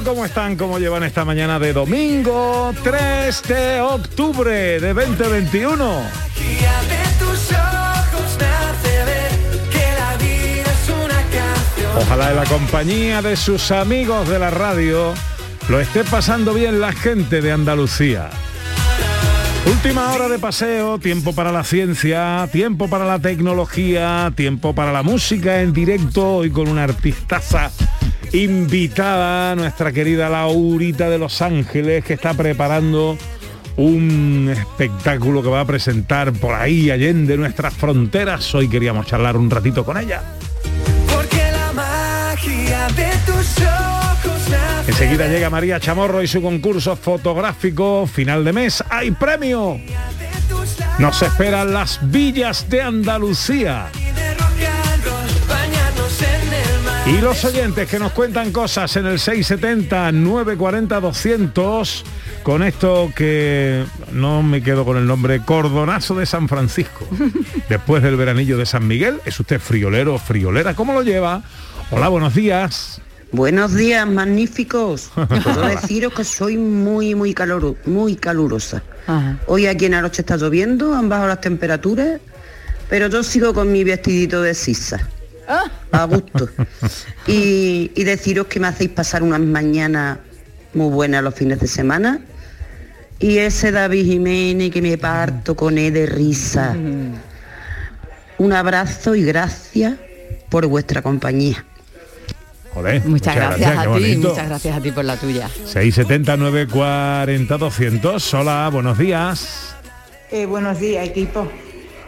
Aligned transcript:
Tal? 0.00 0.04
¿Cómo 0.04 0.24
están? 0.24 0.56
¿Cómo 0.56 0.78
llevan 0.78 1.02
esta 1.02 1.24
mañana 1.24 1.58
de 1.58 1.72
domingo 1.72 2.72
3 2.82 3.42
de 3.42 3.80
octubre 3.80 4.80
de 4.80 4.94
2021? 4.94 5.74
magia 5.76 6.72
de 6.82 7.18
tus 7.18 7.52
ojos 7.52 8.38
me 8.38 8.46
hace 8.46 9.04
ver 9.04 9.30
que 9.70 9.84
la 9.98 10.16
vida 10.16 10.70
es 10.70 10.88
una 10.88 11.22
canción. 11.22 11.96
Ojalá 11.96 12.30
en 12.30 12.36
la 12.36 12.44
compañía 12.44 13.22
de 13.22 13.36
sus 13.36 13.70
amigos 13.70 14.28
de 14.28 14.38
la 14.38 14.50
radio 14.50 15.14
lo 15.68 15.80
esté 15.80 16.04
pasando 16.04 16.54
bien 16.54 16.80
la 16.80 16.92
gente 16.92 17.40
de 17.40 17.52
Andalucía. 17.52 18.30
Última 19.66 20.12
hora 20.12 20.28
de 20.28 20.38
paseo, 20.38 20.98
tiempo 20.98 21.34
para 21.34 21.52
la 21.52 21.64
ciencia, 21.64 22.48
tiempo 22.50 22.88
para 22.88 23.04
la 23.04 23.18
tecnología, 23.18 24.32
tiempo 24.34 24.74
para 24.74 24.92
la 24.92 25.02
música 25.02 25.60
en 25.60 25.72
directo 25.72 26.36
hoy 26.36 26.50
con 26.50 26.68
una 26.68 26.84
artistaza 26.84 27.70
invitada, 28.32 29.54
nuestra 29.56 29.92
querida 29.92 30.28
Laurita 30.28 31.08
de 31.08 31.18
Los 31.18 31.42
Ángeles, 31.42 32.04
que 32.04 32.14
está 32.14 32.34
preparando 32.34 33.18
un 33.76 34.52
espectáculo 34.54 35.42
que 35.42 35.48
va 35.48 35.60
a 35.60 35.64
presentar 35.64 36.32
por 36.32 36.54
ahí, 36.54 36.90
allende 36.90 37.36
nuestras 37.36 37.74
fronteras. 37.74 38.54
Hoy 38.54 38.68
queríamos 38.68 39.06
charlar 39.06 39.36
un 39.36 39.50
ratito 39.50 39.84
con 39.84 39.98
ella. 39.98 40.22
Porque 41.12 41.42
la 41.50 41.72
magia 41.72 42.88
de 42.88 43.10
tus 43.26 43.58
ojos 43.64 44.00
Enseguida 44.86 45.28
llega 45.28 45.50
María 45.50 45.80
Chamorro 45.80 46.22
y 46.22 46.26
su 46.26 46.42
concurso 46.42 46.96
fotográfico 46.96 48.06
final 48.06 48.44
de 48.44 48.52
mes. 48.52 48.84
¡Hay 48.90 49.10
premio! 49.12 49.80
Nos 50.98 51.22
esperan 51.22 51.72
las 51.72 51.98
villas 52.10 52.68
de 52.68 52.82
Andalucía. 52.82 53.88
Y 57.10 57.20
los 57.20 57.44
oyentes 57.44 57.86
que 57.88 57.98
nos 57.98 58.12
cuentan 58.12 58.52
cosas 58.52 58.96
en 58.96 59.06
el 59.06 59.18
670-940-200 59.18 62.02
con 62.44 62.62
esto 62.62 63.10
que 63.16 63.84
no 64.12 64.44
me 64.44 64.62
quedo 64.62 64.84
con 64.84 64.96
el 64.96 65.06
nombre, 65.06 65.40
Cordonazo 65.40 66.14
de 66.14 66.24
San 66.24 66.48
Francisco. 66.48 67.04
Después 67.68 68.04
del 68.04 68.14
veranillo 68.14 68.56
de 68.56 68.64
San 68.64 68.86
Miguel, 68.86 69.20
¿es 69.24 69.40
usted 69.40 69.58
friolero 69.58 70.14
o 70.14 70.18
friolera? 70.18 70.74
¿Cómo 70.74 70.92
lo 70.92 71.02
lleva? 71.02 71.42
Hola, 71.90 72.06
buenos 72.08 72.36
días. 72.36 73.00
Buenos 73.32 73.74
días, 73.74 74.06
magníficos. 74.06 75.10
Puedo 75.14 75.66
deciros 75.66 76.14
que 76.14 76.22
soy 76.22 76.56
muy, 76.56 77.16
muy 77.16 77.34
caloro, 77.34 77.74
muy 77.86 78.14
calurosa. 78.14 78.84
Hoy 79.48 79.66
aquí 79.66 79.86
en 79.86 79.94
Aroche 79.94 80.22
está 80.22 80.36
lloviendo, 80.36 80.94
han 80.94 81.08
bajado 81.08 81.26
las 81.26 81.40
temperaturas, 81.40 82.20
pero 82.88 83.08
yo 83.08 83.24
sigo 83.24 83.52
con 83.52 83.72
mi 83.72 83.82
vestidito 83.82 84.42
de 84.42 84.54
sisa. 84.54 85.08
A 85.92 86.04
gusto. 86.04 86.48
Y, 87.26 87.90
y 87.94 88.04
deciros 88.04 88.46
que 88.46 88.60
me 88.60 88.68
hacéis 88.68 88.90
pasar 88.90 89.22
unas 89.22 89.40
mañanas 89.40 90.18
muy 90.74 90.90
buenas 90.90 91.22
los 91.22 91.34
fines 91.34 91.60
de 91.60 91.66
semana. 91.66 92.20
Y 93.18 93.38
ese 93.38 93.70
David 93.72 94.04
Jiménez 94.06 94.70
que 94.70 94.80
me 94.80 94.96
parto 94.96 95.54
con 95.54 95.76
él 95.78 95.92
de 95.92 96.06
risa. 96.06 96.74
Un 98.38 98.52
abrazo 98.52 99.14
y 99.14 99.22
gracias 99.22 99.94
por 100.48 100.66
vuestra 100.66 101.02
compañía. 101.02 101.64
Joder, 102.72 103.04
Muchas, 103.04 103.34
gracias, 103.34 103.78
a 103.78 103.82
ti, 103.82 103.88
bonito. 103.88 104.28
muchas 104.28 104.48
gracias 104.48 104.76
a 104.76 104.80
ti 104.80 104.92
por 104.92 105.04
la 105.04 105.16
tuya. 105.16 105.50
670-940-200. 105.66 108.38
Hola, 108.40 108.70
buenos 108.72 108.96
días. 108.96 109.74
Eh, 110.30 110.46
buenos 110.46 110.78
días, 110.78 111.04
equipo. 111.08 111.50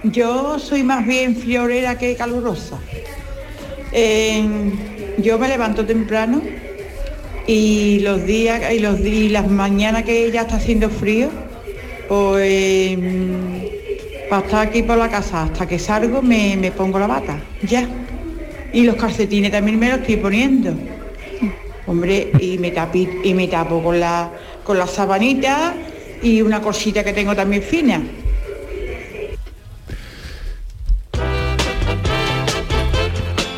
Yo 0.04 0.58
soy 0.60 0.82
más 0.84 1.04
bien 1.06 1.36
florera 1.36 1.98
que 1.98 2.14
calurosa. 2.16 2.78
Eh, 3.92 4.44
yo 5.18 5.38
me 5.38 5.48
levanto 5.48 5.84
temprano 5.84 6.40
y 7.46 8.00
los 8.00 8.24
días 8.24 8.72
y 8.72 8.78
los 8.78 8.98
y 9.00 9.28
las 9.28 9.48
mañanas 9.50 10.04
que 10.04 10.30
ya 10.30 10.42
está 10.42 10.56
haciendo 10.56 10.88
frío, 10.88 11.28
pues 12.08 12.98
para 14.30 14.44
estar 14.46 14.66
aquí 14.68 14.82
por 14.82 14.96
la 14.96 15.10
casa 15.10 15.42
hasta 15.44 15.66
que 15.66 15.78
salgo 15.78 16.22
me, 16.22 16.56
me 16.56 16.70
pongo 16.70 16.98
la 16.98 17.06
bata, 17.06 17.38
ya. 17.62 17.86
Y 18.72 18.84
los 18.84 18.96
calcetines 18.96 19.50
también 19.52 19.78
me 19.78 19.90
los 19.90 19.98
estoy 20.00 20.16
poniendo. 20.16 20.72
Hombre, 21.86 22.30
y 22.40 22.56
me 22.58 22.70
tapi- 22.70 23.08
y 23.24 23.34
me 23.34 23.48
tapo 23.48 23.82
con 23.82 24.00
la 24.00 24.30
con 24.64 24.78
la 24.78 24.86
sabanita 24.86 25.74
y 26.22 26.40
una 26.40 26.62
cosita 26.62 27.02
que 27.04 27.12
tengo 27.12 27.34
también 27.34 27.62
fina. 27.62 28.00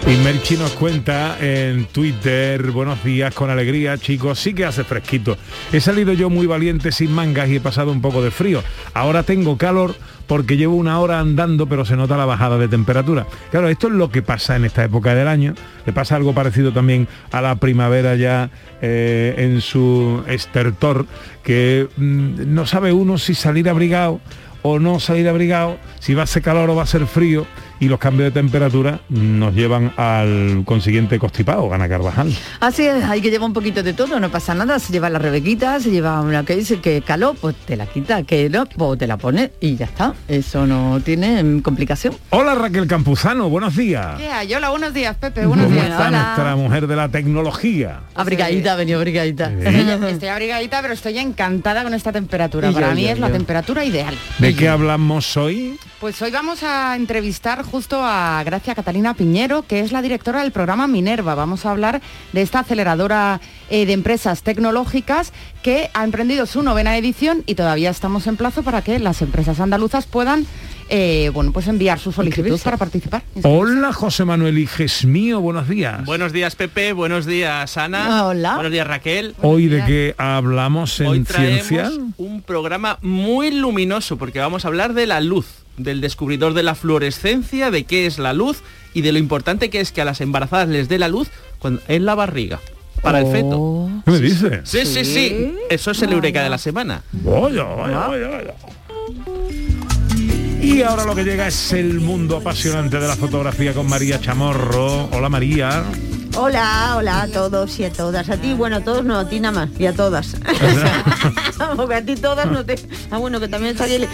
Y 0.07 0.17
Merchi 0.19 0.59
nos 0.59 0.73
cuenta 0.73 1.39
en 1.41 1.87
Twitter, 1.87 2.71
buenos 2.73 3.03
días, 3.03 3.33
con 3.35 3.49
alegría, 3.49 3.97
chicos, 3.97 4.39
sí 4.39 4.53
que 4.53 4.67
hace 4.67 4.85
fresquito. 4.85 5.39
He 5.73 5.81
salido 5.81 6.13
yo 6.13 6.29
muy 6.29 6.47
valiente 6.47 6.93
sin 6.93 7.11
mangas 7.11 7.49
y 7.49 7.57
he 7.57 7.61
pasado 7.61 7.91
un 7.91 8.03
poco 8.03 8.23
de 8.23 8.31
frío. 8.31 8.63
Ahora 8.93 9.23
tengo 9.23 9.57
calor 9.57 9.95
porque 10.27 10.59
llevo 10.59 10.77
una 10.77 11.01
hora 11.01 11.21
andando, 11.21 11.67
pero 11.67 11.87
se 11.87 11.97
nota 11.97 12.19
la 12.19 12.27
bajada 12.27 12.59
de 12.59 12.69
temperatura. 12.69 13.27
Claro, 13.51 13.69
esto 13.69 13.87
es 13.87 13.95
lo 13.95 14.11
que 14.11 14.21
pasa 14.21 14.57
en 14.57 14.67
esta 14.67 14.85
época 14.85 15.15
del 15.15 15.27
año. 15.27 15.55
Le 15.87 15.95
pasa 15.95 16.17
algo 16.17 16.35
parecido 16.35 16.71
también 16.71 17.09
a 17.33 17.41
la 17.41 17.57
primavera 17.57 18.15
ya 18.15 18.51
eh, 18.83 19.35
en 19.39 19.63
su 19.63 20.23
estertor, 20.29 21.07
que 21.43 21.89
mm, 21.97 22.55
no 22.55 22.67
sabe 22.67 22.93
uno 22.93 23.17
si 23.17 23.35
salir 23.35 23.71
abrigado 23.71 24.21
o 24.61 24.79
no 24.79 24.99
salir 24.99 25.29
abrigado, 25.29 25.79
si 26.01 26.15
va 26.15 26.23
a 26.25 26.27
ser 26.27 26.43
calor 26.43 26.71
o 26.71 26.75
va 26.75 26.85
a 26.85 26.87
ser 26.87 27.07
frío, 27.07 27.47
y 27.81 27.89
los 27.89 27.99
cambios 27.99 28.33
de 28.33 28.41
temperatura 28.41 29.01
nos 29.09 29.55
llevan 29.55 29.93
al 29.97 30.63
consiguiente 30.65 31.19
constipado, 31.19 31.69
Gana 31.69 31.89
Carvajal. 31.89 32.33
Así 32.61 32.85
es, 32.85 33.05
hay 33.05 33.21
que 33.21 33.31
llevar 33.31 33.49
un 33.49 33.53
poquito 33.53 33.83
de 33.83 33.93
todo, 33.93 34.21
no 34.21 34.31
pasa 34.31 34.55
nada, 34.55 34.79
se 34.79 34.93
lleva 34.93 35.11
la 35.11 35.19
rebequita, 35.19 35.81
se 35.81 35.91
lleva 35.91 36.21
una 36.21 36.45
que 36.45 36.57
dice 36.57 36.81
que 36.81 37.03
calor, 37.03 37.37
pues 37.41 37.57
te 37.67 37.77
la 37.77 37.87
quita, 37.87 38.23
que 38.23 38.49
no, 38.49 38.67
pues 38.67 38.99
te 38.99 39.07
la 39.07 39.17
pone 39.17 39.53
y 39.61 39.77
ya 39.77 39.87
está, 39.87 40.15
eso 40.29 40.67
no 40.67 41.01
tiene 41.01 41.61
complicación. 41.63 42.15
Hola 42.31 42.55
Raquel 42.55 42.87
Campuzano, 42.87 43.49
buenos 43.49 43.77
días. 43.77 44.19
¿Qué 44.19 44.29
hay? 44.29 44.53
Hola, 44.55 44.71
buenos 44.71 44.95
días, 44.95 45.17
Pepe. 45.17 45.47
Buenos 45.47 45.67
¿Cómo 45.67 45.77
días. 45.77 45.91
está 45.91 46.09
Hola. 46.09 46.23
nuestra 46.25 46.57
mujer 46.57 46.87
de 46.87 46.97
la 46.97 47.09
tecnología? 47.09 48.01
Abrigadita, 48.15 48.77
venido 48.77 48.99
abrigadita. 48.99 49.51
Estoy 49.53 50.29
abrigadita, 50.29 50.81
pero 50.83 50.95
estoy 50.95 51.19
encantada 51.19 51.83
con 51.83 51.95
esta 51.95 52.13
temperatura. 52.13 52.71
Y 52.71 52.75
yo, 52.75 52.81
Para 52.81 52.95
mí 52.95 53.03
yo, 53.05 53.11
es 53.11 53.19
la 53.19 53.31
temperatura 53.31 53.85
ideal. 53.85 54.15
¿De 54.39 54.55
qué 54.55 54.69
hablamos 54.69 55.37
hoy? 55.37 55.79
Pues 56.01 56.21
hoy 56.21 56.31
vamos 56.31 56.63
a 56.63 56.97
entrevistar 56.97 57.64
justo 57.65 58.01
a 58.03 58.43
Gracia 58.45 58.75
Catalina 58.75 59.15
Piñero, 59.15 59.63
que 59.67 59.81
es 59.81 59.93
la 59.93 60.03
directora 60.03 60.43
del 60.43 60.53
programa 60.53 60.87
Minerva. 60.87 61.35
Vamos 61.35 61.67
a 61.67 61.71
hablar 61.71 62.01
de 62.33 62.43
esta 62.43 62.61
aceleradora 62.61 63.41
eh, 63.71 63.87
de 63.87 63.93
empresas 63.93 64.43
tecnológicas 64.43 65.33
que 65.63 65.91
ha 65.95 66.05
emprendido 66.05 66.47
su 66.47 66.63
novena 66.63 66.97
edición 66.97 67.43
y 67.47 67.55
todavía 67.55 67.91
estamos 67.91 68.27
en 68.27 68.37
plazo 68.37 68.63
para 68.63 68.83
que 68.83 68.99
las 68.99 69.23
empresas 69.23 69.61
andaluzas 69.61 70.07
puedan 70.07 70.47
eh, 70.91 71.31
bueno, 71.33 71.51
pues 71.53 71.67
enviar 71.67 71.99
su 71.99 72.13
solicitud 72.13 72.61
para 72.63 72.77
participar. 72.77 73.23
Hola 73.43 73.93
José 73.93 74.25
Manuel 74.25 74.59
Iges 74.59 75.05
mío, 75.05 75.41
buenos 75.41 75.69
días. 75.69 76.05
Buenos 76.05 76.33
días 76.33 76.57
Pepe, 76.57 76.93
buenos 76.93 77.25
días 77.25 77.77
Ana. 77.79 78.27
Hola. 78.27 78.55
Buenos 78.55 78.73
días 78.73 78.87
Raquel. 78.87 79.35
Hoy 79.41 79.69
de 79.69 79.85
qué 79.85 80.15
hablamos 80.19 81.01
en 81.01 81.07
Hoy 81.07 81.21
traemos 81.21 81.67
ciencia. 81.67 81.91
un 82.19 82.43
programa 82.43 82.99
muy 83.01 83.51
luminoso 83.51 84.19
porque 84.19 84.41
vamos 84.41 84.65
a 84.65 84.69
hablar 84.69 84.93
de 84.93 85.07
la 85.07 85.21
luz, 85.21 85.64
del 85.77 86.01
descubridor 86.01 86.55
de 86.55 86.63
la 86.63 86.75
fluorescencia, 86.75 87.71
de 87.71 87.85
qué 87.85 88.07
es 88.07 88.19
la 88.19 88.33
luz 88.33 88.63
y 88.93 89.03
de 89.03 89.13
lo 89.13 89.19
importante 89.19 89.71
que 89.71 89.81
es 89.81 89.93
que 89.93 90.01
a 90.01 90.05
las 90.05 90.21
embarazadas 90.21 90.69
les 90.69 90.89
dé 90.89 90.99
la 90.99 91.09
luz 91.09 91.29
cuando, 91.59 91.81
en 91.89 92.05
la 92.05 92.15
barriga. 92.15 92.61
para 93.03 93.21
el 93.21 93.27
feto. 93.27 93.91
¿Qué 94.05 94.11
me 94.11 94.21
dice? 94.21 94.61
Sí, 94.65 94.87
sí, 94.87 95.05
sí. 95.05 95.55
Eso 95.69 95.91
es 95.91 96.03
el 96.03 96.13
eureka 96.13 96.43
de 96.43 96.49
la 96.51 96.59
semana. 96.59 97.03
Vaya, 97.13 97.65
vaya, 97.65 98.07
vaya, 98.07 98.29
vaya. 98.29 98.55
Y 100.63 100.81
ahora 100.81 101.05
lo 101.05 101.15
que 101.15 101.25
llega 101.25 101.47
es 101.47 101.73
el 101.73 102.01
mundo 102.01 102.39
apasionante 102.39 102.99
de 102.99 103.07
la 103.07 103.17
fotografía 103.17 103.75
con 103.75 103.87
María 103.87 104.19
Chamorro. 104.21 105.11
Hola 105.13 105.29
María. 105.29 105.85
Hola, 106.37 106.95
hola 106.97 107.23
a 107.23 107.29
todos 107.29 107.79
y 107.79 107.85
a 107.85 107.93
todas. 107.93 108.29
A 108.29 108.37
ti, 108.37 108.55
bueno, 108.55 108.77
a 108.77 108.81
todos 108.81 109.05
no, 109.05 109.17
a 109.19 109.29
ti 109.29 109.39
nada 109.39 109.67
más. 109.67 109.71
Y 109.79 109.87
a 109.87 109.95
todas. 109.95 110.35
Porque 111.77 111.95
a 111.95 112.05
ti 112.05 112.17
todas 112.17 112.47
no 112.47 112.65
te... 112.65 112.75
Ah, 113.11 113.19
bueno, 113.19 113.39
que 113.39 113.47
también 113.47 113.73
está 113.73 113.87
bien... 113.87 114.09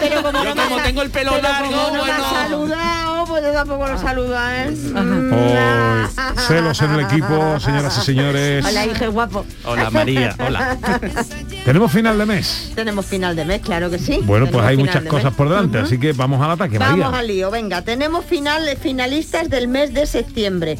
Pero 0.00 0.22
como 0.22 0.44
Yo 0.44 0.54
no 0.54 0.62
como 0.62 0.76
tengo 0.82 1.02
el 1.02 1.10
pelo 1.10 1.32
pero 1.32 1.42
largo, 1.42 1.70
como 1.70 1.86
no 1.86 1.92
me 1.92 1.98
bueno. 2.00 2.30
saludado, 2.30 3.26
pues 3.26 3.42
yo 3.44 3.52
tampoco 3.52 3.86
lo 3.86 3.98
saluda, 3.98 4.64
¿eh? 4.64 4.74
Oh, 4.94 6.40
celos 6.40 6.82
en 6.82 6.90
el 6.92 7.00
equipo, 7.00 7.58
señoras 7.60 7.98
y 7.98 8.00
señores. 8.02 8.64
Hola, 8.66 8.86
hijo 8.86 9.10
guapo. 9.10 9.46
Hola 9.64 9.90
María, 9.90 10.36
hola. 10.38 10.76
Tenemos 11.64 11.92
final 11.92 12.18
de 12.18 12.26
mes. 12.26 12.72
Tenemos 12.74 13.06
final 13.06 13.36
de 13.36 13.44
mes, 13.44 13.60
claro 13.60 13.90
que 13.90 13.98
sí. 13.98 14.20
Bueno, 14.24 14.46
pues 14.46 14.64
hay 14.64 14.76
muchas 14.76 15.04
cosas 15.04 15.26
mes. 15.26 15.34
por 15.34 15.48
delante, 15.48 15.78
así 15.78 15.98
que 15.98 16.12
vamos 16.12 16.40
al 16.42 16.52
ataque, 16.52 16.78
Vamos 16.78 16.98
María. 16.98 17.18
al 17.18 17.26
lío, 17.26 17.50
venga, 17.50 17.82
tenemos 17.82 18.24
final, 18.24 18.64
finalistas 18.80 19.50
del 19.50 19.68
mes 19.68 19.92
de 19.92 20.06
septiembre. 20.06 20.78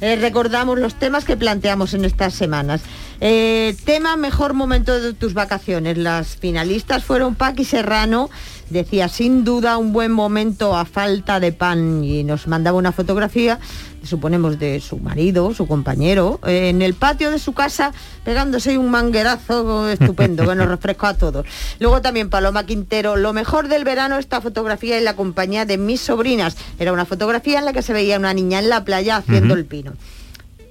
Eh, 0.00 0.16
recordamos 0.16 0.78
los 0.78 0.94
temas 0.94 1.24
que 1.24 1.36
planteamos 1.36 1.94
en 1.94 2.04
estas 2.04 2.34
semanas. 2.34 2.82
Eh, 3.20 3.76
tema 3.84 4.16
mejor 4.16 4.52
momento 4.54 5.00
de 5.00 5.12
tus 5.14 5.34
vacaciones. 5.34 5.96
Las 5.98 6.36
finalistas 6.36 7.04
fueron 7.04 7.36
Paqui 7.36 7.64
Serrano, 7.64 8.28
decía 8.70 9.08
sin 9.08 9.44
duda 9.44 9.78
un 9.78 9.92
buen 9.92 10.10
momento 10.10 10.76
a 10.76 10.84
falta 10.84 11.38
de 11.38 11.52
pan 11.52 12.02
y 12.02 12.24
nos 12.24 12.48
mandaba 12.48 12.76
una 12.76 12.92
fotografía, 12.92 13.60
suponemos 14.04 14.58
de 14.58 14.80
su 14.80 14.98
marido, 14.98 15.54
su 15.54 15.66
compañero, 15.66 16.40
eh, 16.46 16.68
en 16.68 16.82
el 16.82 16.94
patio 16.94 17.30
de 17.30 17.38
su 17.38 17.52
casa 17.52 17.92
pegándose 18.24 18.78
un 18.78 18.90
manguerazo 18.90 19.88
estupendo 19.88 20.46
que 20.46 20.54
nos 20.54 20.68
refrescó 20.68 21.06
a 21.06 21.14
todos. 21.14 21.46
Luego 21.78 22.00
también 22.00 22.30
Paloma 22.30 22.66
Quintero, 22.66 23.16
lo 23.16 23.32
mejor 23.32 23.68
del 23.68 23.84
verano 23.84 24.18
esta 24.18 24.40
fotografía 24.40 24.98
en 24.98 25.04
la 25.04 25.16
compañía 25.16 25.64
de 25.64 25.78
mis 25.78 26.00
sobrinas. 26.00 26.56
Era 26.78 26.92
una 26.92 27.04
fotografía 27.04 27.58
en 27.58 27.64
la 27.64 27.72
que 27.72 27.82
se 27.82 27.92
veía 27.92 28.18
una 28.18 28.34
niña 28.34 28.58
en 28.58 28.68
la 28.68 28.84
playa 28.84 29.16
haciendo 29.16 29.54
el 29.54 29.64
pino. 29.64 29.92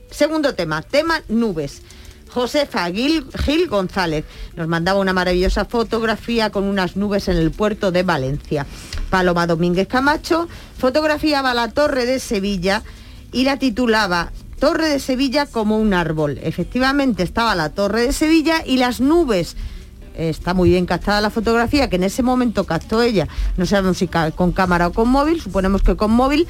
Segundo 0.09 0.53
tema, 0.53 0.81
tema 0.81 1.21
nubes. 1.27 1.81
Josefa 2.33 2.89
Gil, 2.91 3.25
Gil 3.45 3.67
González 3.67 4.25
nos 4.55 4.67
mandaba 4.67 4.99
una 4.99 5.13
maravillosa 5.13 5.65
fotografía 5.65 6.49
con 6.49 6.63
unas 6.63 6.95
nubes 6.95 7.27
en 7.27 7.37
el 7.37 7.51
puerto 7.51 7.91
de 7.91 8.01
Valencia. 8.01 8.65
Paloma 9.11 9.45
Domínguez 9.45 9.87
Camacho 9.87 10.47
fotografiaba 10.77 11.53
la 11.53 11.69
torre 11.69 12.07
de 12.07 12.19
Sevilla 12.19 12.81
y 13.33 13.43
la 13.43 13.57
titulaba 13.57 14.31
Torre 14.59 14.87
de 14.87 14.99
Sevilla 14.99 15.45
como 15.45 15.77
un 15.77 15.93
árbol. 15.93 16.39
Efectivamente 16.41 17.23
estaba 17.23 17.55
la 17.55 17.69
torre 17.69 18.01
de 18.01 18.13
Sevilla 18.13 18.63
y 18.65 18.77
las 18.77 19.01
nubes 19.01 19.57
está 20.15 20.53
muy 20.53 20.69
bien 20.69 20.85
captada 20.85 21.21
la 21.21 21.29
fotografía 21.29 21.89
que 21.89 21.95
en 21.95 22.03
ese 22.03 22.23
momento 22.23 22.65
captó 22.65 23.01
ella, 23.01 23.27
no 23.57 23.65
sabemos 23.65 23.97
si 23.97 24.07
con 24.07 24.51
cámara 24.51 24.87
o 24.87 24.93
con 24.93 25.09
móvil, 25.09 25.41
suponemos 25.41 25.81
que 25.81 25.95
con 25.95 26.11
móvil, 26.11 26.47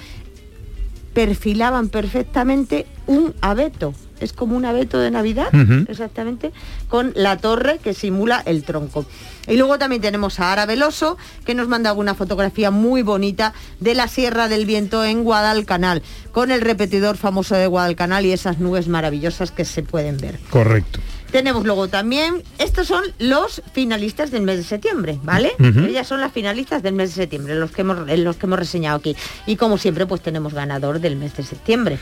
perfilaban 1.14 1.90
perfectamente 1.90 2.86
un 3.08 3.34
abeto. 3.42 3.94
Es 4.24 4.34
como 4.34 4.56
un 4.56 4.66
abeto 4.66 5.00
de 5.00 5.12
Navidad, 5.12 5.50
exactamente, 5.88 6.52
con 6.88 7.12
la 7.16 7.38
torre 7.38 7.80
que 7.84 7.94
simula 7.94 8.42
el 8.46 8.64
tronco. 8.64 9.06
Y 9.48 9.58
luego 9.58 9.78
también 9.78 10.02
tenemos 10.02 10.40
a 10.40 10.54
Ara 10.54 10.66
Veloso, 10.66 11.18
que 11.46 11.54
nos 11.54 11.68
mandaba 11.68 12.00
una 12.00 12.16
fotografía 12.16 12.72
muy 12.72 13.02
bonita 13.02 13.54
de 13.80 13.94
la 13.94 14.08
Sierra 14.08 14.48
del 14.48 14.66
Viento 14.66 15.04
en 15.04 15.24
Guadalcanal, 15.24 16.02
con 16.32 16.52
el 16.52 16.62
repetidor 16.62 17.18
famoso 17.18 17.56
de 17.56 17.68
Guadalcanal 17.68 18.26
y 18.26 18.32
esas 18.32 18.60
nubes 18.60 18.88
maravillosas 18.88 19.52
que 19.52 19.66
se 19.66 19.84
pueden 19.84 20.18
ver. 20.18 20.40
Correcto. 20.50 21.00
Tenemos 21.34 21.66
luego 21.66 21.88
también, 21.88 22.44
estos 22.60 22.86
son 22.86 23.04
los 23.18 23.64
finalistas 23.74 24.30
del 24.30 24.44
mes 24.44 24.58
de 24.58 24.64
septiembre, 24.64 25.18
¿vale? 25.24 25.52
Ellas 25.60 26.08
son 26.08 26.22
las 26.22 26.32
finalistas 26.32 26.84
del 26.84 26.94
mes 26.94 27.10
de 27.10 27.24
septiembre, 27.24 27.56
los 27.56 27.72
que 27.72 27.82
hemos, 27.82 28.08
los 28.08 28.36
que 28.38 28.46
hemos 28.46 28.60
reseñado 28.60 29.00
aquí. 29.00 29.16
Y 29.48 29.56
como 29.56 29.80
siempre, 29.80 30.06
pues 30.06 30.22
tenemos 30.22 30.54
ganador 30.54 31.00
del 31.00 31.16
mes 31.16 31.36
de 31.36 31.42
septiembre. 31.42 31.98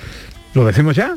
¿Lo 0.53 0.65
decimos 0.65 0.97
ya? 0.97 1.15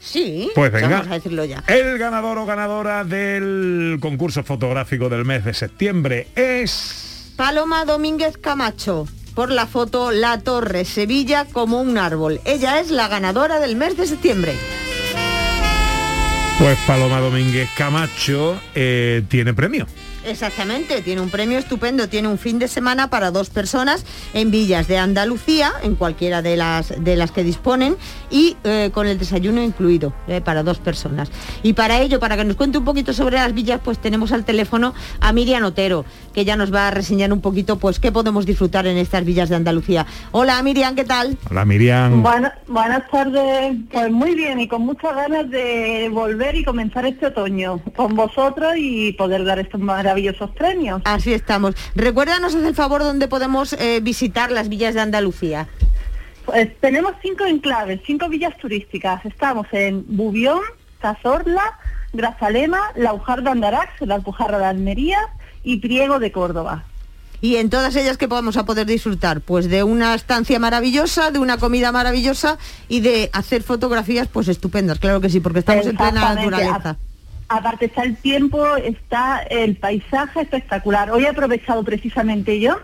Sí, 0.00 0.50
Pues 0.54 0.70
venga. 0.72 0.88
vamos 0.88 1.08
a 1.08 1.14
decirlo 1.14 1.44
ya. 1.44 1.62
El 1.66 1.98
ganador 1.98 2.38
o 2.38 2.46
ganadora 2.46 3.04
del 3.04 3.98
concurso 4.00 4.42
fotográfico 4.44 5.08
del 5.08 5.24
mes 5.24 5.44
de 5.44 5.54
septiembre 5.54 6.28
es... 6.36 7.32
Paloma 7.36 7.84
Domínguez 7.84 8.36
Camacho, 8.38 9.06
por 9.34 9.50
la 9.50 9.66
foto 9.66 10.10
La 10.10 10.40
Torre, 10.40 10.84
Sevilla 10.84 11.44
como 11.52 11.80
un 11.80 11.98
árbol. 11.98 12.40
Ella 12.44 12.80
es 12.80 12.90
la 12.90 13.08
ganadora 13.08 13.60
del 13.60 13.76
mes 13.76 13.96
de 13.96 14.06
septiembre. 14.06 14.54
Pues 16.58 16.76
Paloma 16.88 17.20
Domínguez 17.20 17.68
Camacho 17.76 18.60
eh, 18.74 19.22
tiene 19.28 19.54
premio. 19.54 19.86
Exactamente, 20.28 21.00
tiene 21.00 21.22
un 21.22 21.30
premio 21.30 21.58
estupendo, 21.58 22.06
tiene 22.06 22.28
un 22.28 22.36
fin 22.36 22.58
de 22.58 22.68
semana 22.68 23.08
para 23.08 23.30
dos 23.30 23.48
personas 23.48 24.04
en 24.34 24.50
villas 24.50 24.86
de 24.86 24.98
Andalucía, 24.98 25.72
en 25.82 25.94
cualquiera 25.94 26.42
de 26.42 26.56
las 26.56 26.92
de 27.02 27.16
las 27.16 27.30
que 27.30 27.42
disponen, 27.42 27.96
y 28.30 28.56
eh, 28.64 28.90
con 28.92 29.06
el 29.06 29.18
desayuno 29.18 29.62
incluido 29.62 30.12
eh, 30.26 30.42
para 30.42 30.62
dos 30.62 30.78
personas. 30.78 31.30
Y 31.62 31.72
para 31.72 32.00
ello, 32.02 32.20
para 32.20 32.36
que 32.36 32.44
nos 32.44 32.56
cuente 32.56 32.76
un 32.76 32.84
poquito 32.84 33.14
sobre 33.14 33.36
las 33.36 33.54
villas, 33.54 33.80
pues 33.82 33.98
tenemos 33.98 34.30
al 34.32 34.44
teléfono 34.44 34.94
a 35.20 35.32
Miriam 35.32 35.64
Otero, 35.64 36.04
que 36.38 36.44
ya 36.44 36.54
nos 36.54 36.72
va 36.72 36.86
a 36.86 36.90
reseñar 36.92 37.32
un 37.32 37.40
poquito 37.40 37.80
pues 37.80 37.98
qué 37.98 38.12
podemos 38.12 38.46
disfrutar 38.46 38.86
en 38.86 38.96
estas 38.96 39.24
villas 39.24 39.48
de 39.48 39.56
Andalucía. 39.56 40.06
Hola 40.30 40.62
Miriam, 40.62 40.94
¿qué 40.94 41.02
tal? 41.02 41.36
Hola 41.50 41.64
Miriam. 41.64 42.22
Buena- 42.22 42.56
buenas 42.68 43.10
tardes, 43.10 43.74
pues 43.90 44.12
muy 44.12 44.36
bien 44.36 44.60
y 44.60 44.68
con 44.68 44.82
muchas 44.82 45.16
ganas 45.16 45.50
de 45.50 46.08
volver 46.12 46.54
y 46.54 46.62
comenzar 46.62 47.04
este 47.06 47.26
otoño 47.26 47.80
con 47.96 48.14
vosotros 48.14 48.74
y 48.76 49.14
poder 49.14 49.44
dar 49.44 49.58
estos 49.58 49.80
maravillosos 49.80 50.50
premios. 50.52 51.02
Así 51.06 51.32
estamos. 51.32 51.74
Recuérdanos, 51.96 52.54
el 52.54 52.72
favor, 52.76 53.02
dónde 53.02 53.26
podemos 53.26 53.72
eh, 53.72 53.98
visitar 54.00 54.52
las 54.52 54.68
villas 54.68 54.94
de 54.94 55.00
Andalucía. 55.00 55.66
Pues 56.44 56.68
tenemos 56.78 57.14
cinco 57.20 57.46
enclaves, 57.46 58.00
cinco 58.06 58.28
villas 58.28 58.56
turísticas. 58.58 59.24
Estamos 59.26 59.66
en 59.72 60.04
Bubión, 60.06 60.60
Cazorla, 61.00 61.80
Grazalema, 62.12 62.78
Laujar 62.94 63.42
de 63.42 63.50
Andarax, 63.50 63.90
La 64.02 64.14
Alpujarra 64.14 64.58
de 64.58 64.66
Almería 64.66 65.18
y 65.62 65.78
Priego 65.78 66.18
de 66.18 66.32
Córdoba. 66.32 66.84
Y 67.40 67.56
en 67.56 67.70
todas 67.70 67.94
ellas 67.94 68.16
que 68.16 68.26
podamos 68.26 68.56
a 68.56 68.64
poder 68.64 68.86
disfrutar, 68.86 69.40
pues 69.40 69.70
de 69.70 69.84
una 69.84 70.14
estancia 70.14 70.58
maravillosa, 70.58 71.30
de 71.30 71.38
una 71.38 71.56
comida 71.58 71.92
maravillosa 71.92 72.58
y 72.88 73.00
de 73.00 73.30
hacer 73.32 73.62
fotografías 73.62 74.26
pues 74.26 74.48
estupendas, 74.48 74.98
claro 74.98 75.20
que 75.20 75.30
sí, 75.30 75.38
porque 75.38 75.60
estamos 75.60 75.86
en 75.86 75.96
plena 75.96 76.34
naturaleza. 76.34 76.96
Aparte 77.50 77.86
está 77.86 78.02
el 78.02 78.14
tiempo, 78.18 78.76
está 78.76 79.38
el 79.48 79.76
paisaje 79.76 80.42
espectacular. 80.42 81.10
Hoy 81.10 81.24
he 81.24 81.28
aprovechado 81.28 81.82
precisamente 81.82 82.60
yo 82.60 82.76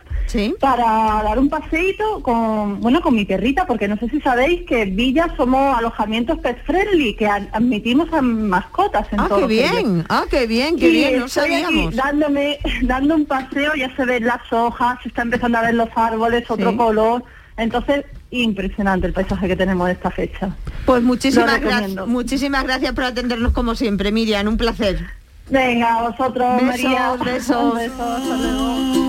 para 0.59 0.85
dar 1.23 1.39
un 1.39 1.51
paseíto 1.51 2.23
con, 2.23 2.81
bueno, 2.81 3.03
con 3.03 3.15
mi 3.15 3.27
perrita, 3.27 3.67
porque 3.67 3.89
no 3.89 3.99
sé 3.99 4.09
si 4.09 4.23
sabéis 4.23 4.63
que 4.67 4.87
Villa 4.87 5.29
somos 5.37 5.77
alojamientos 5.77 6.39
pet 6.39 6.65
friendly, 6.65 7.15
que 7.15 7.27
ad- 7.27 7.49
admitimos 7.53 8.11
a 8.13 8.23
mascotas 8.23 9.07
en 9.13 9.21
Ah, 9.21 9.27
todos 9.29 9.43
qué 9.43 9.47
bien, 9.49 10.05
ah, 10.09 10.25
qué 10.31 10.47
bien, 10.47 10.79
qué 10.79 10.89
Y 10.89 10.93
bien, 10.93 11.19
no 11.19 11.27
estoy 11.27 11.53
aquí 11.53 11.63
sabíamos. 11.65 11.97
dándome, 11.97 12.59
dando 12.83 13.17
un 13.17 13.27
paseo, 13.27 13.75
ya 13.75 13.95
se 13.95 14.05
ven 14.07 14.25
las 14.25 14.51
hojas, 14.51 14.99
se 15.03 15.09
está 15.11 15.21
empezando 15.23 15.59
a 15.59 15.63
ver 15.63 15.75
los 15.75 15.91
árboles, 15.95 16.51
otro 16.51 16.71
Sí. 16.71 16.77
color. 16.79 17.23
Entonces, 17.57 18.05
impresionante 18.31 19.07
el 19.07 19.13
paisaje 19.13 19.47
que 19.47 19.57
tenemos 19.57 19.87
de 19.87 19.93
esta 19.93 20.11
fecha. 20.11 20.57
Pues 20.87 21.03
muchísimas 21.03 21.61
gracias, 21.61 22.07
muchísimas 22.07 22.65
gracias 22.65 22.93
por 22.93 23.05
atendernos 23.05 23.53
como 23.53 23.75
siempre, 23.75 24.11
Miriam, 24.13 24.49
un 24.49 24.57
placer. 24.57 25.05
Venga, 25.51 25.99
a 25.99 26.09
vosotros, 26.09 26.57
Besos, 26.57 26.83
María. 26.85 27.13
besos. 27.23 27.57
Un 27.57 27.79
beso, 27.79 28.03
hasta 28.03 28.37
luego. 28.37 29.05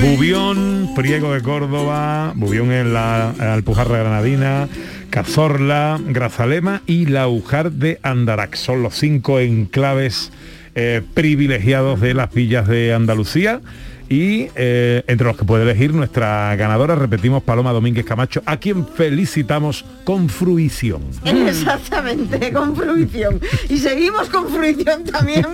Bubión, 0.00 0.90
Priego 0.94 1.32
de 1.34 1.42
Córdoba, 1.42 2.32
Bubión 2.34 2.72
en 2.72 2.92
la 2.94 3.30
Alpujarra 3.30 3.98
Granadina, 3.98 4.68
Cazorla, 5.10 6.00
Grazalema 6.06 6.82
y 6.86 7.06
Laujar 7.06 7.72
de 7.72 8.00
Andarax. 8.02 8.58
Son 8.58 8.82
los 8.82 8.94
cinco 8.94 9.38
enclaves 9.38 10.32
eh, 10.74 11.02
privilegiados 11.14 12.00
de 12.00 12.14
las 12.14 12.32
villas 12.32 12.66
de 12.66 12.94
Andalucía. 12.94 13.60
Y 14.08 14.48
eh, 14.54 15.04
entre 15.06 15.26
los 15.26 15.36
que 15.36 15.44
puede 15.44 15.64
elegir 15.64 15.92
nuestra 15.92 16.56
ganadora, 16.56 16.94
repetimos, 16.94 17.42
Paloma 17.42 17.72
Domínguez 17.72 18.06
Camacho, 18.06 18.42
a 18.46 18.56
quien 18.56 18.86
felicitamos 18.86 19.84
con 20.04 20.28
fruición. 20.30 21.02
Exactamente, 21.24 22.52
con 22.52 22.74
fruición. 22.74 23.40
Y 23.68 23.78
seguimos 23.78 24.30
con 24.30 24.48
fruición 24.48 25.04
también 25.04 25.46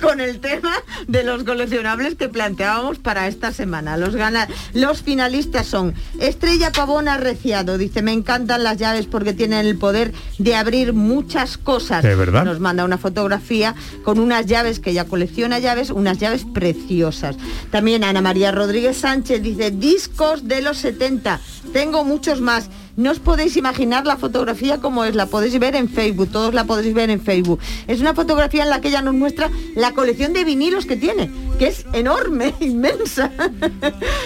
con 0.00 0.20
el 0.20 0.38
tema 0.38 0.72
de 1.08 1.24
los 1.24 1.42
coleccionables 1.42 2.14
que 2.14 2.28
planteábamos 2.28 2.98
para 2.98 3.26
esta 3.26 3.52
semana. 3.52 3.96
Los, 3.96 4.14
gana 4.14 4.46
los 4.72 5.02
finalistas 5.02 5.66
son 5.66 5.94
Estrella 6.20 6.70
Pavona 6.70 7.16
Reciado, 7.16 7.76
dice, 7.76 8.02
me 8.02 8.12
encantan 8.12 8.62
las 8.62 8.76
llaves 8.76 9.06
porque 9.06 9.32
tienen 9.32 9.66
el 9.66 9.76
poder 9.78 10.12
de 10.38 10.54
abrir 10.54 10.92
muchas 10.92 11.58
cosas. 11.58 12.04
¿De 12.04 12.14
verdad? 12.14 12.44
Nos 12.44 12.60
manda 12.60 12.84
una 12.84 12.98
fotografía 12.98 13.74
con 14.04 14.20
unas 14.20 14.46
llaves 14.46 14.78
que 14.78 14.90
ella 14.90 15.04
colecciona 15.04 15.58
llaves, 15.58 15.90
unas 15.90 16.18
llaves 16.18 16.44
preciosas. 16.44 17.36
También 17.70 17.95
Ana 18.04 18.20
María 18.20 18.52
Rodríguez 18.52 18.98
Sánchez 18.98 19.42
dice, 19.42 19.70
discos 19.70 20.46
de 20.48 20.62
los 20.62 20.78
70, 20.78 21.40
tengo 21.72 22.04
muchos 22.04 22.40
más. 22.40 22.68
No 22.96 23.10
os 23.10 23.18
podéis 23.18 23.56
imaginar 23.56 24.06
la 24.06 24.16
fotografía 24.16 24.78
como 24.78 25.04
es, 25.04 25.14
la 25.14 25.26
podéis 25.26 25.58
ver 25.58 25.76
en 25.76 25.88
Facebook, 25.88 26.30
todos 26.32 26.54
la 26.54 26.64
podéis 26.64 26.94
ver 26.94 27.10
en 27.10 27.20
Facebook. 27.20 27.60
Es 27.86 28.00
una 28.00 28.14
fotografía 28.14 28.62
en 28.62 28.70
la 28.70 28.80
que 28.80 28.88
ella 28.88 29.02
nos 29.02 29.14
muestra 29.14 29.50
la 29.74 29.92
colección 29.92 30.32
de 30.32 30.44
vinilos 30.44 30.86
que 30.86 30.96
tiene, 30.96 31.30
que 31.58 31.68
es 31.68 31.84
enorme, 31.92 32.54
inmensa. 32.60 33.30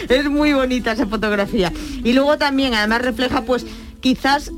es 0.09 0.31
muy 0.31 0.53
bonita 0.53 0.93
esa 0.93 1.07
fotografía. 1.07 1.73
Y 2.05 2.13
luego 2.13 2.39
también, 2.39 2.75
además 2.75 3.03
refleja 3.03 3.43
pues 3.43 3.67
quizás 4.01 4.53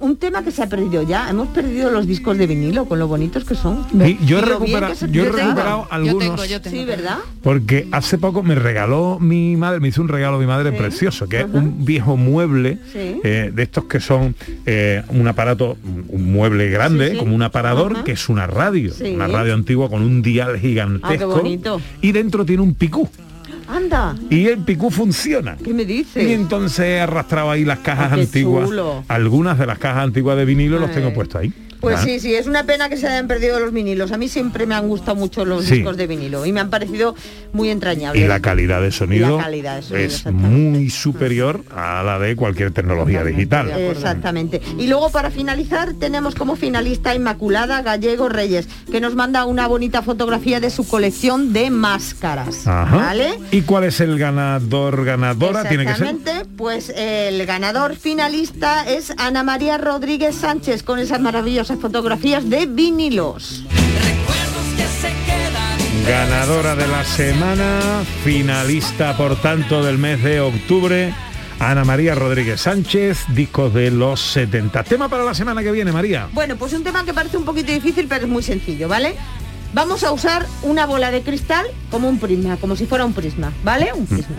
un 0.00 0.16
tema 0.16 0.42
que 0.42 0.50
se 0.50 0.62
ha 0.62 0.68
perdido 0.68 1.02
ya. 1.02 1.28
Hemos 1.30 1.48
perdido 1.48 1.90
los 1.90 2.06
discos 2.06 2.36
de 2.38 2.46
vinilo 2.46 2.84
con 2.86 2.98
lo 2.98 3.08
bonitos 3.08 3.44
que 3.44 3.54
son. 3.54 3.84
Sí, 3.90 4.18
yo 4.26 4.38
he, 4.38 4.42
Y 4.42 4.44
lo 4.44 4.58
recupera- 4.58 4.80
bien 4.86 4.92
que 4.92 4.94
se- 4.96 5.10
yo 5.10 5.22
he 5.22 5.26
tengo. 5.26 5.36
recuperado 5.38 5.88
algunos 5.90 6.40
Sí, 6.70 6.84
¿verdad? 6.84 7.18
porque 7.42 7.88
hace 7.92 8.18
poco 8.18 8.42
me 8.42 8.54
regaló 8.54 9.18
mi 9.20 9.56
madre, 9.56 9.80
me 9.80 9.88
hizo 9.88 10.02
un 10.02 10.08
regalo 10.08 10.38
mi 10.38 10.46
madre 10.46 10.72
precioso, 10.72 11.28
que 11.28 11.40
es 11.40 11.46
un 11.52 11.84
viejo 11.84 12.16
mueble 12.16 12.78
Sí. 12.92 13.20
eh, 13.24 13.50
de 13.54 13.62
estos 13.62 13.84
que 13.84 14.00
son 14.00 14.34
eh, 14.66 15.02
un 15.08 15.26
aparato, 15.28 15.76
un 16.08 16.32
mueble 16.32 16.68
grande, 16.70 17.06
Sí, 17.08 17.12
sí. 17.14 17.18
como 17.18 17.34
un 17.34 17.42
aparador, 17.42 17.92
Ajá. 17.94 18.04
que 18.04 18.12
es 18.12 18.28
una 18.28 18.46
radio, 18.46 18.92
Sí. 18.92 19.12
una 19.14 19.26
radio 19.28 19.54
antigua 19.54 19.88
con 19.88 20.02
un 20.02 20.22
dial 20.22 20.50
Ah, 20.50 20.52
qué 20.54 20.68
gigantesco. 20.68 21.28
bonito. 21.28 21.80
y 22.02 22.12
dentro 22.12 22.44
tiene 22.44 22.62
un 22.62 22.74
picú. 22.74 23.08
Anda. 23.68 24.14
Y 24.30 24.46
el 24.46 24.58
picú 24.58 24.90
funciona. 24.90 25.56
¿Qué 25.62 25.72
me 25.74 25.84
dices? 25.84 26.22
Y 26.28 26.32
entonces 26.32 26.78
he 26.80 27.00
arrastrado 27.00 27.50
ahí 27.50 27.64
las 27.64 27.80
cajas 27.80 28.12
Ah, 28.12 28.14
antiguas. 28.14 28.68
chulo. 28.68 29.04
Algunas 29.08 29.58
de 29.58 29.66
las 29.66 29.78
cajas 29.78 30.04
antiguas 30.04 30.36
de 30.36 30.44
vinilo 30.44 30.78
los 30.78 30.92
tengo 30.92 31.12
puestos 31.12 31.40
ahí. 31.42 31.52
Pues 31.80 32.00
sí, 32.00 32.20
sí, 32.20 32.34
es 32.34 32.46
una 32.46 32.64
pena 32.64 32.88
que 32.88 32.96
se 32.96 33.06
hayan 33.06 33.26
perdido 33.28 33.60
los 33.60 33.72
vinilos. 33.72 34.12
A 34.12 34.16
mí 34.18 34.28
siempre 34.28 34.66
me 34.66 34.74
han 34.74 34.88
gustado 34.88 35.16
mucho 35.16 35.44
los 35.44 35.64
Sí. 35.64 35.76
discos 35.76 35.96
de 35.96 36.06
vinilo 36.06 36.44
y 36.46 36.52
me 36.52 36.60
han 36.60 36.70
parecido 36.70 37.14
muy 37.52 37.70
entrañables. 37.70 38.22
Y 38.22 38.26
la 38.26 38.40
calidad 38.40 38.80
de 38.82 38.92
sonido, 38.92 39.38
calidad 39.38 39.76
de 39.76 39.82
sonido, 39.82 40.06
es 40.06 40.26
muy 40.26 40.90
superior 40.90 41.62
a 41.74 42.02
la 42.02 42.18
de 42.18 42.36
cualquier 42.36 42.70
tecnología 42.70 43.24
digital. 43.24 43.70
Exactamente. 43.70 44.60
Y 44.78 44.86
luego 44.86 45.10
para 45.10 45.30
finalizar 45.30 45.94
tenemos 45.94 46.34
como 46.34 46.56
finalista 46.56 47.14
Inmaculada 47.14 47.82
Gallego 47.82 48.28
Reyes, 48.28 48.68
que 48.90 49.00
nos 49.00 49.14
manda 49.14 49.44
una 49.44 49.66
bonita 49.66 50.02
fotografía 50.02 50.60
de 50.60 50.70
su 50.70 50.86
colección 50.86 51.52
de 51.52 51.70
máscaras. 51.70 52.66
Ajá. 52.66 52.96
¿Vale? 52.96 53.38
¿Y 53.50 53.62
cuál 53.62 53.84
es 53.84 54.00
el 54.00 54.18
ganador, 54.18 55.04
ganadora? 55.04 55.68
Tiene 55.68 55.84
que 55.86 55.94
ser. 55.94 56.06
Exactamente, 56.06 56.48
pues 56.56 56.92
el 56.94 57.44
ganador 57.46 57.96
finalista 57.96 58.88
es 58.88 59.12
Ana 59.16 59.42
María 59.42 59.78
Rodríguez 59.78 60.36
Sánchez 60.36 60.82
con 60.82 60.98
esas 60.98 61.20
maravillosas 61.20 61.65
fotografías 61.74 62.48
de 62.48 62.66
vinilos. 62.66 63.64
Ganadora 66.06 66.76
de 66.76 66.86
la 66.86 67.04
semana, 67.04 68.04
finalista 68.22 69.16
por 69.16 69.34
tanto 69.40 69.82
del 69.82 69.98
mes 69.98 70.22
de 70.22 70.40
octubre, 70.40 71.12
Ana 71.58 71.84
María 71.84 72.14
Rodríguez 72.14 72.60
Sánchez, 72.60 73.24
discos 73.34 73.74
de 73.74 73.90
los 73.90 74.20
70. 74.20 74.84
Tema 74.84 75.08
para 75.08 75.24
la 75.24 75.34
semana 75.34 75.62
que 75.62 75.72
viene, 75.72 75.90
María. 75.90 76.28
Bueno, 76.32 76.56
pues 76.56 76.72
un 76.74 76.84
tema 76.84 77.04
que 77.04 77.12
parece 77.12 77.36
un 77.36 77.44
poquito 77.44 77.72
difícil, 77.72 78.06
pero 78.08 78.26
es 78.26 78.30
muy 78.30 78.44
sencillo, 78.44 78.86
¿vale? 78.86 79.16
Vamos 79.72 80.04
a 80.04 80.12
usar 80.12 80.46
una 80.62 80.86
bola 80.86 81.10
de 81.10 81.22
cristal 81.22 81.66
como 81.90 82.08
un 82.08 82.18
prisma, 82.18 82.56
como 82.56 82.76
si 82.76 82.86
fuera 82.86 83.04
un 83.04 83.12
prisma, 83.12 83.52
¿vale? 83.64 83.92
Un 83.92 84.06
prisma. 84.06 84.36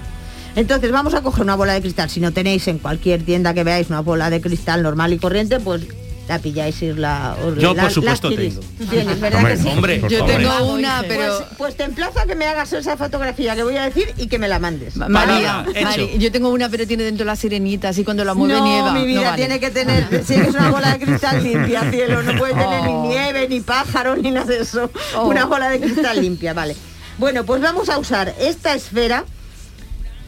Entonces 0.56 0.92
vamos 0.92 1.14
a 1.14 1.22
coger 1.22 1.44
una 1.44 1.56
bola 1.56 1.74
de 1.74 1.82
cristal. 1.82 2.10
Si 2.10 2.20
no 2.20 2.32
tenéis 2.32 2.68
en 2.68 2.80
cualquier 2.80 3.24
tienda 3.24 3.54
que 3.54 3.64
veáis 3.64 3.90
una 3.90 4.00
bola 4.00 4.30
de 4.30 4.40
cristal 4.40 4.84
normal 4.84 5.14
y 5.14 5.18
corriente, 5.18 5.60
pues 5.60 5.86
la 6.28 6.40
pilláis 6.40 6.82
y 6.82 6.94
la... 6.94 7.36
os- 7.44 7.58
Yo, 7.58 7.74
la- 7.74 7.84
por 7.84 7.92
supuesto, 7.92 8.30
tengo. 8.34 8.60
Tú 8.78 8.86
tienes, 8.86 9.20
¿verdad 9.20 9.40
Hombre, 9.40 9.56
que 9.56 9.62
sí? 9.64 9.68
hombre, 9.70 10.00
por 10.00 10.10
Yo 10.10 10.20
favor. 10.20 10.36
tengo 10.36 10.74
una, 10.74 10.98
Pues- 11.00 11.08
pero... 11.18 11.46
Pues, 11.58 11.78
te 11.78 11.84
emplazo 11.84 12.20
a 12.20 12.26
que 12.26 12.36
me 12.36 12.46
hagas 12.46 12.74
esa 12.74 12.98
fotografía 12.98 13.56
que 13.56 13.64
voy 13.64 13.78
a 13.78 13.84
decir 13.86 14.14
y 14.18 14.28
que 14.28 14.38
me 14.40 14.48
la 14.48 14.60
mandes. 14.60 14.96
María. 14.98 15.66
María, 15.84 16.16
yo 16.18 16.32
tengo 16.32 16.50
una, 16.50 16.70
pero 16.70 16.86
tiene 16.88 17.04
dentro 17.04 17.26
la 17.26 17.36
sirenita, 17.36 17.90
así 17.90 18.04
cuando 18.04 18.24
la 18.26 18.34
mueve 18.34 18.54
no, 18.60 18.66
nieva. 18.66 18.94
mi 18.94 19.06
vida 19.06 19.22
no 19.22 19.26
vale. 19.32 19.38
tiene 19.38 19.60
que 19.60 19.70
tener, 19.72 20.08
sí 20.26 20.36
que 20.36 20.42
es 20.50 20.56
una 20.56 20.70
bola 20.72 20.92
de 20.98 21.06
cristal 21.06 21.44
limpia, 21.44 21.90
cielo, 21.90 22.22
no 22.24 22.38
puede 22.38 22.54
tener 22.54 22.82
Oh. 22.82 23.04
ni 23.04 23.10
nieve, 23.10 23.48
ni 23.50 23.60
pájaros, 23.62 24.18
ni 24.22 24.32
nada 24.32 24.46
de 24.46 24.60
eso. 24.62 24.92
Oh. 25.16 25.28
Una 25.28 25.46
bola 25.46 25.70
de 25.70 25.80
cristal 25.80 26.22
limpia, 26.22 26.54
vale. 26.54 26.76
Bueno, 27.18 27.46
pues 27.46 27.62
vamos 27.62 27.90
a 27.90 27.98
usar 27.98 28.34
esta 28.40 28.74
esfera 28.76 29.24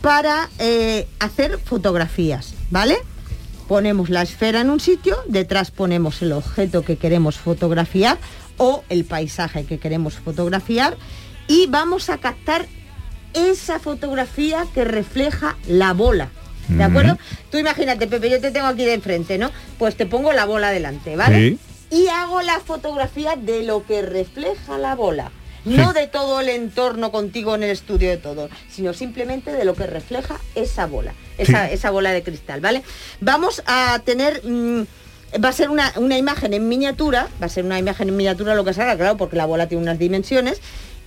para 0.02 0.50
eh, 0.60 1.08
hacer 1.20 1.60
fotografías, 1.64 2.54
¿vale? 2.70 2.98
Ponemos 3.70 4.10
la 4.10 4.24
esfera 4.24 4.62
en 4.62 4.72
un 4.72 4.80
sitio, 4.80 5.16
detrás 5.28 5.70
ponemos 5.70 6.24
el 6.24 6.32
objeto 6.32 6.82
que 6.82 6.98
queremos 6.98 7.38
fotografiar 7.38 8.18
o 8.58 8.84
el 8.90 9.06
paisaje 9.06 9.64
que 9.66 9.78
queremos 9.78 10.16
fotografiar 10.16 10.98
y 11.48 11.68
vamos 11.68 12.10
a 12.10 12.18
captar 12.18 12.66
esa 13.36 13.78
fotografía 13.78 14.66
que 14.74 14.86
refleja 14.86 15.56
la 15.68 15.94
bola. 15.94 16.30
¿De 16.68 16.84
acuerdo? 16.84 17.20
Tú 17.52 17.60
imagínate, 17.60 18.08
Pepe, 18.08 18.32
yo 18.32 18.42
te 18.42 18.50
tengo 18.50 18.66
aquí 18.66 18.86
de 18.86 18.96
enfrente, 18.96 19.38
¿no? 19.38 19.52
Pues 19.78 19.96
te 19.96 20.08
pongo 20.08 20.34
la 20.34 20.46
bola 20.46 20.72
delante, 20.72 21.16
¿vale? 21.16 21.50
Sí. 21.50 21.60
Y 21.92 22.08
hago 22.08 22.42
la 22.42 22.60
fotografía 22.60 23.36
de 23.36 23.62
lo 23.62 23.86
que 23.86 24.02
refleja 24.02 24.80
la 24.80 24.96
bola. 24.96 25.32
No 25.66 25.94
de 25.94 26.08
todo 26.08 26.40
el 26.40 26.50
entorno 26.50 27.12
contigo 27.12 27.56
en 27.56 27.64
el 27.64 27.70
estudio 27.72 28.10
de 28.10 28.18
todo, 28.18 28.50
sino 28.72 28.94
simplemente 28.94 29.52
de 29.52 29.66
lo 29.66 29.76
que 29.76 29.86
refleja 29.88 30.40
esa 30.56 30.86
bola, 30.86 31.14
esa, 31.38 31.68
Sí. 31.68 31.74
esa 31.76 31.90
bola 31.92 32.12
de 32.12 32.24
cristal, 32.24 32.62
¿vale? 32.62 32.84
Vamos 33.22 33.62
a 33.66 34.00
tener... 34.06 34.42
mm, 34.46 34.82
va 35.44 35.50
a 35.50 35.54
ser 35.54 35.70
una, 35.70 35.94
una 35.98 36.18
imagen 36.18 36.54
en 36.54 36.68
miniatura, 36.68 37.28
va 37.42 37.46
a 37.46 37.50
ser 37.50 37.64
una 37.64 37.78
imagen 37.78 38.10
en 38.10 38.18
miniatura 38.18 38.56
lo 38.56 38.66
que 38.66 38.74
salga, 38.74 38.96
claro, 38.98 39.16
porque 39.18 39.36
la 39.36 39.46
bola 39.46 39.68
tiene 39.68 39.84
unas 39.84 40.00
dimensiones. 40.00 40.60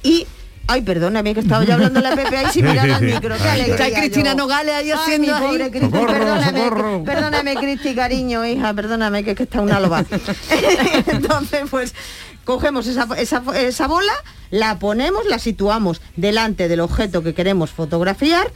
Y... 0.02 0.26
Ay, 0.68 0.80
perdóname 0.82 1.35
que 1.35 1.40
estaba 1.40 1.64
ya 1.64 1.75
hablando 1.75 2.00
la 2.00 2.14
Pepe 2.14 2.37
ahí 2.37 2.47
sin 2.52 2.64
mirar 2.64 2.88
al 2.88 3.02
micro. 3.02 3.37
qué 3.37 3.42
Ay, 3.42 3.61
alegría 3.62 3.87
Está 3.88 3.99
Cristina 4.00 4.30
yo. 4.30 4.37
Nogales 4.37 4.73
ahí 4.76 4.92
Ay, 4.92 4.97
haciendo 4.97 5.26
mi 5.26 5.32
ahí. 5.32 5.42
pobre 5.49 5.71
Cristi, 5.73 5.90
Socorro, 5.90 6.12
perdóname, 6.12 6.59
socorro. 6.59 7.04
perdóname, 7.04 7.54
Cristi, 7.56 7.94
cariño, 7.97 8.47
hija, 8.47 8.73
perdóname, 8.73 9.25
que, 9.25 9.35
que 9.35 9.42
está 9.42 9.61
una 9.61 9.80
loba. 9.80 10.04
Entonces, 11.09 11.62
pues, 11.68 11.94
cogemos 12.44 12.87
esa, 12.87 13.08
esa, 13.18 13.42
esa 13.56 13.87
bola, 13.87 14.12
la 14.50 14.78
ponemos, 14.78 15.26
la 15.26 15.38
situamos 15.38 16.00
delante 16.16 16.68
del 16.68 16.80
objeto 16.80 17.22
que 17.22 17.34
queremos 17.34 17.70
fotografiar, 17.70 18.52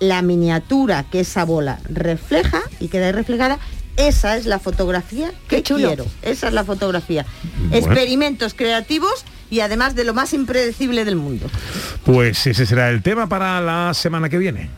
la 0.00 0.22
miniatura 0.22 1.04
que 1.10 1.20
esa 1.20 1.44
bola 1.44 1.78
refleja 1.88 2.62
y 2.80 2.88
queda 2.88 3.06
ahí 3.06 3.12
reflejada, 3.12 3.58
esa 3.96 4.36
es 4.36 4.46
la 4.46 4.58
fotografía 4.58 5.30
que 5.48 5.62
quiero. 5.62 6.06
Esa 6.22 6.48
es 6.48 6.54
la 6.54 6.64
fotografía. 6.64 7.26
Bueno. 7.68 7.76
Experimentos 7.76 8.54
creativos 8.54 9.24
y 9.50 9.60
además 9.60 9.94
de 9.94 10.04
lo 10.04 10.14
más 10.14 10.32
impredecible 10.32 11.04
del 11.04 11.16
mundo. 11.16 11.46
Pues 12.04 12.46
ese 12.46 12.64
será 12.64 12.88
el 12.88 13.02
tema 13.02 13.28
para 13.28 13.60
la 13.60 13.92
semana 13.92 14.28
que 14.28 14.38
viene. 14.38 14.70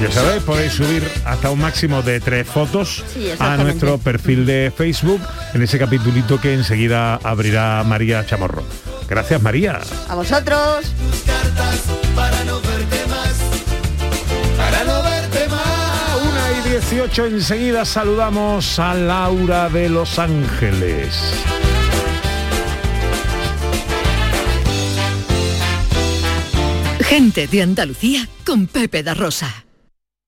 Ya 0.00 0.10
sabéis, 0.10 0.42
podéis 0.44 0.72
subir 0.72 1.06
hasta 1.26 1.50
un 1.50 1.60
máximo 1.60 2.00
de 2.00 2.20
tres 2.20 2.46
fotos 2.48 3.04
Sí, 3.12 3.28
a 3.38 3.58
nuestro 3.58 3.98
perfil 3.98 4.46
de 4.46 4.72
Facebook 4.74 5.20
en 5.52 5.62
ese 5.62 5.78
capitulito 5.78 6.40
que 6.40 6.54
enseguida 6.54 7.16
abrirá 7.16 7.84
María 7.84 8.24
Chamorro. 8.24 8.64
Gracias 9.08 9.42
María. 9.42 9.78
A 10.08 10.14
vosotros. 10.14 10.86
Tus 10.86 11.20
cartas 11.22 11.80
para 12.16 12.44
no 12.44 12.60
verte 12.62 13.06
más. 13.08 13.36
Para 14.56 14.84
no 14.84 15.02
verte 15.02 15.48
más. 15.48 16.22
Una 16.22 16.66
y 16.66 16.70
18 16.70 17.26
enseguida 17.26 17.84
saludamos 17.84 18.78
a 18.78 18.94
Laura 18.94 19.68
de 19.68 19.90
Los 19.90 20.18
Ángeles. 20.18 21.20
Gente 27.00 27.46
de 27.48 27.62
Andalucía 27.62 28.26
con 28.46 28.66
Pepe 28.66 29.02
da 29.02 29.14
Rosa. 29.14 29.66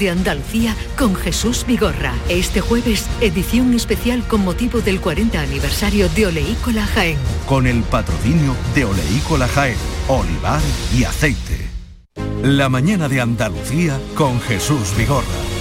de 0.00 0.10
Andalucía 0.10 0.74
con 0.98 1.14
Jesús 1.14 1.64
Vigorra. 1.66 2.14
Este 2.28 2.60
jueves, 2.60 3.06
edición 3.20 3.74
especial 3.74 4.26
con 4.26 4.42
motivo 4.42 4.80
del 4.80 5.00
40 5.00 5.38
aniversario 5.38 6.08
de 6.08 6.26
Oleícola 6.26 6.86
Jaén. 6.86 7.18
Con 7.46 7.66
el 7.66 7.82
patrocinio 7.82 8.56
de 8.74 8.86
Oleícola 8.86 9.46
Jaén, 9.46 9.76
olivar 10.08 10.60
y 10.96 11.04
aceite. 11.04 11.68
La 12.42 12.70
mañana 12.70 13.08
de 13.08 13.20
Andalucía 13.20 14.00
con 14.14 14.40
Jesús 14.40 14.96
Vigorra. 14.96 15.59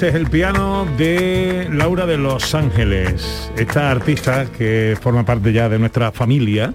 Este 0.00 0.08
es 0.08 0.14
el 0.14 0.30
piano 0.30 0.86
de 0.96 1.68
Laura 1.70 2.06
de 2.06 2.16
Los 2.16 2.54
Ángeles. 2.54 3.52
Esta 3.54 3.90
artista 3.90 4.46
que 4.46 4.96
forma 4.98 5.26
parte 5.26 5.52
ya 5.52 5.68
de 5.68 5.78
nuestra 5.78 6.10
familia. 6.10 6.72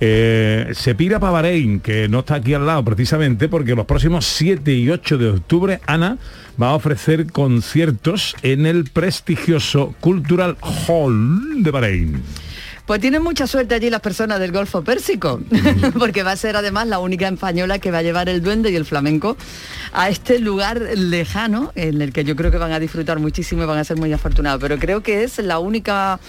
eh, 0.00 0.72
se 0.72 0.96
pira 0.96 1.20
para 1.20 1.30
Bahrein, 1.30 1.78
que 1.78 2.08
no 2.08 2.18
está 2.18 2.34
aquí 2.34 2.54
al 2.54 2.66
lado 2.66 2.84
precisamente 2.84 3.48
porque 3.48 3.76
los 3.76 3.86
próximos 3.86 4.26
7 4.26 4.74
y 4.74 4.90
8 4.90 5.16
de 5.16 5.28
octubre 5.28 5.80
Ana 5.86 6.18
va 6.60 6.70
a 6.70 6.74
ofrecer 6.74 7.30
conciertos 7.30 8.34
en 8.42 8.66
el 8.66 8.90
prestigioso 8.90 9.94
Cultural 10.00 10.56
Hall 10.60 11.62
de 11.62 11.70
Bahrein. 11.70 12.22
Pues 12.86 13.00
tienen 13.00 13.20
mucha 13.20 13.48
suerte 13.48 13.74
allí 13.74 13.90
las 13.90 14.00
personas 14.00 14.38
del 14.38 14.52
Golfo 14.52 14.82
Pérsico, 14.82 15.40
porque 15.98 16.22
va 16.22 16.30
a 16.30 16.36
ser 16.36 16.54
además 16.54 16.86
la 16.86 17.00
única 17.00 17.26
española 17.26 17.80
que 17.80 17.90
va 17.90 17.98
a 17.98 18.02
llevar 18.02 18.28
el 18.28 18.42
duende 18.42 18.70
y 18.70 18.76
el 18.76 18.84
flamenco 18.84 19.36
a 19.92 20.08
este 20.08 20.38
lugar 20.38 20.80
lejano, 20.80 21.72
en 21.74 22.00
el 22.00 22.12
que 22.12 22.22
yo 22.22 22.36
creo 22.36 22.52
que 22.52 22.58
van 22.58 22.70
a 22.70 22.78
disfrutar 22.78 23.18
muchísimo 23.18 23.64
y 23.64 23.66
van 23.66 23.78
a 23.78 23.84
ser 23.84 23.96
muy 23.96 24.12
afortunados. 24.12 24.60
Pero 24.60 24.78
creo 24.78 25.02
que 25.02 25.24
es 25.24 25.38
la 25.38 25.58
única 25.58 26.20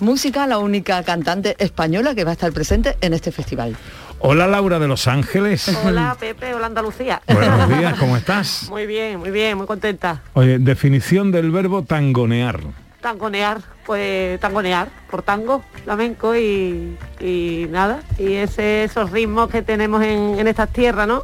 música, 0.00 0.46
la 0.46 0.56
única 0.56 1.02
cantante 1.02 1.54
española 1.58 2.14
que 2.14 2.24
va 2.24 2.30
a 2.30 2.32
estar 2.32 2.50
presente 2.50 2.96
en 3.02 3.12
este 3.12 3.30
festival. 3.30 3.76
Hola 4.18 4.46
Laura 4.46 4.78
de 4.78 4.88
Los 4.88 5.08
Ángeles. 5.08 5.68
Hola 5.84 6.16
Pepe, 6.20 6.54
hola 6.54 6.68
Andalucía. 6.68 7.20
Buenos 7.26 7.68
días, 7.68 7.94
¿cómo 7.98 8.16
estás? 8.16 8.70
Muy 8.70 8.86
bien, 8.86 9.18
muy 9.18 9.30
bien, 9.30 9.58
muy 9.58 9.66
contenta. 9.66 10.22
Oye, 10.32 10.58
definición 10.58 11.30
del 11.30 11.50
verbo 11.50 11.82
tangonear. 11.82 12.85
Tangonear, 13.10 13.60
pues 13.86 14.40
tangonear, 14.40 14.88
por 15.08 15.22
tango, 15.22 15.62
flamenco 15.84 16.34
y, 16.34 16.96
y 17.20 17.68
nada. 17.70 18.00
Y 18.18 18.32
ese, 18.32 18.82
esos 18.82 19.12
ritmos 19.12 19.48
que 19.48 19.62
tenemos 19.62 20.02
en, 20.02 20.36
en 20.40 20.48
estas 20.48 20.72
tierras, 20.72 21.06
¿no? 21.06 21.22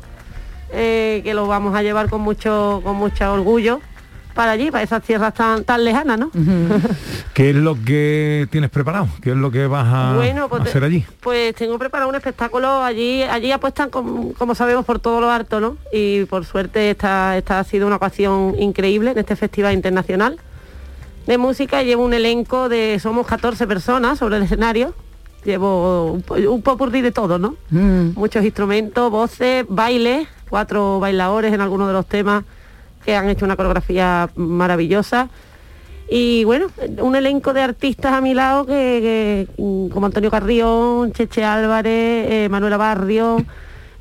Eh, 0.73 1.23
que 1.25 1.35
los 1.35 1.49
vamos 1.49 1.75
a 1.75 1.83
llevar 1.83 2.09
con 2.09 2.21
mucho, 2.21 2.81
con 2.85 2.95
mucho 2.95 3.33
orgullo 3.33 3.81
para 4.33 4.53
allí, 4.53 4.71
para 4.71 4.85
esas 4.85 5.03
tierras 5.03 5.35
tan, 5.35 5.65
tan 5.65 5.85
lejanas, 5.85 6.21
¿no? 6.21 6.31
¿Qué 7.35 7.51
es 7.51 7.57
lo 7.57 7.75
que 7.85 8.47
tienes 8.53 8.71
preparado? 8.71 9.09
¿Qué 9.21 9.31
es 9.31 9.37
lo 9.37 9.51
que 9.51 9.67
vas 9.67 9.89
a 9.93 10.15
Bueno, 10.15 10.49
pues, 10.49 10.63
hacer 10.63 10.85
allí? 10.85 11.05
Pues 11.21 11.53
tengo 11.57 11.81
preparado 11.81 12.09
un 12.09 12.15
espectáculo 12.15 12.85
allí, 12.85 13.25
allí 13.25 13.51
apuestan 13.51 13.91
com- 13.91 14.33
como 14.35 14.55
sabemos 14.55 14.85
por 14.85 15.01
todo 15.01 15.21
lo 15.21 15.29
harto, 15.33 15.59
¿no? 15.59 15.79
Y 15.93 16.27
por 16.27 16.45
suerte 16.45 16.91
esta, 16.93 17.37
esta 17.37 17.59
ha 17.59 17.65
sido 17.65 17.89
una 17.89 17.97
ocasión 17.97 18.55
increíble 18.57 19.11
en 19.11 19.19
este 19.19 19.35
festival 19.35 19.75
internacional 19.75 20.39
de 21.27 21.39
música. 21.39 21.83
Llevo 21.83 22.05
un 22.05 22.15
elenco 22.15 22.69
de, 22.69 22.99
somos 23.01 23.27
14 23.27 23.67
personas 23.67 24.19
sobre 24.19 24.37
el 24.37 24.43
escenario. 24.43 24.95
Llevo 25.45 26.13
un, 26.13 26.25
un 26.47 26.63
popurrí 26.63 27.01
de 27.01 27.11
todo, 27.11 27.39
¿no? 27.39 27.57
Muchos 27.71 28.45
instrumentos, 28.45 29.11
voces, 29.11 29.65
bailes, 29.69 30.29
cuatro 30.49 31.01
bailadores 31.01 31.53
en 31.53 31.61
algunos 31.61 31.89
de 31.89 31.95
los 31.95 32.07
temas 32.07 32.45
que 33.05 33.17
han 33.17 33.29
hecho 33.29 33.45
una 33.45 33.57
coreografía 33.57 34.31
maravillosa. 34.37 35.29
Y 36.09 36.45
bueno, 36.45 36.67
un 36.99 37.17
elenco 37.17 37.53
de 37.53 37.63
artistas 37.63 38.13
a 38.13 38.21
mi 38.21 38.35
lado 38.35 38.67
que, 38.67 39.47
que, 39.57 39.63
mm, 39.63 39.89
como 39.89 40.07
Antonio 40.07 40.31
Carrión, 40.31 41.13
Cheche 41.13 41.43
Álvarez, 41.43 42.27
eh, 42.31 42.49
Manuela 42.51 42.77
Barrio, 42.77 43.39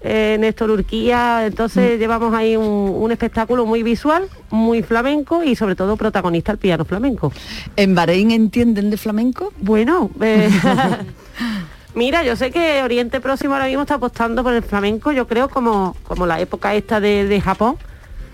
eh, 0.03 0.37
Néstor 0.39 0.71
Urquía. 0.71 1.45
Entonces 1.45 1.99
llevamos 1.99 2.33
ahí 2.33 2.55
un, 2.55 2.65
un 2.65 3.11
espectáculo 3.11 3.65
muy 3.65 3.83
visual, 3.83 4.27
muy 4.49 4.83
flamenco 4.83 5.43
y 5.43 5.55
sobre 5.55 5.75
todo 5.75 5.95
protagonista 5.97 6.51
el 6.51 6.57
piano 6.57 6.85
flamenco. 6.85 7.31
¿En 7.75 7.95
Bahrein 7.95 8.31
entienden 8.31 8.89
de 8.89 8.97
flamenco? 8.97 9.53
Bueno, 9.59 10.09
eh, 10.21 10.49
mira, 11.95 12.23
yo 12.23 12.35
sé 12.35 12.51
que 12.51 12.81
Oriente 12.83 13.19
Próximo 13.19 13.53
ahora 13.53 13.65
mismo 13.67 13.81
está 13.81 13.95
apostando 13.95 14.43
por 14.43 14.53
el 14.53 14.63
flamenco, 14.63 15.11
yo 15.11 15.27
creo 15.27 15.49
como, 15.49 15.95
como 16.07 16.25
la 16.25 16.39
época 16.39 16.73
esta 16.75 16.99
de, 16.99 17.25
de 17.27 17.41
Japón 17.41 17.77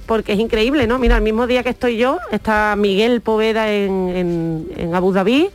porque 0.05 0.31
es 0.31 0.39
increíble, 0.39 0.87
¿no? 0.87 0.99
Mira, 0.99 1.17
el 1.17 1.21
mismo 1.21 1.47
día 1.47 1.63
que 1.63 1.69
estoy 1.71 1.97
yo, 1.97 2.17
está 2.31 2.77
Miguel 2.77 3.19
Poveda 3.19 3.69
en, 3.73 4.07
en- 4.15 4.67
en 4.77 4.95
Abu 4.95 5.11
Dhabi, 5.11 5.49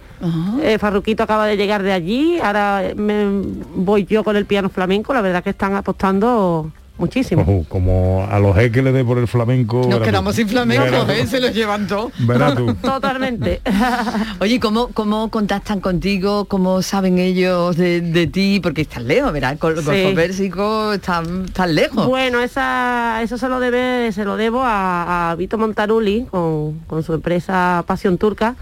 eh, 0.62 0.78
Farruquito 0.78 1.22
acaba 1.22 1.46
de 1.46 1.56
llegar 1.56 1.82
de 1.82 1.92
allí, 1.92 2.38
ahora 2.40 2.82
me- 2.96 3.42
voy 3.74 4.04
yo 4.04 4.22
con 4.24 4.37
el 4.37 4.46
piano 4.46 4.68
flamenco, 4.68 5.12
la 5.14 5.20
verdad 5.20 5.42
que 5.42 5.50
están 5.50 5.74
apostando 5.74 6.70
muchísimo. 6.98 7.42
Ojo, 7.42 7.64
como 7.68 8.26
a 8.30 8.38
los 8.38 8.54
que 8.56 8.82
le 8.82 8.92
dé 8.92 9.04
por 9.04 9.18
el 9.18 9.26
flamenco. 9.26 9.82
Nos 9.88 9.98
tú. 9.98 10.04
quedamos 10.04 10.37
sin 10.37 10.48
flamenco. 10.48 10.85
¿eh? 11.11 11.26
Se 11.26 11.40
los 11.40 11.52
llevan 11.52 11.88
todo. 11.88 12.12
Verás 12.20 12.54
tú. 12.54 12.72
Totalmente. 12.82 13.61
Oye, 14.40 14.61
¿cómo, 14.61 14.88
¿cómo 14.88 15.28
contactan 15.30 15.80
contigo? 15.80 16.44
¿Cómo 16.44 16.80
saben 16.82 17.18
ellos 17.18 17.76
de, 17.76 18.00
de 18.02 18.26
ti? 18.28 18.61
Porque 18.62 18.82
están 18.82 19.08
lejos, 19.08 19.32
¿verdad? 19.32 19.58
Con 19.58 19.76
el 19.76 19.82
Sí. 19.82 20.12
Pérsico 20.14 20.92
están, 20.92 21.46
están 21.46 21.74
lejos. 21.74 22.06
Bueno, 22.06 22.40
esa, 22.40 23.20
eso 23.22 23.37
se 23.37 23.48
lo 23.48 23.58
debe, 23.58 24.12
se 24.12 24.24
lo 24.24 24.37
debo 24.37 24.62
a, 24.62 25.30
a 25.30 25.35
Vito 25.35 25.58
Montarulli 25.58 26.26
con, 26.30 26.80
con 26.87 27.02
su 27.02 27.14
empresa 27.14 27.82
Pasión 27.87 28.16
Turca, 28.18 28.54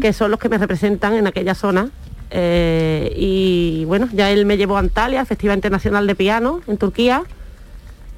que 0.00 0.12
son 0.12 0.30
los 0.30 0.38
que 0.40 0.48
me 0.48 0.58
representan 0.58 1.14
en 1.14 1.26
aquella 1.26 1.54
zona. 1.54 1.88
Eh, 2.30 3.12
y 3.16 3.84
bueno, 3.86 4.08
ya 4.12 4.30
él 4.30 4.46
me 4.46 4.56
llevó 4.56 4.76
a 4.76 4.80
Antalya, 4.80 5.24
Festival 5.24 5.56
Internacional 5.58 6.06
de 6.06 6.14
Piano 6.14 6.60
en 6.66 6.76
Turquía. 6.78 7.22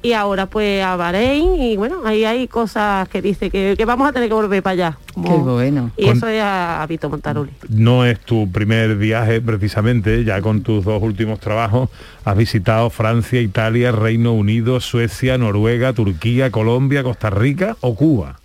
Y 0.01 0.13
ahora 0.13 0.45
pues 0.45 0.83
a 0.83 0.95
Bahrein 0.95 1.55
y 1.59 1.77
bueno, 1.77 1.95
ahí 2.05 2.25
hay 2.25 2.47
cosas 2.47 3.09
que 3.09 3.23
dice 3.23 3.49
que, 3.49 3.73
que 3.75 3.85
vamos 3.85 4.07
a 4.07 4.13
tener 4.13 4.27
que 4.29 4.35
volver 4.35 4.61
para 4.61 4.73
allá. 4.73 4.97
como- 5.15 5.27
Qué 5.27 5.35
bueno. 5.51 5.89
Y 5.97 6.09
eso 6.09 6.27
es 6.27 6.41
a, 6.43 6.83
a 6.83 6.85
Vito 6.85 7.09
Montarulli. 7.09 7.51
No 7.69 8.05
es 8.05 8.19
tu 8.19 8.51
primer 8.51 8.97
viaje 8.97 9.41
precisamente, 9.41 10.23
ya 10.23 10.41
con 10.41 10.61
tus 10.61 10.85
dos 10.85 11.01
últimos 11.01 11.39
trabajos 11.39 11.89
has 12.23 12.37
visitado 12.37 12.91
Francia, 12.91 13.41
Italia, 13.41 13.91
Reino 13.91 14.33
Unido, 14.33 14.79
Suecia, 14.79 15.39
Noruega, 15.39 15.91
Turquía, 15.93 16.51
Colombia, 16.51 17.01
Costa 17.01 17.31
Rica 17.31 17.75
o 17.81 17.95
Cuba. 17.95 18.37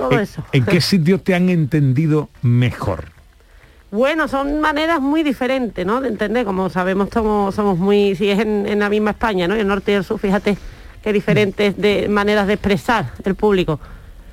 Todo 0.00 0.12
¿En, 0.12 0.20
eso. 0.20 0.42
¿En 0.52 0.64
qué 0.64 0.80
sitio 0.80 1.20
te 1.20 1.34
han 1.34 1.48
entendido 1.48 2.28
mejor? 2.42 3.06
Bueno, 3.90 4.28
son 4.28 4.60
maneras 4.60 5.00
muy 5.00 5.22
diferentes, 5.24 5.84
¿no? 5.84 6.00
De 6.00 6.08
entender, 6.08 6.44
como 6.44 6.70
sabemos, 6.70 7.08
somos, 7.12 7.54
somos 7.54 7.76
muy, 7.76 8.14
si 8.14 8.30
es 8.30 8.38
en, 8.38 8.66
en 8.68 8.78
la 8.78 8.88
misma 8.88 9.10
España, 9.10 9.48
¿no? 9.48 9.56
Y 9.56 9.60
el 9.60 9.66
norte 9.66 9.92
y 9.92 9.94
el 9.96 10.04
sur, 10.04 10.18
fíjate 10.20 10.56
qué 11.02 11.12
diferentes 11.12 11.76
de 11.76 12.08
maneras 12.08 12.46
de 12.46 12.52
expresar 12.54 13.10
el 13.24 13.34
público. 13.34 13.80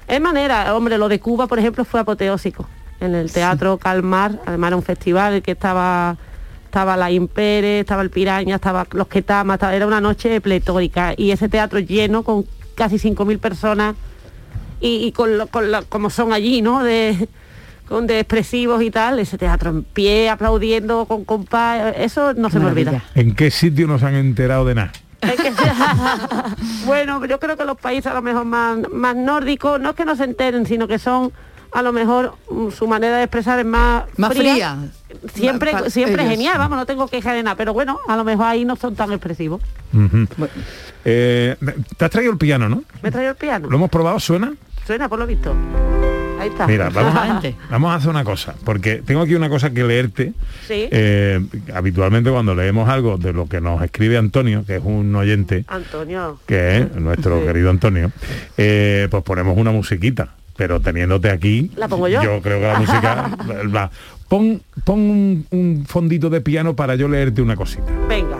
Es 0.07 0.21
manera, 0.21 0.75
hombre, 0.75 0.97
lo 0.97 1.09
de 1.09 1.19
Cuba, 1.19 1.47
por 1.47 1.57
ejemplo, 1.59 1.85
fue 1.85 1.99
apoteósico. 1.99 2.67
en 2.99 3.13
el 3.15 3.31
Teatro 3.31 3.77
Calmar, 3.77 4.39
además 4.45 4.67
era 4.69 4.75
un 4.75 4.83
festival 4.83 5.33
en 5.35 5.41
que 5.41 5.51
estaba 5.51 6.17
estaba 6.65 6.97
la 6.97 7.09
Impere, 7.11 7.79
estaba 7.79 8.01
el 8.01 8.09
Piraña, 8.09 8.55
estaba 8.55 8.85
los 8.91 9.07
Ketama, 9.07 9.53
estaba- 9.55 9.73
era 9.75 9.87
una 9.87 10.01
noche 10.01 10.41
pletórica 10.41 11.13
y 11.15 11.31
ese 11.31 11.47
teatro 11.47 11.79
lleno 11.79 12.23
con 12.23 12.45
casi 12.75 12.97
5.000 12.99 13.39
personas 13.39 13.95
y, 14.81 15.05
y 15.05 15.11
con, 15.11 15.37
lo- 15.37 15.47
con 15.47 15.71
la- 15.71 15.81
como 15.83 16.09
son 16.09 16.33
allí, 16.33 16.61
¿no? 16.61 16.83
De, 16.83 17.27
con 17.87 18.05
de 18.07 18.19
expresivos 18.19 18.81
y 18.83 18.91
tal, 18.91 19.19
ese 19.19 19.37
teatro 19.37 19.69
en 19.69 19.83
pie, 19.83 20.29
aplaudiendo 20.29 21.05
con 21.05 21.23
compás, 21.25 21.93
eso 21.97 22.33
no 22.33 22.49
se 22.49 22.59
me 22.59 22.65
olvida. 22.65 23.03
¿En 23.15 23.33
qué 23.35 23.49
sitio 23.51 23.87
nos 23.87 24.03
han 24.03 24.15
enterado 24.15 24.65
de 24.65 24.75
nada? 24.75 24.91
bueno, 26.85 27.25
yo 27.25 27.39
creo 27.39 27.57
que 27.57 27.65
los 27.65 27.77
países 27.77 28.07
a 28.11 28.13
lo 28.13 28.21
mejor 28.21 28.45
más, 28.45 28.77
más 28.91 29.15
nórdicos, 29.15 29.79
no 29.79 29.91
es 29.91 29.95
que 29.95 30.05
no 30.05 30.15
se 30.15 30.23
enteren, 30.25 30.65
sino 30.65 30.87
que 30.87 30.99
son 30.99 31.31
a 31.71 31.81
lo 31.81 31.93
mejor 31.93 32.35
mm, 32.49 32.69
su 32.71 32.87
manera 32.87 33.17
de 33.17 33.23
expresar 33.23 33.59
es 33.59 33.65
más, 33.65 34.03
Más 34.17 34.33
fría. 34.35 34.77
Siempre, 35.33 35.71
Pa- 35.71 35.89
siempre 35.89 36.21
ellos. 36.23 36.31
genial, 36.33 36.57
vamos, 36.57 36.77
no 36.77 36.85
tengo 36.85 37.07
queja 37.07 37.33
de 37.33 37.43
nada, 37.43 37.55
pero 37.55 37.73
bueno, 37.73 37.97
a 38.07 38.15
lo 38.15 38.23
mejor 38.23 38.45
ahí 38.45 38.65
no 38.65 38.75
son 38.75 38.95
tan 38.95 39.11
expresivos. 39.11 39.61
Eh, 41.05 41.55
te 41.97 42.05
has 42.05 42.11
traído 42.11 42.31
el 42.31 42.37
piano, 42.37 42.67
¿no? 42.69 42.83
¿Me 43.01 43.11
traigo 43.11 43.29
el 43.31 43.35
piano? 43.37 43.69
¿Lo 43.69 43.77
hemos 43.77 43.89
probado? 43.89 44.19
¿Suena? 44.19 44.53
Suena 44.85 45.07
por 45.09 45.19
lo 45.19 45.27
visto. 45.27 45.53
Ahí 46.39 46.49
está. 46.49 46.67
Mira, 46.67 46.89
vamos 46.89 47.15
a, 47.15 47.41
vamos 47.71 47.91
a 47.91 47.95
hacer 47.95 48.09
una 48.09 48.23
cosa, 48.23 48.53
porque 48.63 48.97
tengo 48.97 49.21
aquí 49.21 49.33
una 49.33 49.49
cosa 49.49 49.71
que 49.71 49.83
leerte. 49.83 50.33
Sí. 50.67 50.87
Eh, 50.91 51.43
habitualmente 51.73 52.29
cuando 52.29 52.53
leemos 52.53 52.87
algo 52.89 53.17
de 53.17 53.33
lo 53.33 53.47
que 53.47 53.59
nos 53.59 53.81
escribe 53.81 54.17
Antonio, 54.17 54.63
que 54.65 54.75
es 54.75 54.81
un 54.83 55.15
oyente, 55.15 55.65
Antonio. 55.67 56.39
que 56.45 56.77
es 56.77 56.95
nuestro 56.95 57.39
Sí. 57.39 57.45
querido 57.47 57.69
Antonio, 57.71 58.11
eh, 58.57 59.07
pues 59.09 59.23
ponemos 59.23 59.57
una 59.57 59.71
musiquita. 59.71 60.29
Pero 60.57 60.79
teniéndote 60.79 61.29
aquí, 61.29 61.71
¿La 61.77 61.87
pongo 61.87 62.07
yo? 62.07 62.19
creo 62.19 62.41
que 62.41 62.67
la 62.67 62.79
música... 62.79 63.29
va. 63.75 63.89
Pon, 64.27 64.61
pon 64.83 64.99
un, 64.99 65.45
un 65.51 65.85
fondito 65.87 66.29
de 66.29 66.41
piano 66.41 66.75
para 66.75 66.95
yo 66.95 67.07
leerte 67.07 67.41
una 67.41 67.55
cosita. 67.55 67.85
Venga. 68.09 68.37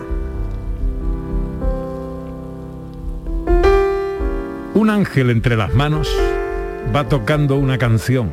Un 4.74 4.90
ángel 4.90 5.30
entre 5.30 5.56
las 5.56 5.72
manos 5.74 6.08
va 6.94 7.08
tocando 7.08 7.56
una 7.56 7.78
canción. 7.78 8.30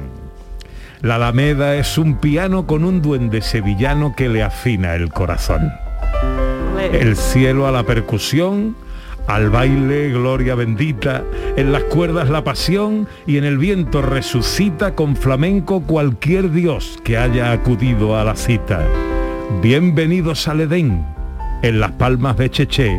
La 1.02 1.16
Alameda 1.16 1.76
es 1.76 1.98
un 1.98 2.18
piano 2.18 2.68
con 2.68 2.84
un 2.84 3.02
duende 3.02 3.42
sevillano 3.42 4.16
que 4.16 4.30
le 4.30 4.44
afina 4.44 4.96
el 4.96 5.10
corazón. 5.10 5.72
El 6.92 7.16
cielo 7.16 7.68
a 7.68 7.72
la 7.72 7.84
percusión, 7.84 8.76
al 9.28 9.50
baile 9.50 10.10
gloria 10.10 10.56
bendita, 10.56 11.24
en 11.56 11.72
las 11.72 11.84
cuerdas 11.84 12.30
la 12.30 12.44
pasión 12.44 13.08
y 13.26 13.38
en 13.38 13.44
el 13.44 13.58
viento 13.58 14.02
resucita 14.02 14.96
con 14.96 15.16
flamenco 15.16 15.82
cualquier 15.82 16.52
dios 16.52 17.00
que 17.04 17.18
haya 17.18 17.52
acudido 17.52 18.18
a 18.18 18.24
la 18.24 18.36
cita. 18.36 18.86
Bienvenidos 19.62 20.48
al 20.48 20.62
Edén, 20.62 21.06
en 21.62 21.80
las 21.80 21.92
palmas 21.94 22.38
de 22.38 22.50
Cheche, 22.50 22.98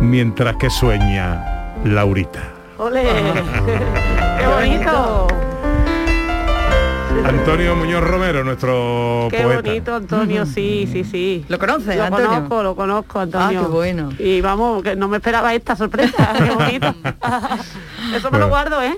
mientras 0.00 0.56
que 0.56 0.70
sueña 0.70 1.74
Laurita. 1.84 2.52
¡Ole! 2.78 3.02
¡Qué 4.38 4.46
bonito! 4.46 5.45
Antonio 7.26 7.74
Muñoz 7.74 8.04
Romero, 8.04 8.44
nuestro 8.44 9.26
Qué 9.30 9.42
poeta. 9.42 9.60
bonito, 9.62 9.94
Antonio, 9.96 10.46
sí, 10.46 10.88
sí, 10.92 11.02
sí. 11.02 11.44
¿Lo 11.48 11.58
conoces, 11.58 11.96
Lo 11.96 12.04
Antonio? 12.04 12.26
conozco, 12.28 12.62
lo 12.62 12.76
conozco, 12.76 13.18
Antonio. 13.20 13.60
Ah, 13.60 13.62
qué 13.64 13.68
bueno. 13.68 14.12
Y 14.18 14.40
vamos, 14.40 14.82
que 14.84 14.94
no 14.94 15.08
me 15.08 15.16
esperaba 15.16 15.52
esta 15.52 15.74
sorpresa, 15.74 16.32
qué 16.38 16.50
bonito. 16.54 16.94
Eso 18.14 18.30
me 18.30 18.38
lo 18.38 18.48
guardo, 18.48 18.80
¿eh? 18.80 18.96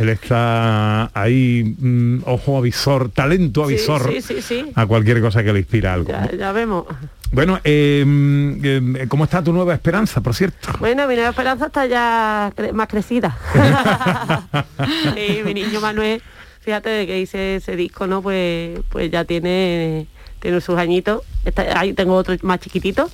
Él 0.00 0.08
está 0.08 1.10
ahí, 1.14 1.76
mm, 1.78 2.22
ojo 2.26 2.58
avisor, 2.58 3.10
talento 3.10 3.62
avisor 3.62 4.10
sí, 4.12 4.20
sí, 4.20 4.42
sí. 4.42 4.72
a 4.74 4.84
cualquier 4.86 5.20
cosa 5.20 5.44
que 5.44 5.52
le 5.52 5.60
inspira 5.60 5.94
algo. 5.94 6.08
Ya, 6.10 6.30
ya 6.36 6.52
vemos. 6.52 6.86
Bueno, 7.30 7.60
eh, 7.62 8.02
mm, 8.04 8.64
eh, 8.96 9.06
¿cómo 9.08 9.24
está 9.24 9.42
tu 9.42 9.52
nueva 9.52 9.72
esperanza, 9.72 10.20
por 10.20 10.34
cierto? 10.34 10.68
Bueno, 10.80 11.06
mi 11.06 11.14
nueva 11.14 11.30
esperanza 11.30 11.66
está 11.66 11.86
ya 11.86 12.52
cre- 12.56 12.72
más 12.72 12.88
crecida. 12.88 13.36
Sí, 15.14 15.42
mi 15.44 15.54
niño 15.54 15.80
Manuel, 15.80 16.20
fíjate 16.62 16.88
de 16.88 17.06
que 17.06 17.20
hice 17.20 17.56
ese 17.56 17.76
disco, 17.76 18.06
¿no? 18.06 18.22
Pues, 18.22 18.80
pues 18.88 19.10
ya 19.10 19.24
tiene, 19.24 20.06
tiene 20.40 20.60
sus 20.60 20.78
añitos. 20.78 21.22
Está- 21.44 21.78
ahí 21.78 21.92
tengo 21.92 22.14
otro 22.14 22.34
más 22.42 22.58
chiquitito. 22.60 23.10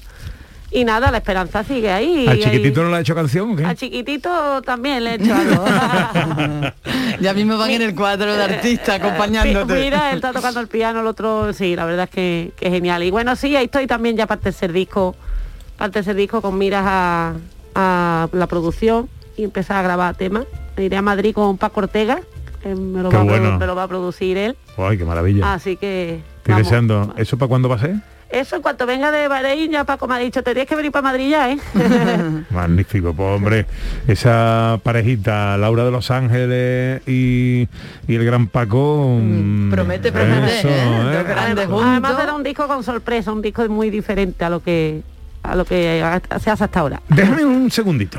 Y 0.70 0.84
nada, 0.84 1.11
la 1.11 1.16
esperanza 1.16 1.64
sigue 1.64 1.90
ahí. 1.90 2.26
¿Al 2.28 2.38
chiquitito 2.40 2.80
ahí- 2.80 2.84
no 2.87 2.90
le 2.92 2.96
ha 2.98 3.00
hecho 3.00 3.14
canción 3.14 3.52
o 3.52 3.56
qué? 3.56 3.64
Al 3.64 3.74
chiquitito 3.74 4.61
también 4.62 5.02
le 5.02 5.12
he 5.12 5.14
hecho 5.14 5.34
algo. 5.34 5.64
Ya 7.20 7.32
mismo 7.34 7.56
van 7.58 7.70
en 7.70 7.82
el 7.82 7.94
cuadro 7.94 8.37
de 8.37 8.42
artista 8.44 8.94
acompañándote. 8.96 9.74
Mi- 9.74 9.80
Mira, 9.80 10.11
él 10.11 10.16
está 10.16 10.32
tocando 10.32 10.61
el 10.61 10.68
piano, 10.68 11.00
el 11.00 11.06
otro, 11.06 11.52
sí, 11.52 11.74
la 11.74 11.84
verdad 11.84 12.04
es 12.04 12.11
que, 12.11 12.52
que 12.56 12.70
genial. 12.70 13.02
Y 13.02 13.11
bueno, 13.11 13.34
sí, 13.34 13.56
ahí 13.56 13.64
estoy 13.64 13.87
también 13.87 14.16
ya 14.16 14.26
para 14.26 14.38
el 14.38 14.44
tercer 14.44 14.72
disco, 14.72 15.16
para 15.76 15.87
el 15.87 15.92
tercer 15.92 16.14
disco 16.16 16.40
con 16.42 16.56
miras 16.58 16.84
a, 16.87 17.32
a 17.74 18.28
la 18.32 18.46
producción 18.46 19.08
y 19.37 19.44
empezar 19.44 19.78
a 19.78 19.82
grabar 19.82 20.14
temas. 20.16 20.44
Me 20.76 20.84
iré 20.84 20.96
a 20.96 21.02
Madrid 21.02 21.34
con 21.34 21.56
Paco 21.58 21.80
Ortega, 21.80 22.20
que 22.74 22.81
me 22.81 23.02
lo, 23.02 23.09
Qué 23.09 23.16
va, 23.16 23.22
a 23.22 23.24
bueno. 23.24 23.59
me 23.59 23.66
lo 23.66 23.74
va 23.74 23.83
a 23.85 23.88
producir 23.88 24.37
él. 24.37 24.57
Ay, 24.76 24.98
qué 24.98 25.04
maravilla. 25.04 25.52
Así 25.52 25.76
que 25.76 26.20
Estoy 26.38 26.52
vamos. 26.54 26.66
deseando. 26.66 27.14
¿Eso 27.16 27.37
para 27.38 27.48
cuándo 27.48 27.68
va 27.68 27.76
a 27.76 27.78
ser? 27.81 27.94
eso 28.31 28.57
en 28.57 28.61
cuanto 28.62 28.85
venga 28.85 29.11
de 29.11 29.26
Bahrein 29.26 29.70
ya 29.72 29.85
Paco 29.85 30.07
me 30.07 30.14
ha 30.16 30.18
dicho, 30.18 30.42
tenías 30.42 30.66
que 30.66 30.76
venir 30.76 30.92
para 30.92 31.02
Madrid 31.02 31.31
ya, 31.31 31.50
¿eh? 31.50 31.59
Magnífico, 32.50 33.14
pues 33.14 33.26
hombre, 33.37 33.64
esa 34.07 34.78
parejita, 34.83 35.57
Laura 35.57 35.83
de 35.87 35.90
Los 35.90 36.11
Ángeles 36.11 37.00
y, 37.09 37.66
y 38.07 38.14
el 38.14 38.24
gran 38.26 38.48
Paco. 38.48 39.18
mm, 39.18 39.70
Promete, 39.70 40.12
promete, 40.12 40.59
eso, 40.59 40.68
¿eh? 40.68 40.72
¿eh? 41.26 41.35
Además 41.38 41.66
juntos. 41.68 42.22
era 42.22 42.35
un 42.35 42.42
disco 42.42 42.66
con 42.68 42.85
sorpresa, 42.85 43.33
un 43.33 43.40
disco 43.40 43.66
muy 43.70 43.88
diferente 43.88 44.44
a 44.44 44.50
lo 44.50 44.61
que 44.62 45.00
a 45.42 45.57
lo 45.57 45.64
que 45.64 46.04
se 46.40 46.50
hace 46.50 46.64
hasta 46.64 46.81
ahora. 46.81 47.00
Déjame 47.09 47.46
un 47.46 47.70
segundito. 47.70 48.18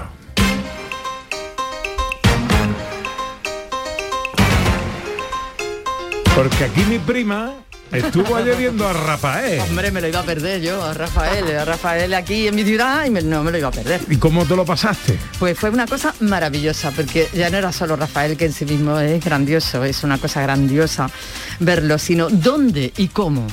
Porque 6.42 6.64
aquí 6.64 6.82
mi 6.90 7.00
prima 7.00 7.54
estuvo 7.92 8.34
ayer 8.38 8.56
viendo 8.56 8.88
a 8.88 8.94
Rafael. 8.94 9.60
Hombre, 9.60 9.92
me 9.92 10.00
lo 10.00 10.08
iba 10.08 10.22
a 10.22 10.24
perder 10.24 10.62
yo, 10.62 10.82
a 10.82 10.94
Rafael, 10.94 11.58
a 11.58 11.66
Rafael 11.66 12.14
aquí 12.14 12.48
en 12.48 12.56
mi 12.56 12.64
ciudad 12.64 13.06
y 13.06 13.10
me- 13.10 13.22
no 13.22 13.44
me 13.44 13.52
lo 13.52 13.58
iba 13.58 13.68
a 13.68 13.72
perder. 13.72 14.00
¿Y 14.10 14.16
cómo 14.16 14.46
te 14.46 14.56
lo 14.56 14.64
pasaste? 14.64 15.20
Pues 15.38 15.60
fue 15.60 15.70
una 15.70 15.86
cosa 15.86 16.16
maravillosa, 16.22 16.92
porque 16.92 17.28
ya 17.34 17.50
no 17.50 17.58
era 17.58 17.74
solo 17.74 17.98
Rafael, 17.98 18.38
que 18.38 18.46
en 18.46 18.54
sí 18.54 18.64
mismo 18.64 18.98
es 19.02 19.22
grandioso, 19.22 19.84
es 19.84 20.02
una 20.06 20.18
cosa 20.18 20.42
grandiosa 20.42 21.10
verlo, 21.60 21.98
sino 21.98 22.30
dónde 22.30 22.94
y 22.96 23.10
cómo. 23.10 23.46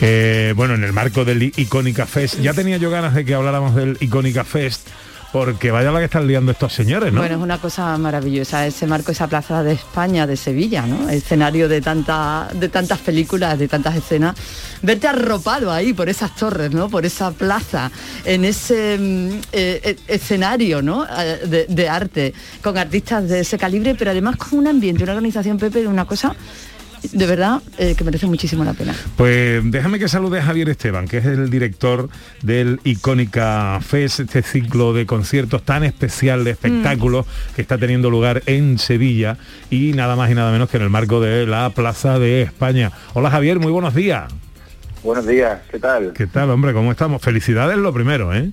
Eh, 0.00 0.52
bueno, 0.56 0.74
en 0.74 0.84
el 0.84 0.92
marco 0.92 1.24
del 1.24 1.42
Icónica 1.42 2.06
Fest. 2.06 2.38
Ya 2.40 2.52
tenía 2.54 2.76
yo 2.76 2.90
ganas 2.90 3.14
de 3.14 3.24
que 3.24 3.34
habláramos 3.34 3.74
del 3.74 3.96
Icónica 4.00 4.44
Fest, 4.44 4.88
porque 5.32 5.70
vaya 5.70 5.92
la 5.92 6.00
que 6.00 6.06
están 6.06 6.26
liando 6.26 6.52
estos 6.52 6.72
señores, 6.72 7.12
¿no? 7.12 7.20
Bueno, 7.20 7.36
es 7.36 7.42
una 7.42 7.58
cosa 7.58 7.96
maravillosa, 7.98 8.66
ese 8.66 8.86
marco, 8.86 9.12
esa 9.12 9.28
plaza 9.28 9.62
de 9.62 9.72
España, 9.72 10.26
de 10.26 10.36
Sevilla, 10.36 10.86
¿no? 10.86 11.08
Escenario 11.08 11.68
de, 11.68 11.80
tanta, 11.80 12.48
de 12.52 12.68
tantas 12.68 12.98
películas, 12.98 13.58
de 13.58 13.68
tantas 13.68 13.96
escenas. 13.96 14.34
Verte 14.82 15.06
arropado 15.06 15.70
ahí 15.70 15.92
por 15.92 16.08
esas 16.08 16.34
torres, 16.34 16.72
¿no? 16.72 16.88
Por 16.88 17.06
esa 17.06 17.30
plaza, 17.30 17.90
en 18.24 18.44
ese 18.44 18.98
mm, 18.98 19.28
eh, 19.52 19.80
eh, 19.84 19.96
escenario, 20.08 20.82
¿no? 20.82 21.04
Eh, 21.04 21.40
De, 21.46 21.66
de 21.68 21.88
arte, 21.88 22.34
con 22.62 22.76
artistas 22.76 23.28
de 23.28 23.40
ese 23.40 23.56
calibre, 23.56 23.94
pero 23.94 24.10
además 24.10 24.36
con 24.36 24.58
un 24.58 24.66
ambiente, 24.66 25.04
una 25.04 25.12
organización, 25.12 25.58
Pepe, 25.58 25.86
una 25.86 26.04
cosa 26.06 26.34
de 27.12 27.26
verdad 27.26 27.62
eh, 27.78 27.94
que 27.96 28.04
merece 28.04 28.26
muchísimo 28.26 28.64
la 28.64 28.74
pena. 28.74 28.94
Pues 29.16 29.62
déjame 29.70 29.98
que 29.98 30.08
salude 30.08 30.40
a 30.40 30.42
Javier 30.42 30.68
Esteban, 30.68 31.08
que 31.08 31.18
es 31.18 31.26
el 31.26 31.50
director 31.50 32.08
del 32.42 32.80
Icónica 32.84 33.78
Fest, 33.80 34.20
este 34.20 34.42
ciclo 34.42 34.92
de 34.92 35.06
conciertos 35.06 35.62
tan 35.62 35.84
especial 35.84 36.44
de 36.44 36.52
espectáculos 36.52 37.26
que 37.54 37.62
está 37.62 37.78
teniendo 37.78 38.10
lugar 38.10 38.42
en 38.46 38.78
Sevilla 38.78 39.36
y 39.70 39.92
nada 39.92 40.16
más 40.16 40.30
y 40.30 40.34
nada 40.34 40.52
menos 40.52 40.70
que 40.70 40.76
en 40.76 40.84
el 40.84 40.90
marco 40.90 41.20
de 41.20 41.46
la 41.46 41.70
Plaza 41.70 42.18
de 42.18 42.42
España. 42.42 42.92
Hola 43.14 43.30
Javier, 43.30 43.58
muy 43.58 43.72
buenos 43.72 43.94
días. 43.94 44.32
Buenos 45.02 45.26
días, 45.26 45.60
¿qué 45.70 45.78
tal? 45.78 46.12
¿Qué 46.12 46.26
tal, 46.26 46.50
hombre? 46.50 46.74
¿Cómo 46.74 46.90
estamos? 46.90 47.22
Felicidades 47.22 47.78
lo 47.78 47.92
primero, 47.92 48.34
¿eh? 48.34 48.50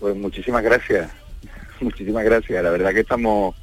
Pues 0.00 0.14
muchísimas 0.16 0.62
gracias, 0.62 1.10
muchísimas 1.80 2.24
gracias. 2.24 2.62
La 2.62 2.70
verdad 2.70 2.92
que 2.92 3.00
estamos 3.00 3.54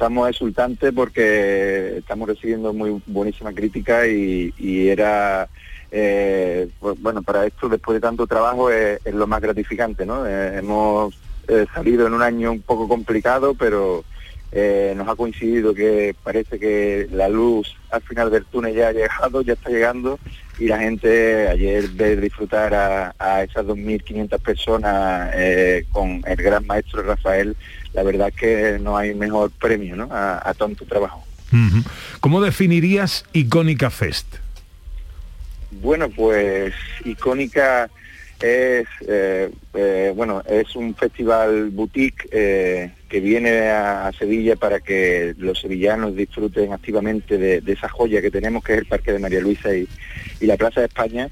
estamos 0.00 0.30
exultantes 0.30 0.94
porque 0.94 1.98
estamos 1.98 2.26
recibiendo 2.26 2.72
muy 2.72 3.02
buenísima 3.04 3.52
crítica 3.52 4.06
y, 4.06 4.88
era 4.88 5.46
eh, 5.90 6.70
pues, 6.80 6.98
bueno 7.02 7.20
para 7.22 7.44
esto 7.44 7.68
después 7.68 7.96
de 7.96 8.00
tanto 8.00 8.26
trabajo 8.26 8.70
es, 8.70 8.98
lo 9.12 9.26
más 9.26 9.42
gratificante, 9.42 10.06
¿no? 10.06 10.26
Eh, 10.26 10.56
hemos 10.56 11.14
eh, 11.48 11.66
salido 11.74 12.06
en 12.06 12.14
un 12.14 12.22
año 12.22 12.50
un 12.50 12.62
poco 12.62 12.88
complicado, 12.88 13.54
pero 13.54 14.02
nos 14.96 15.06
ha 15.06 15.14
coincidido 15.16 15.74
que 15.74 16.16
parece 16.24 16.58
que 16.58 17.06
la 17.12 17.28
luz 17.28 17.76
al 17.90 18.00
final 18.00 18.30
del 18.30 18.46
túnel 18.46 18.74
ya 18.74 18.88
ha 18.88 18.92
llegado, 18.92 19.42
ya 19.42 19.52
está 19.52 19.68
llegando 19.68 20.18
y 20.58 20.66
la 20.66 20.78
gente 20.78 21.46
ayer 21.46 21.88
ver 21.90 22.20
disfrutar 22.20 22.74
a, 22.74 23.14
a 23.18 23.42
esas 23.44 23.66
2.500 23.66 24.40
personas 24.40 25.30
con 25.92 26.22
el 26.26 26.36
gran 26.36 26.66
maestro 26.66 27.02
Rafael, 27.02 27.54
la 27.92 28.02
verdad 28.02 28.28
es 28.28 28.34
que 28.34 28.78
no 28.80 28.96
hay 28.96 29.14
mejor 29.14 29.50
premio 29.50 29.96
¿no? 29.96 30.08
a, 30.10 30.48
a 30.48 30.54
tanto 30.54 30.84
trabajo. 30.84 31.24
¿Cómo 32.20 32.40
definirías 32.40 33.24
Icónica 33.32 33.90
Fest? 33.90 34.36
Bueno, 35.70 36.08
pues 36.08 36.74
icónica 37.04 37.90
es 38.40 38.86
eh, 39.06 39.50
eh, 39.74 40.12
bueno 40.16 40.42
es 40.48 40.74
un 40.74 40.94
festival 40.94 41.68
boutique 41.70 42.26
eh, 42.32 42.90
que 43.08 43.20
viene 43.20 43.68
a, 43.68 44.06
a 44.08 44.12
Sevilla 44.12 44.56
para 44.56 44.80
que 44.80 45.34
los 45.36 45.60
sevillanos 45.60 46.16
disfruten 46.16 46.72
activamente 46.72 47.36
de, 47.36 47.60
de 47.60 47.72
esa 47.72 47.88
joya 47.88 48.22
que 48.22 48.30
tenemos 48.30 48.64
que 48.64 48.72
es 48.72 48.78
el 48.78 48.86
Parque 48.86 49.12
de 49.12 49.18
María 49.18 49.40
Luisa 49.40 49.74
y, 49.74 49.86
y 50.40 50.46
la 50.46 50.56
Plaza 50.56 50.80
de 50.80 50.86
España 50.86 51.28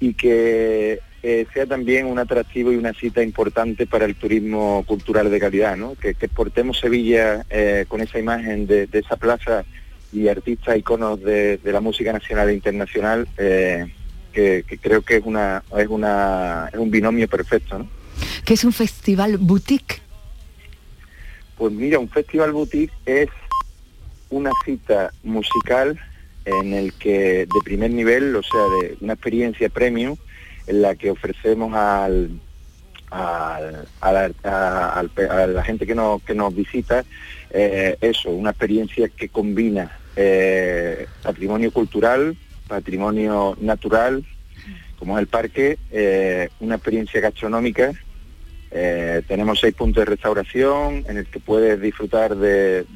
y 0.00 0.14
que 0.14 0.98
eh, 1.22 1.46
sea 1.52 1.66
también 1.66 2.06
un 2.06 2.18
atractivo 2.18 2.72
y 2.72 2.76
una 2.76 2.94
cita 2.94 3.22
importante 3.22 3.86
para 3.86 4.06
el 4.06 4.14
turismo 4.14 4.84
cultural 4.86 5.30
de 5.30 5.38
calidad, 5.38 5.76
¿no? 5.76 5.94
que, 5.94 6.14
que 6.14 6.26
exportemos 6.26 6.78
Sevilla 6.78 7.44
eh, 7.50 7.84
con 7.88 8.00
esa 8.00 8.18
imagen 8.18 8.66
de, 8.66 8.86
de 8.86 8.98
esa 9.00 9.16
plaza 9.16 9.64
y 10.12 10.28
artistas 10.28 10.78
iconos 10.78 11.20
de, 11.20 11.58
de 11.58 11.72
la 11.72 11.80
música 11.80 12.12
nacional 12.12 12.48
e 12.48 12.54
internacional 12.54 13.28
eh, 13.36 13.92
que, 14.32 14.64
que 14.66 14.78
creo 14.78 15.02
que 15.02 15.16
es 15.16 15.24
una 15.24 15.62
es 15.76 15.88
una 15.88 16.68
es 16.72 16.78
un 16.78 16.90
binomio 16.90 17.28
perfecto 17.28 17.78
¿no? 17.78 17.88
Que 18.44 18.54
es 18.54 18.64
un 18.64 18.72
festival 18.72 19.36
boutique. 19.38 20.00
Pues 21.56 21.72
mira, 21.72 21.98
un 21.98 22.08
festival 22.08 22.52
boutique 22.52 22.92
es 23.04 23.28
una 24.30 24.50
cita 24.64 25.12
musical 25.22 25.98
en 26.44 26.72
el 26.72 26.92
que 26.94 27.46
de 27.46 27.60
primer 27.64 27.90
nivel, 27.90 28.34
o 28.34 28.42
sea, 28.42 28.60
de 28.80 28.96
una 29.00 29.12
experiencia 29.12 29.68
premium 29.68 30.16
en 30.70 30.82
la 30.82 30.94
que 30.94 31.10
ofrecemos 31.10 31.74
al, 31.74 32.30
al- 33.10 33.86
a, 34.00 35.02
la, 35.48 35.62
gente 35.64 35.84
que 35.84 35.96
nos, 35.96 36.22
que 36.22 36.34
nos 36.34 36.54
visita 36.54 37.04
eh, 37.50 37.96
eso, 38.00 38.30
una 38.30 38.50
experiencia 38.50 39.08
que 39.08 39.28
combina 39.28 39.90
eh, 40.14 41.06
patrimonio 41.22 41.72
cultural, 41.72 42.36
patrimonio 42.68 43.56
natural, 43.60 44.24
como 44.98 45.18
es 45.18 45.22
el 45.22 45.26
parque, 45.26 45.78
eh, 45.90 46.48
una 46.60 46.76
experiencia 46.76 47.20
gastronómica 47.20 47.92
tenemos 49.26 49.58
seis 49.58 49.74
puntos 49.74 50.02
de 50.02 50.10
restauración 50.10 51.04
en 51.08 51.16
el 51.16 51.26
que 51.26 51.40
puedes 51.40 51.80
disfrutar 51.80 52.36
de, 52.36 52.86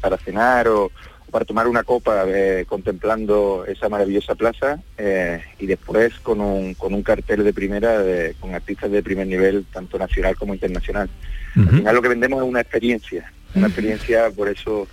para 0.00 0.16
cenar 0.16 0.66
o 0.66 0.90
para 1.30 1.44
tomar 1.44 1.66
una 1.68 1.82
copa 1.84 2.24
eh, 2.28 2.64
contemplando 2.68 3.64
esa 3.66 3.88
maravillosa 3.88 4.34
plaza 4.34 4.78
eh, 4.98 5.40
y 5.58 5.66
después 5.66 6.14
con 6.22 6.40
un, 6.40 6.74
con 6.74 6.92
un 6.94 7.02
cartel 7.02 7.44
de 7.44 7.52
primera 7.52 8.02
de- 8.02 8.34
con 8.40 8.54
artistas 8.54 8.90
de 8.90 9.02
primer 9.02 9.26
nivel, 9.26 9.64
tanto 9.72 9.98
nacional 9.98 10.36
como 10.36 10.54
internacional. 10.54 11.08
Al 11.56 11.68
final 11.78 11.94
lo 11.96 12.02
que 12.02 12.08
vendemos 12.08 12.42
es 12.42 12.48
una 12.48 12.60
experiencia, 12.60 13.32
una 13.54 13.66
experiencia, 13.66 14.30
por 14.30 14.48
eso 14.48 14.86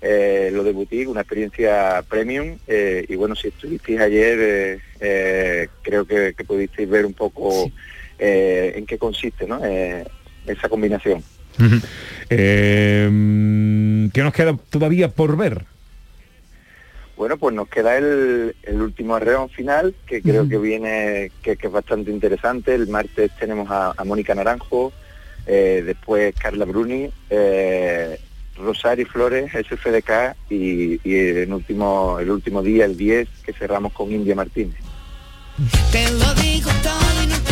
eh, 0.00 0.50
lo 0.52 0.64
de 0.64 0.72
boutique, 0.72 1.06
una 1.08 1.20
experiencia 1.20 2.02
premium 2.08 2.56
y 3.08 3.14
bueno, 3.16 3.34
si 3.36 3.48
estuvisteis 3.48 4.00
ayer 4.00 4.80
creo 5.82 6.04
que, 6.06 6.34
que 6.36 6.44
pudisteis 6.44 6.88
ver 6.88 7.04
un 7.06 7.14
poco 7.14 7.70
en 8.18 8.86
qué 8.86 8.98
consiste 8.98 9.46
¿no? 9.46 9.60
Esa 9.64 10.68
combinación. 10.68 11.22
Eh, 12.30 13.08
mm, 13.10 14.08
¿Qué 14.08 14.22
nos 14.22 14.32
queda 14.32 14.56
todavía 14.70 15.08
por 15.10 15.36
ver? 15.36 15.64
Bueno, 17.20 17.36
pues 17.36 17.54
nos 17.54 17.68
queda 17.68 17.98
el, 17.98 18.56
el 18.62 18.80
último 18.80 19.14
arreón 19.14 19.50
final, 19.50 19.94
que 20.06 20.22
creo 20.22 20.48
que 20.48 20.56
viene, 20.56 21.30
que, 21.42 21.58
que 21.58 21.66
es 21.66 21.72
bastante 21.72 22.10
interesante. 22.10 22.74
El 22.74 22.88
martes 22.88 23.30
tenemos 23.38 23.70
a, 23.70 23.92
a 23.94 24.04
Mónica 24.04 24.34
Naranjo, 24.34 24.90
eh, 25.46 25.82
después 25.84 26.34
Carla 26.34 26.64
Bruni, 26.64 27.10
eh, 27.28 28.18
Rosario 28.56 29.06
Flores, 29.06 29.52
SFDK 29.52 30.34
y, 30.48 30.98
y 31.06 31.14
el 31.42 31.52
último, 31.52 32.18
el 32.18 32.30
último 32.30 32.62
día, 32.62 32.86
el 32.86 32.96
10, 32.96 33.28
que 33.44 33.52
cerramos 33.52 33.92
con 33.92 34.10
India 34.10 34.34
Martínez. 34.34 34.80
Te 35.92 36.10
lo 36.12 36.34
digo 36.36 36.70
todo 36.82 37.22
y 37.22 37.26
no 37.26 37.49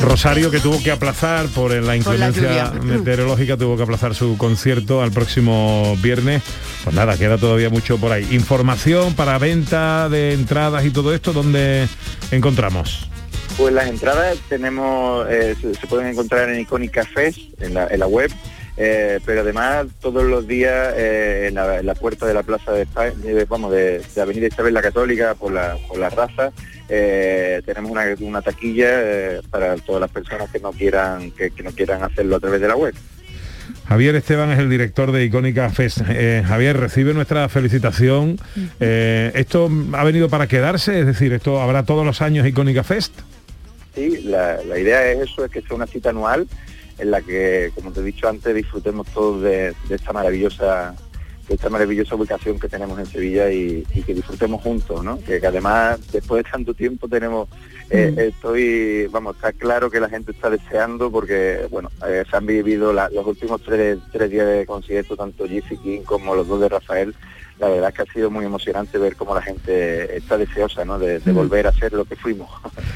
Rosario 0.00 0.50
que 0.50 0.60
tuvo 0.60 0.82
que 0.82 0.90
aplazar 0.90 1.46
por 1.48 1.70
la 1.72 1.76
Por 1.78 1.86
la 1.86 1.96
inclemencia 1.96 2.70
lluvia. 2.74 2.82
meteorológica 2.82 3.56
tuvo 3.56 3.76
que 3.76 3.82
aplazar 3.82 4.14
su 4.14 4.36
concierto 4.38 5.02
al 5.02 5.10
próximo 5.12 5.96
viernes. 6.02 6.42
Pues 6.84 6.94
nada, 6.94 7.16
queda 7.16 7.38
todavía 7.38 7.70
mucho 7.70 7.98
por 7.98 8.12
ahí. 8.12 8.26
Información 8.30 9.14
para 9.14 9.38
venta 9.38 10.08
de 10.08 10.32
entradas 10.32 10.84
y 10.84 10.90
todo 10.90 11.14
esto, 11.14 11.32
¿dónde 11.32 11.88
encontramos? 12.30 13.08
Pues 13.56 13.72
las 13.72 13.88
entradas 13.88 14.36
tenemos, 14.48 15.26
eh, 15.30 15.56
se, 15.60 15.74
se 15.74 15.86
pueden 15.86 16.08
encontrar 16.08 16.50
en 16.50 16.60
Icónica 16.60 17.04
Fest, 17.04 17.38
en 17.60 17.72
la, 17.74 17.86
en 17.86 18.00
la 18.00 18.06
web, 18.06 18.30
eh, 18.76 19.18
pero 19.24 19.40
además 19.40 19.86
todos 20.00 20.24
los 20.24 20.46
días 20.46 20.92
eh, 20.96 21.46
en, 21.48 21.54
la, 21.54 21.78
en 21.78 21.86
la 21.86 21.94
puerta 21.94 22.26
de 22.26 22.34
la 22.34 22.42
Plaza 22.42 22.72
de 22.72 22.82
España, 22.82 23.14
vamos, 23.48 23.72
de, 23.72 24.02
de 24.14 24.20
Avenida 24.20 24.46
Isabel 24.48 24.74
la 24.74 24.82
Católica 24.82 25.34
por 25.34 25.52
la, 25.52 25.78
por 25.88 25.96
la 25.98 26.10
raza, 26.10 26.52
eh, 26.88 27.62
tenemos 27.64 27.90
una, 27.90 28.04
una 28.20 28.42
taquilla 28.42 28.88
eh, 28.90 29.40
para 29.50 29.76
todas 29.76 30.00
las 30.00 30.10
personas 30.10 30.50
que 30.50 30.60
no 30.60 30.72
quieran, 30.72 31.30
que, 31.32 31.50
que 31.50 31.62
no 31.62 31.70
quieran 31.72 32.02
hacerlo 32.02 32.36
a 32.36 32.40
través 32.40 32.60
de 32.60 32.68
la 32.68 32.76
web. 32.76 32.94
Javier 33.88 34.16
Esteban 34.16 34.50
es 34.50 34.58
el 34.58 34.68
director 34.68 35.12
de 35.12 35.24
Icónica 35.24 35.70
Fest. 35.70 35.98
Eh, 36.08 36.42
Javier, 36.46 36.76
recibe 36.76 37.14
nuestra 37.14 37.48
felicitación. 37.48 38.38
Eh, 38.80 39.30
¿Esto 39.34 39.70
ha 39.92 40.04
venido 40.04 40.28
para 40.28 40.46
quedarse? 40.46 41.00
Es 41.00 41.06
decir, 41.06 41.32
¿esto 41.32 41.60
habrá 41.60 41.84
todos 41.84 42.04
los 42.04 42.20
años 42.20 42.46
Icónica 42.46 42.82
Fest? 42.82 43.12
Sí, 43.94 44.22
la, 44.24 44.62
la 44.64 44.78
idea 44.78 45.10
es 45.10 45.30
eso, 45.30 45.44
es 45.44 45.50
que 45.50 45.62
sea 45.62 45.76
una 45.76 45.86
cita 45.86 46.10
anual 46.10 46.46
en 46.98 47.10
la 47.10 47.22
que, 47.22 47.70
como 47.74 47.92
te 47.92 48.00
he 48.00 48.02
dicho 48.04 48.28
antes, 48.28 48.54
disfrutemos 48.54 49.06
todos 49.08 49.42
de, 49.42 49.72
de 49.88 49.94
esta 49.94 50.12
maravillosa 50.12 50.94
de 51.48 51.54
esta 51.54 51.68
maravillosa 51.70 52.14
ubicación 52.16 52.58
que 52.58 52.68
tenemos 52.68 52.98
en 52.98 53.06
Sevilla 53.06 53.50
y, 53.50 53.86
y 53.94 54.02
que 54.02 54.14
disfrutemos 54.14 54.62
juntos, 54.62 55.04
¿no? 55.04 55.18
Que, 55.20 55.40
que 55.40 55.46
además, 55.46 56.00
después 56.12 56.42
de 56.44 56.50
tanto 56.50 56.74
tiempo 56.74 57.08
tenemos, 57.08 57.48
eh, 57.90 58.14
estoy, 58.34 59.06
vamos, 59.12 59.36
está 59.36 59.52
claro 59.52 59.90
que 59.90 60.00
la 60.00 60.08
gente 60.08 60.32
está 60.32 60.50
deseando 60.50 61.10
porque, 61.10 61.66
bueno, 61.70 61.88
eh, 62.08 62.24
se 62.28 62.36
han 62.36 62.46
vivido 62.46 62.92
la- 62.92 63.08
los 63.10 63.26
últimos 63.26 63.62
tres, 63.62 63.98
tres 64.12 64.30
días 64.30 64.46
de 64.46 64.66
concierto, 64.66 65.16
tanto 65.16 65.46
Jesse 65.46 65.78
King 65.82 66.00
como 66.04 66.34
los 66.34 66.48
dos 66.48 66.60
de 66.60 66.68
Rafael, 66.68 67.14
la 67.60 67.68
verdad 67.68 67.88
es 67.88 67.94
que 67.94 68.02
ha 68.02 68.12
sido 68.12 68.30
muy 68.30 68.44
emocionante 68.44 68.98
ver 68.98 69.16
cómo 69.16 69.34
la 69.34 69.40
gente 69.40 70.14
está 70.16 70.36
deseosa, 70.36 70.84
¿no? 70.84 70.98
De, 70.98 71.20
de 71.20 71.32
volver 71.32 71.66
a 71.66 71.72
ser 71.72 71.92
lo 71.92 72.04
que 72.04 72.16
fuimos. 72.16 72.50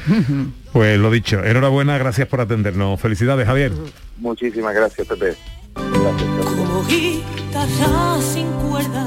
Pues 0.71 0.97
lo 0.97 1.11
dicho, 1.11 1.43
enhorabuena, 1.43 1.97
gracias 1.97 2.29
por 2.29 2.39
atendernos. 2.39 2.99
Felicidades, 3.01 3.45
Javier. 3.45 3.73
Muchísimas 4.17 4.73
gracias, 4.73 5.05
Pepe. 5.05 5.35
Como 5.73 6.83
guitarra 6.87 8.21
sin 8.21 8.47
cuerda, 8.69 9.05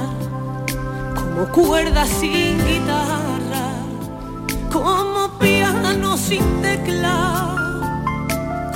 como 1.15 1.47
cuerda 1.53 2.05
sin 2.07 2.59
guitarra, 2.67 3.73
como 4.73 5.39
piano 5.39 6.17
sin 6.17 6.43
tecla, 6.63 7.55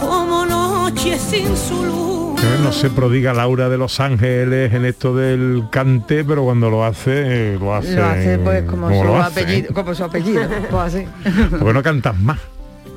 como 0.00 0.44
noche 0.46 1.18
sin 1.18 1.56
su 1.56 1.84
luz. 1.84 2.42
Eh, 2.42 2.58
No 2.62 2.72
se 2.72 2.90
prodiga 2.90 3.32
Laura 3.32 3.68
de 3.68 3.78
Los 3.78 4.00
Ángeles 4.00 4.72
en 4.74 4.84
esto 4.84 5.14
del 5.14 5.64
cante, 5.70 6.24
pero 6.24 6.44
cuando 6.44 6.70
lo 6.70 6.84
hace, 6.84 7.54
eh, 7.54 7.58
lo 7.58 7.74
hace. 7.74 7.96
Lo 7.96 8.04
hace 8.06 8.38
pues 8.38 8.62
como, 8.64 8.88
como 8.88 9.04
su 9.04 9.14
hace, 9.16 9.40
apellido, 9.40 9.70
¿eh? 9.70 9.74
como 9.74 9.94
su 9.94 10.04
apellido. 10.04 10.42
pues 10.70 10.94
así. 10.94 11.06
¿Por 11.50 11.66
qué 11.66 11.72
no 11.72 11.82
cantas 11.82 12.18
más? 12.20 12.38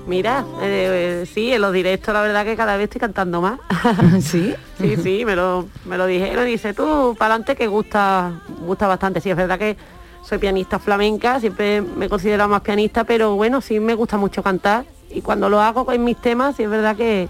Mira, 0.08 0.46
eh, 0.62 1.22
eh, 1.24 1.26
sí, 1.32 1.54
en 1.54 1.62
los 1.62 1.72
directos 1.74 2.14
la 2.14 2.22
verdad 2.22 2.44
que 2.44 2.56
cada 2.56 2.76
vez 2.76 2.86
estoy 2.86 3.00
cantando 3.00 3.42
más. 3.42 3.60
¿Sí? 4.22 4.54
Sí, 4.82 4.96
sí, 4.98 5.26
me 5.26 5.36
lo, 5.36 5.68
me 5.86 5.96
lo 5.96 6.08
dijeron 6.08 6.48
y 6.48 6.52
dice 6.54 6.74
tú, 6.74 7.16
para 7.20 7.36
adelante 7.36 7.56
que 7.56 7.68
gusta, 7.68 8.42
gusta 8.66 8.88
bastante. 8.88 9.22
Sí, 9.22 9.30
es 9.30 9.38
verdad 9.38 9.60
que 9.60 9.78
soy 10.24 10.40
pianista 10.40 10.80
flamenca, 10.80 11.40
siempre 11.40 11.84
me 11.84 12.08
he 12.08 12.10
considerado 12.10 12.50
más 12.50 12.62
pianista, 12.62 13.04
pero 13.04 13.36
bueno, 13.36 13.62
sí 13.62 13.80
me 13.80 13.94
gusta 13.94 14.18
mucho 14.18 14.42
cantar. 14.42 14.86
Y 15.12 15.22
cuando 15.22 15.50
lo 15.50 15.62
hago 15.62 15.92
en 15.92 16.04
mis 16.04 16.18
temas, 16.18 16.56
sí 16.56 16.64
es 16.64 16.70
verdad 16.70 16.96
que, 16.96 17.30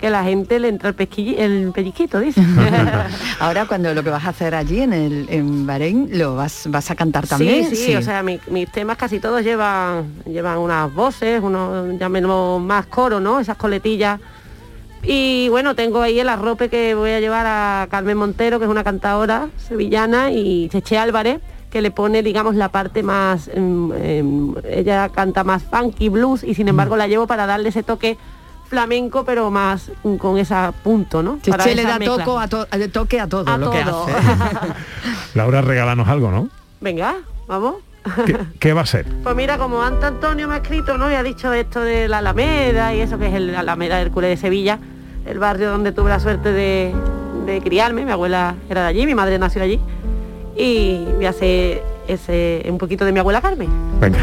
que 0.00 0.08
la 0.10 0.24
gente 0.24 0.58
le 0.58 0.68
entra 0.68 0.88
el, 0.88 0.96
pesquilli- 0.96 1.36
el 1.38 1.72
pellizquito, 1.74 2.18
dice. 2.20 2.42
Ahora 3.40 3.66
cuando 3.66 3.92
lo 3.94 4.02
que 4.02 4.10
vas 4.10 4.24
a 4.24 4.30
hacer 4.30 4.54
allí 4.54 4.80
en 4.80 4.92
el 4.92 5.26
en 5.30 5.66
Bahrein 5.66 6.08
lo 6.18 6.36
vas 6.36 6.64
vas 6.68 6.90
a 6.90 6.94
cantar 6.94 7.26
también. 7.26 7.68
Sí, 7.68 7.76
sí, 7.76 7.94
o 7.96 8.02
sea, 8.02 8.22
mi- 8.22 8.40
mis 8.50 8.70
temas 8.70 8.96
casi 8.96 9.18
todos 9.20 9.42
llevan, 9.42 10.06
llevan 10.26 10.58
unas 10.58 10.92
voces, 10.94 11.42
unos, 11.42 11.98
llámenlo 11.98 12.58
más 12.58 12.86
coro, 12.86 13.20
¿no? 13.20 13.40
Esas 13.40 13.56
coletillas. 13.56 14.20
Y 15.02 15.48
bueno, 15.48 15.74
tengo 15.74 16.02
ahí 16.02 16.20
el 16.20 16.28
arrope 16.28 16.68
que 16.68 16.94
voy 16.94 17.10
a 17.10 17.20
llevar 17.20 17.46
a 17.46 17.86
Carmen 17.90 18.16
Montero, 18.18 18.58
que 18.58 18.66
es 18.66 18.70
una 18.70 18.84
cantadora 18.84 19.48
sevillana, 19.56 20.30
y 20.30 20.68
Cheche 20.68 20.98
Álvarez, 20.98 21.40
que 21.70 21.80
le 21.80 21.90
pone, 21.90 22.22
digamos, 22.22 22.54
la 22.54 22.68
parte 22.70 23.02
más... 23.02 23.48
em, 23.54 23.92
em, 23.92 24.54
ella 24.70 25.08
canta 25.08 25.42
más 25.44 25.62
funky, 25.62 26.08
blues, 26.10 26.44
y 26.44 26.54
sin 26.54 26.68
embargo 26.68 26.96
la 26.96 27.06
llevo 27.06 27.26
para 27.26 27.46
darle 27.46 27.70
ese 27.70 27.82
toque 27.82 28.18
flamenco, 28.70 29.24
pero 29.24 29.50
más 29.50 29.90
con 30.18 30.38
ese 30.38 30.54
punto, 30.82 31.22
¿no? 31.22 31.38
Para 31.46 31.64
Cheche 31.64 31.76
le 31.76 31.82
esa 31.82 31.98
da 31.98 32.04
toco 32.04 32.38
a 32.38 32.48
to- 32.48 32.66
toque 32.92 33.20
a 33.20 33.26
todo 33.26 33.44
A 33.52 33.58
lo 33.58 33.70
que 33.70 33.82
todo. 33.82 34.06
hace. 34.06 34.14
Laura, 35.34 35.60
regálanos 35.60 36.08
algo, 36.08 36.30
¿no? 36.30 36.48
Venga, 36.80 37.16
vamos. 37.48 37.74
¿Qué, 38.24 38.38
qué 38.58 38.72
va 38.72 38.82
a 38.82 38.86
ser? 38.86 39.04
Pues 39.24 39.34
mira, 39.36 39.58
como 39.58 39.82
Ante 39.82 40.06
Antonio 40.06 40.46
me 40.48 40.54
ha 40.54 40.58
escrito, 40.58 40.96
¿no? 40.96 41.10
Y 41.10 41.14
ha 41.14 41.22
dicho 41.22 41.52
esto 41.52 41.80
de 41.80 42.08
la 42.08 42.18
Alameda 42.18 42.94
y 42.94 43.00
eso 43.00 43.18
que 43.18 43.26
es 43.26 43.34
el 43.34 43.54
Alameda 43.54 44.00
Hércules 44.00 44.30
de 44.30 44.36
Sevilla, 44.36 44.78
el 45.26 45.38
barrio 45.40 45.70
donde 45.70 45.92
tuve 45.92 46.08
la 46.08 46.20
suerte 46.20 46.52
de, 46.52 46.94
de 47.46 47.60
criarme, 47.60 48.04
mi 48.06 48.12
abuela 48.12 48.54
era 48.70 48.82
de 48.82 48.86
allí, 48.88 49.04
mi 49.04 49.14
madre 49.16 49.38
nació 49.38 49.62
allí, 49.62 49.80
y 50.56 51.04
voy 51.16 51.26
a 51.26 51.30
hacer 51.30 51.82
ese, 52.08 52.64
un 52.70 52.78
poquito 52.78 53.04
de 53.04 53.12
mi 53.12 53.18
abuela 53.18 53.40
Carmen. 53.42 53.68
Venga. 54.00 54.18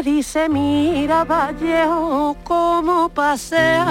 Me 0.00 0.04
dice, 0.12 0.48
mira 0.48 1.24
Vallejo, 1.24 2.34
cómo 2.42 3.10
pasea. 3.10 3.84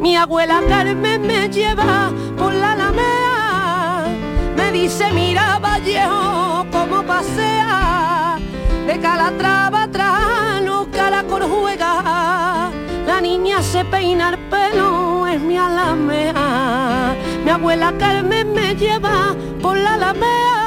Mi 0.00 0.16
abuela 0.16 0.60
Carmen 0.68 1.24
me 1.24 1.48
lleva 1.48 2.10
por 2.36 2.52
la 2.52 2.72
alameda. 2.72 4.08
Me 4.56 4.72
dice, 4.72 5.12
mira 5.12 5.60
Vallejo, 5.60 6.66
cómo 6.72 7.04
pasea. 7.04 8.36
De 8.84 8.98
Calatrava 8.98 9.84
atrás, 9.84 10.60
no 10.64 10.90
caracol 10.90 11.44
juega. 11.44 12.68
La 13.06 13.20
niña 13.20 13.62
se 13.62 13.84
peina 13.84 14.30
el 14.30 14.38
pelo, 14.50 15.24
es 15.28 15.40
mi 15.40 15.56
alamea. 15.56 17.14
Mi 17.44 17.50
abuela 17.50 17.94
Carmen 17.96 18.54
me 18.54 18.74
lleva 18.74 19.36
por 19.62 19.76
la 19.76 19.94
alamea. 19.94 20.61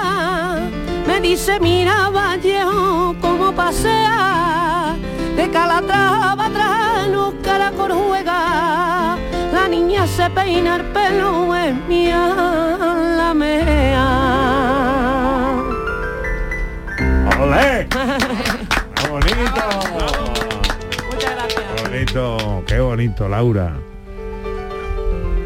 Me 1.26 1.32
dice, 1.32 1.60
mira 1.60 2.12
Vallejo, 2.12 3.16
cómo 3.20 3.52
pasea. 3.52 4.96
De 5.36 5.50
Calatrava 5.50 6.46
atrás, 6.46 7.08
no 7.08 7.34
caracol 7.42 7.94
juega. 7.94 9.18
La 9.52 9.68
niña 9.68 10.06
se 10.06 10.30
peina 10.30 10.76
el 10.76 10.84
pelo, 10.84 11.56
es 11.56 11.74
mi 11.88 12.12
alamea. 12.12 13.56
¡Olé! 17.40 17.88
¡Qué 18.96 19.08
bonito! 19.10 19.64
Qué 21.50 21.82
bonito, 21.90 22.64
qué 22.68 22.80
bonito, 22.80 23.28
Laura. 23.28 23.74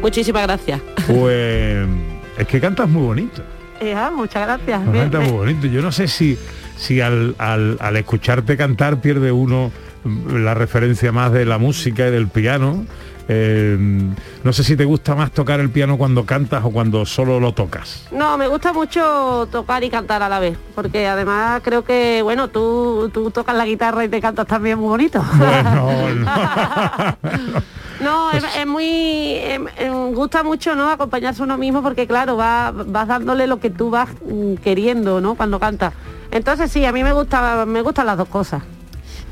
Muchísimas 0.02 0.42
gracias. 0.42 0.78
Pues 1.06 1.88
es 2.36 2.46
que 2.46 2.60
cantas 2.60 2.86
muy 2.86 3.02
bonito. 3.02 3.42
Eh, 3.80 3.94
ah, 3.94 4.10
muchas 4.14 4.46
gracias. 4.46 4.80
Me- 4.86 4.98
cantas 5.00 5.20
me- 5.22 5.28
muy 5.28 5.36
bonito. 5.38 5.66
Yo 5.66 5.80
no 5.82 5.90
sé 5.92 6.06
si, 6.08 6.38
si 6.76 7.00
al, 7.00 7.34
al- 7.38 7.76
al 7.80 7.96
escucharte 7.96 8.56
cantar 8.56 9.00
pierde 9.00 9.32
uno 9.32 9.70
mm, 10.04 10.36
la 10.44 10.54
referencia 10.54 11.12
más 11.12 11.32
de 11.32 11.44
la 11.46 11.58
música 11.58 12.06
y 12.06 12.10
del 12.10 12.28
piano. 12.28 12.84
Eh, 13.32 13.78
no 14.42 14.52
sé 14.52 14.64
si 14.64 14.76
te 14.76 14.84
gusta 14.84 15.14
más 15.14 15.30
tocar 15.30 15.60
el 15.60 15.70
piano 15.70 15.96
cuando 15.96 16.26
cantas 16.26 16.64
o 16.64 16.70
cuando 16.70 17.06
solo 17.06 17.38
lo 17.38 17.52
tocas. 17.54 18.08
No, 18.10 18.36
me 18.36 18.48
gusta 18.48 18.72
mucho 18.72 19.46
tocar 19.52 19.84
y 19.84 19.88
cantar 19.90 20.20
a 20.24 20.28
la 20.28 20.40
vez, 20.40 20.58
porque 20.74 21.06
además 21.06 21.60
creo 21.64 21.84
que, 21.84 22.22
bueno, 22.22 22.48
tú, 22.48 23.08
tú 23.14 23.30
tocas 23.30 23.54
la 23.54 23.64
guitarra 23.66 24.04
y 24.04 24.08
te 24.08 24.20
cantas 24.20 24.48
también 24.48 24.80
muy 24.80 24.88
bonito. 24.88 25.24
No, 25.38 25.90
es, 28.32 28.44
es 28.56 28.66
muy... 28.66 28.84
em, 29.36 29.66
em, 29.78 30.12
gusta 30.14 30.42
mucho, 30.42 30.74
¿no? 30.74 30.88
Acompañarse 30.90 31.42
uno 31.42 31.56
mismo 31.58 31.82
porque, 31.82 32.06
claro, 32.06 32.36
va- 32.36 32.72
vas 32.72 33.06
dándole 33.08 33.46
lo 33.46 33.60
que 33.60 33.70
tú 33.70 33.90
vas 33.90 34.08
mm, 34.24 34.54
queriendo, 34.54 35.20
¿no? 35.20 35.34
Cuando 35.34 35.58
cantas. 35.60 35.92
Entonces 36.30 36.70
sí, 36.70 36.84
a 36.84 36.92
mí 36.92 37.02
me 37.04 37.12
gusta, 37.12 37.64
me 37.66 37.82
gustan 37.82 38.06
las 38.06 38.16
dos 38.16 38.28
cosas. 38.28 38.62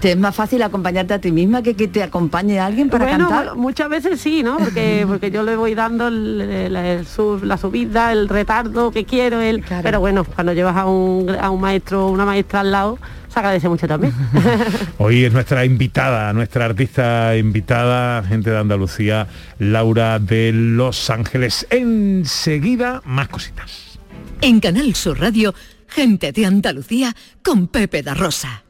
¿Te 0.01 0.13
es 0.13 0.17
más 0.17 0.33
fácil 0.35 0.63
acompañarte 0.63 1.15
a 1.15 1.19
ti 1.21 1.33
misma 1.33 1.61
que 1.61 1.75
que 1.75 1.89
te 1.89 2.05
acompañe 2.05 2.61
alguien 2.61 2.89
para 2.89 3.05
bueno, 3.07 3.29
cantar? 3.29 3.57
mu- 3.57 3.63
muchas 3.63 3.89
veces 3.89 4.21
sí, 4.21 4.45
¿no? 4.45 4.57
Porque, 4.59 5.05
porque 5.09 5.31
yo 5.33 5.43
le 5.43 5.57
voy 5.57 5.75
dando 5.75 6.07
el- 6.07 6.41
el- 6.41 6.77
el 6.77 7.07
sub- 7.07 7.43
la 7.43 7.57
subida, 7.57 8.13
el 8.13 8.29
retardo 8.29 8.93
que 8.93 9.05
quiero, 9.05 9.41
el, 9.41 9.65
pero 9.83 9.99
bueno, 9.99 10.23
cuando 10.25 10.53
llevas 10.53 10.77
a 10.77 10.87
un, 10.87 11.31
a 11.41 11.51
un 11.51 11.61
maestro 11.61 12.07
o 12.07 12.11
una 12.11 12.25
maestra 12.25 12.61
al 12.61 12.71
lado, 12.71 12.99
se 13.29 13.39
agradece 13.39 13.69
mucho 13.69 13.87
también. 13.87 14.13
Hoy 14.99 15.25
es 15.25 15.33
nuestra 15.33 15.65
invitada, 15.65 16.33
nuestra 16.33 16.65
artista 16.65 17.37
invitada, 17.37 18.23
gente 18.23 18.51
de 18.51 18.59
Andalucía, 18.59 19.27
Laura 19.59 20.19
de 20.19 20.53
Los 20.53 21.11
Ángeles. 21.11 21.67
Enseguida, 21.71 23.03
más 23.05 23.29
cositas. 23.29 23.99
En 24.41 24.61
Canal 24.61 24.95
Sur 24.95 25.21
Radio, 25.21 25.55
gente 25.87 26.33
de 26.33 26.47
Andalucía 26.47 27.15
con 27.43 27.69
Pepe 27.69 28.03
da 28.03 28.15
Rosa. 28.15 28.65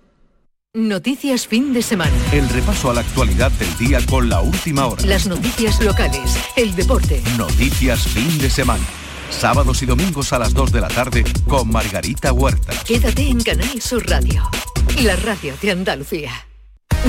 Noticias 0.74 1.46
fin 1.46 1.72
de 1.72 1.82
semana. 1.82 2.12
El 2.32 2.48
repaso 2.50 2.90
a 2.90 2.94
la 2.94 3.00
actualidad 3.00 3.50
del 3.52 3.76
día 3.78 4.00
con 4.08 4.28
la 4.28 4.40
última 4.40 4.86
hora. 4.86 5.04
Las 5.06 5.26
noticias 5.26 5.82
locales, 5.82 6.38
el 6.56 6.74
deporte. 6.76 7.22
Noticias 7.36 8.06
fin 8.06 8.38
de 8.38 8.50
semana. 8.50 8.84
Sábados 9.30 9.82
y 9.82 9.86
domingos 9.86 10.32
a 10.32 10.38
las 10.38 10.54
2 10.54 10.72
de 10.72 10.80
la 10.80 10.88
tarde 10.88 11.24
con 11.46 11.70
Margarita 11.70 12.32
Huerta. 12.32 12.72
Quédate 12.84 13.28
en 13.28 13.40
Canal 13.42 13.80
Sur 13.80 14.08
Radio, 14.08 14.48
la 15.02 15.16
radio 15.16 15.54
de 15.60 15.70
Andalucía. 15.70 16.32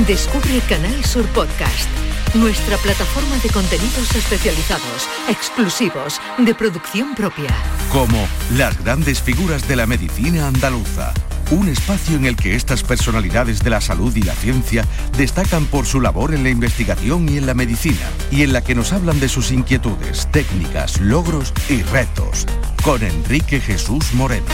Descubre 0.07 0.61
Canal 0.69 1.03
Sur 1.03 1.25
Podcast, 1.27 1.89
nuestra 2.35 2.77
plataforma 2.77 3.37
de 3.37 3.49
contenidos 3.49 4.15
especializados, 4.15 5.07
exclusivos, 5.27 6.21
de 6.37 6.53
producción 6.53 7.15
propia. 7.15 7.49
Como 7.91 8.27
las 8.55 8.77
grandes 8.83 9.21
figuras 9.21 9.67
de 9.67 9.75
la 9.75 9.87
medicina 9.87 10.47
andaluza. 10.47 11.13
Un 11.51 11.67
espacio 11.67 12.15
en 12.15 12.25
el 12.25 12.35
que 12.35 12.55
estas 12.55 12.83
personalidades 12.83 13.63
de 13.63 13.71
la 13.71 13.81
salud 13.81 14.15
y 14.15 14.21
la 14.21 14.35
ciencia 14.35 14.85
destacan 15.17 15.65
por 15.65 15.87
su 15.87 15.99
labor 15.99 16.35
en 16.35 16.43
la 16.43 16.49
investigación 16.49 17.27
y 17.27 17.37
en 17.37 17.47
la 17.47 17.55
medicina, 17.55 18.07
y 18.29 18.43
en 18.43 18.53
la 18.53 18.63
que 18.63 18.75
nos 18.75 18.93
hablan 18.93 19.19
de 19.19 19.29
sus 19.29 19.51
inquietudes, 19.51 20.27
técnicas, 20.31 21.01
logros 21.01 21.51
y 21.67 21.81
retos. 21.81 22.45
Con 22.83 23.01
Enrique 23.01 23.59
Jesús 23.59 24.13
Moreno. 24.13 24.45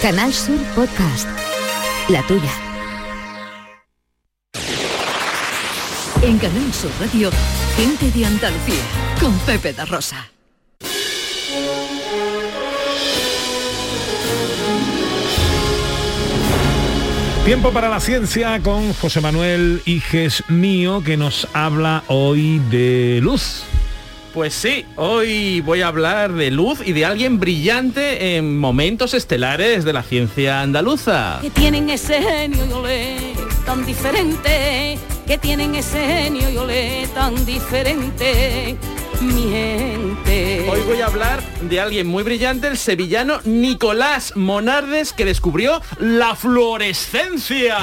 Canal 0.00 0.32
Sur 0.32 0.58
Podcast. 0.74 1.28
La 2.08 2.22
tuya. 2.26 2.50
En 6.22 6.38
Canal 6.38 6.72
Sur 6.72 6.90
Radio, 7.00 7.30
gente 7.76 8.10
de 8.18 8.24
Andalucía, 8.24 8.82
con 9.20 9.36
Pepe 9.40 9.74
da 9.74 9.84
Rosa. 9.84 10.32
Tiempo 17.44 17.72
para 17.72 17.88
la 17.88 17.98
ciencia 17.98 18.60
con 18.60 18.92
José 18.94 19.20
Manuel 19.20 19.82
Iges 19.84 20.44
Mío, 20.48 21.02
que 21.04 21.16
nos 21.16 21.48
habla 21.52 22.04
hoy 22.06 22.60
de 22.70 23.18
luz. 23.20 23.64
Pues 24.32 24.54
sí, 24.54 24.86
hoy 24.94 25.60
voy 25.60 25.82
a 25.82 25.88
hablar 25.88 26.32
de 26.34 26.52
luz 26.52 26.78
y 26.86 26.92
de 26.92 27.04
alguien 27.04 27.40
brillante 27.40 28.36
en 28.36 28.60
momentos 28.60 29.12
estelares 29.12 29.84
de 29.84 29.92
la 29.92 30.04
ciencia 30.04 30.60
andaluza. 30.60 31.40
que 31.42 31.50
tienen 31.50 31.90
ese 31.90 32.22
genio 32.22 32.64
y 32.64 32.72
olé 32.72 33.16
tan 33.66 33.84
diferente, 33.84 34.96
que 35.26 35.36
tienen 35.36 35.74
ese 35.74 35.98
genio 35.98 36.48
y 36.48 36.56
olé 36.56 37.08
tan 37.12 37.44
diferente, 37.44 38.76
Hoy 40.68 40.80
voy 40.86 41.00
a 41.00 41.06
hablar 41.06 41.42
de 41.60 41.80
alguien 41.80 42.06
muy 42.06 42.22
brillante, 42.22 42.66
el 42.66 42.78
sevillano 42.78 43.40
Nicolás 43.44 44.34
Monardes, 44.36 45.12
que 45.12 45.24
descubrió 45.24 45.82
la 45.98 46.34
fluorescencia. 46.34 47.78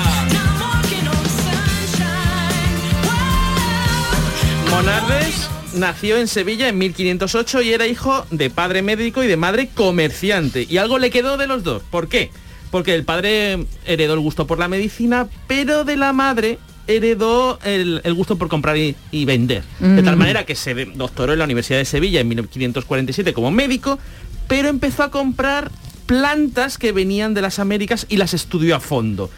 Monardes 4.72 5.50
nació 5.76 6.18
en 6.18 6.28
Sevilla 6.28 6.68
en 6.68 6.78
1508 6.78 7.62
y 7.62 7.74
era 7.74 7.88
hijo 7.88 8.26
de 8.32 8.50
padre 8.50 8.82
médico 8.82 9.24
y 9.24 9.28
de 9.28 9.38
madre 9.38 9.70
comerciante. 9.70 10.66
Y 10.70 10.78
algo 10.78 10.98
le 10.98 11.12
quedó 11.12 11.38
de 11.38 11.48
los 11.48 11.64
dos. 11.64 11.84
¿Por 11.90 12.08
qué? 12.08 12.32
Porque 12.72 12.96
el 12.96 13.04
padre 13.04 13.66
heredó 13.86 14.14
el 14.14 14.20
gusto 14.20 14.48
por 14.48 14.60
la 14.60 14.68
medicina, 14.68 15.28
pero 15.48 15.84
de 15.84 15.96
la 15.96 16.14
madre 16.14 16.60
heredó 16.90 17.60
el, 17.64 18.02
el 18.04 18.14
gusto 18.16 18.38
por 18.38 18.50
comprar 18.50 18.76
y, 18.78 18.96
y 19.12 19.24
vender. 19.26 19.64
De 19.80 20.02
tal 20.04 20.16
Mm. 20.16 20.20
manera 20.20 20.46
que 20.46 20.56
se 20.56 20.74
doctoró 20.86 21.32
en 21.34 21.40
la 21.40 21.46
Universidad 21.46 21.78
de 21.80 21.86
Sevilla 21.86 22.20
en 22.20 22.28
1547 22.28 23.32
como 23.34 23.52
médico, 23.52 24.00
pero 24.48 24.68
empezó 24.70 25.04
a 25.04 25.12
comprar 25.12 25.72
plantas 26.08 26.78
que 26.80 26.92
venían 26.92 27.34
de 27.36 27.42
las 27.44 27.60
Américas 27.60 28.08
y 28.10 28.18
las 28.18 28.34
estudió 28.34 28.76
a 28.76 28.80
fondo. 28.80 29.30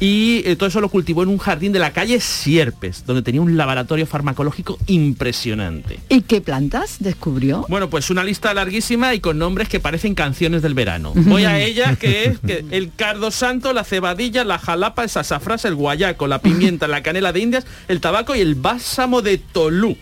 Y 0.00 0.42
eh, 0.44 0.56
todo 0.56 0.68
eso 0.68 0.80
lo 0.80 0.88
cultivó 0.88 1.22
en 1.22 1.28
un 1.28 1.38
jardín 1.38 1.72
de 1.72 1.78
la 1.78 1.92
calle 1.92 2.20
Sierpes, 2.20 3.04
donde 3.04 3.22
tenía 3.22 3.40
un 3.40 3.56
laboratorio 3.56 4.06
farmacológico 4.06 4.78
impresionante. 4.86 5.98
¿Y 6.08 6.22
qué 6.22 6.40
plantas 6.40 6.96
descubrió? 7.00 7.66
Bueno, 7.68 7.90
pues 7.90 8.10
una 8.10 8.22
lista 8.22 8.54
larguísima 8.54 9.14
y 9.14 9.20
con 9.20 9.38
nombres 9.38 9.68
que 9.68 9.80
parecen 9.80 10.14
canciones 10.14 10.62
del 10.62 10.74
verano. 10.74 11.12
Voy 11.14 11.44
a 11.44 11.58
ella, 11.58 11.96
que 11.96 12.24
es 12.26 12.38
que 12.38 12.64
el 12.70 12.92
cardo 12.94 13.30
santo, 13.30 13.72
la 13.72 13.84
cebadilla, 13.84 14.44
la 14.44 14.58
jalapa, 14.58 15.02
el 15.02 15.10
sasafrás, 15.10 15.64
el 15.64 15.74
guayaco, 15.74 16.28
la 16.28 16.40
pimienta, 16.40 16.86
la 16.86 17.02
canela 17.02 17.32
de 17.32 17.40
indias, 17.40 17.66
el 17.88 18.00
tabaco 18.00 18.36
y 18.36 18.40
el 18.40 18.54
bálsamo 18.54 19.20
de 19.22 19.38
Tolú. 19.38 19.96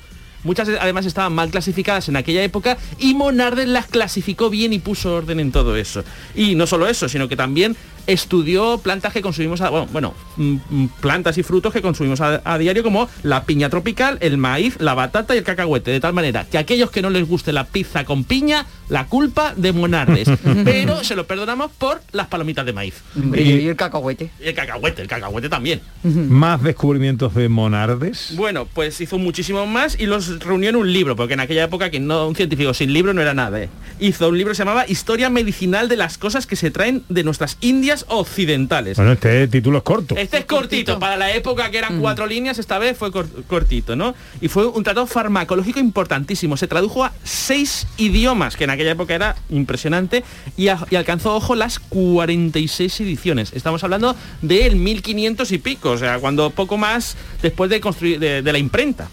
Muchas 0.44 0.68
además 0.80 1.04
estaban 1.06 1.32
mal 1.32 1.50
clasificadas 1.50 2.08
en 2.08 2.14
aquella 2.14 2.44
época 2.44 2.78
y 3.00 3.14
Monardes 3.14 3.66
las 3.66 3.86
clasificó 3.86 4.48
bien 4.48 4.72
y 4.72 4.78
puso 4.78 5.12
orden 5.12 5.40
en 5.40 5.50
todo 5.50 5.74
eso. 5.74 6.04
Y 6.36 6.54
no 6.54 6.68
solo 6.68 6.86
eso, 6.86 7.08
sino 7.08 7.28
que 7.28 7.34
también 7.34 7.76
estudió 8.06 8.78
plantas 8.78 9.12
que 9.12 9.22
consumimos, 9.22 9.60
a, 9.60 9.70
bueno, 9.70 9.88
bueno, 9.92 10.14
mm, 10.36 10.56
mm, 10.70 10.88
plantas 11.00 11.38
y 11.38 11.42
frutos 11.42 11.72
que 11.72 11.82
consumimos 11.82 12.20
a, 12.20 12.40
a 12.44 12.58
diario 12.58 12.82
como 12.82 13.08
la 13.22 13.44
piña 13.44 13.68
tropical, 13.68 14.18
el 14.20 14.38
maíz, 14.38 14.76
la 14.80 14.94
batata 14.94 15.34
y 15.34 15.38
el 15.38 15.44
cacahuete, 15.44 15.90
de 15.90 16.00
tal 16.00 16.12
manera 16.12 16.44
que 16.44 16.58
aquellos 16.58 16.90
que 16.90 17.02
no 17.02 17.10
les 17.10 17.28
guste 17.28 17.52
la 17.52 17.64
pizza 17.64 18.04
con 18.04 18.24
piña, 18.24 18.66
la 18.88 19.06
culpa 19.06 19.54
de 19.56 19.72
Monardes. 19.72 20.28
Pero 20.64 21.02
se 21.04 21.16
lo 21.16 21.26
perdonamos 21.26 21.70
por 21.72 22.00
las 22.12 22.28
palomitas 22.28 22.64
de 22.66 22.72
maíz. 22.72 22.94
Y, 23.34 23.68
el 23.68 23.76
cacahuete. 23.76 24.30
Y 24.40 24.48
el 24.48 24.54
cacahuete, 24.54 25.02
el 25.02 25.08
cacahuete 25.08 25.48
también. 25.48 25.80
Más 26.02 26.62
descubrimientos 26.62 27.34
de 27.34 27.48
Monardes. 27.48 28.34
Bueno, 28.36 28.66
pues 28.66 29.00
hizo 29.00 29.18
muchísimos 29.18 29.66
más 29.68 29.98
y 29.98 30.06
los 30.06 30.40
reunió 30.40 30.70
en 30.70 30.76
un 30.76 30.92
libro, 30.92 31.16
porque 31.16 31.34
en 31.34 31.40
aquella 31.40 31.64
época 31.64 31.90
que 31.90 32.00
no 32.00 32.26
un 32.26 32.36
científico 32.36 32.74
sin 32.74 32.92
libro 32.92 33.14
no 33.14 33.22
era 33.22 33.34
nada. 33.34 33.62
¿eh? 33.62 33.68
Hizo 34.00 34.28
un 34.28 34.38
libro 34.38 34.52
que 34.52 34.56
se 34.56 34.62
llamaba 34.62 34.86
Historia 34.88 35.30
medicinal 35.30 35.88
de 35.88 35.96
las 35.96 36.18
cosas 36.18 36.46
que 36.46 36.56
se 36.56 36.70
traen 36.70 37.04
de 37.08 37.24
nuestras 37.24 37.58
Indias 37.60 37.95
occidentales. 38.08 38.96
Bueno, 38.96 39.12
este 39.12 39.48
título 39.48 39.78
es 39.78 39.84
corto. 39.84 40.16
Este 40.16 40.38
es 40.38 40.44
cortito, 40.44 40.98
para 40.98 41.16
la 41.16 41.32
época 41.34 41.70
que 41.70 41.78
eran 41.78 42.00
cuatro 42.00 42.26
líneas, 42.26 42.58
esta 42.58 42.78
vez 42.78 42.96
fue 42.98 43.10
cor- 43.10 43.28
cortito, 43.46 43.96
¿no? 43.96 44.14
Y 44.40 44.48
fue 44.48 44.66
un 44.66 44.82
tratado 44.84 45.06
farmacológico 45.06 45.80
importantísimo. 45.80 46.56
Se 46.56 46.66
tradujo 46.66 47.04
a 47.04 47.12
seis 47.24 47.86
idiomas, 47.96 48.56
que 48.56 48.64
en 48.64 48.70
aquella 48.70 48.90
época 48.92 49.14
era 49.14 49.36
impresionante, 49.50 50.24
y, 50.56 50.68
a- 50.68 50.84
y 50.90 50.96
alcanzó, 50.96 51.34
ojo, 51.36 51.54
las 51.54 51.78
46 51.78 53.00
ediciones. 53.00 53.52
Estamos 53.54 53.82
hablando 53.84 54.14
del 54.42 54.76
1500 54.76 55.52
y 55.52 55.58
pico, 55.58 55.90
o 55.92 55.98
sea, 55.98 56.18
cuando 56.18 56.50
poco 56.50 56.76
más 56.76 57.16
después 57.42 57.70
de 57.70 57.80
construir 57.80 58.18
de, 58.18 58.42
de 58.42 58.52
la 58.52 58.58
imprenta. 58.58 59.08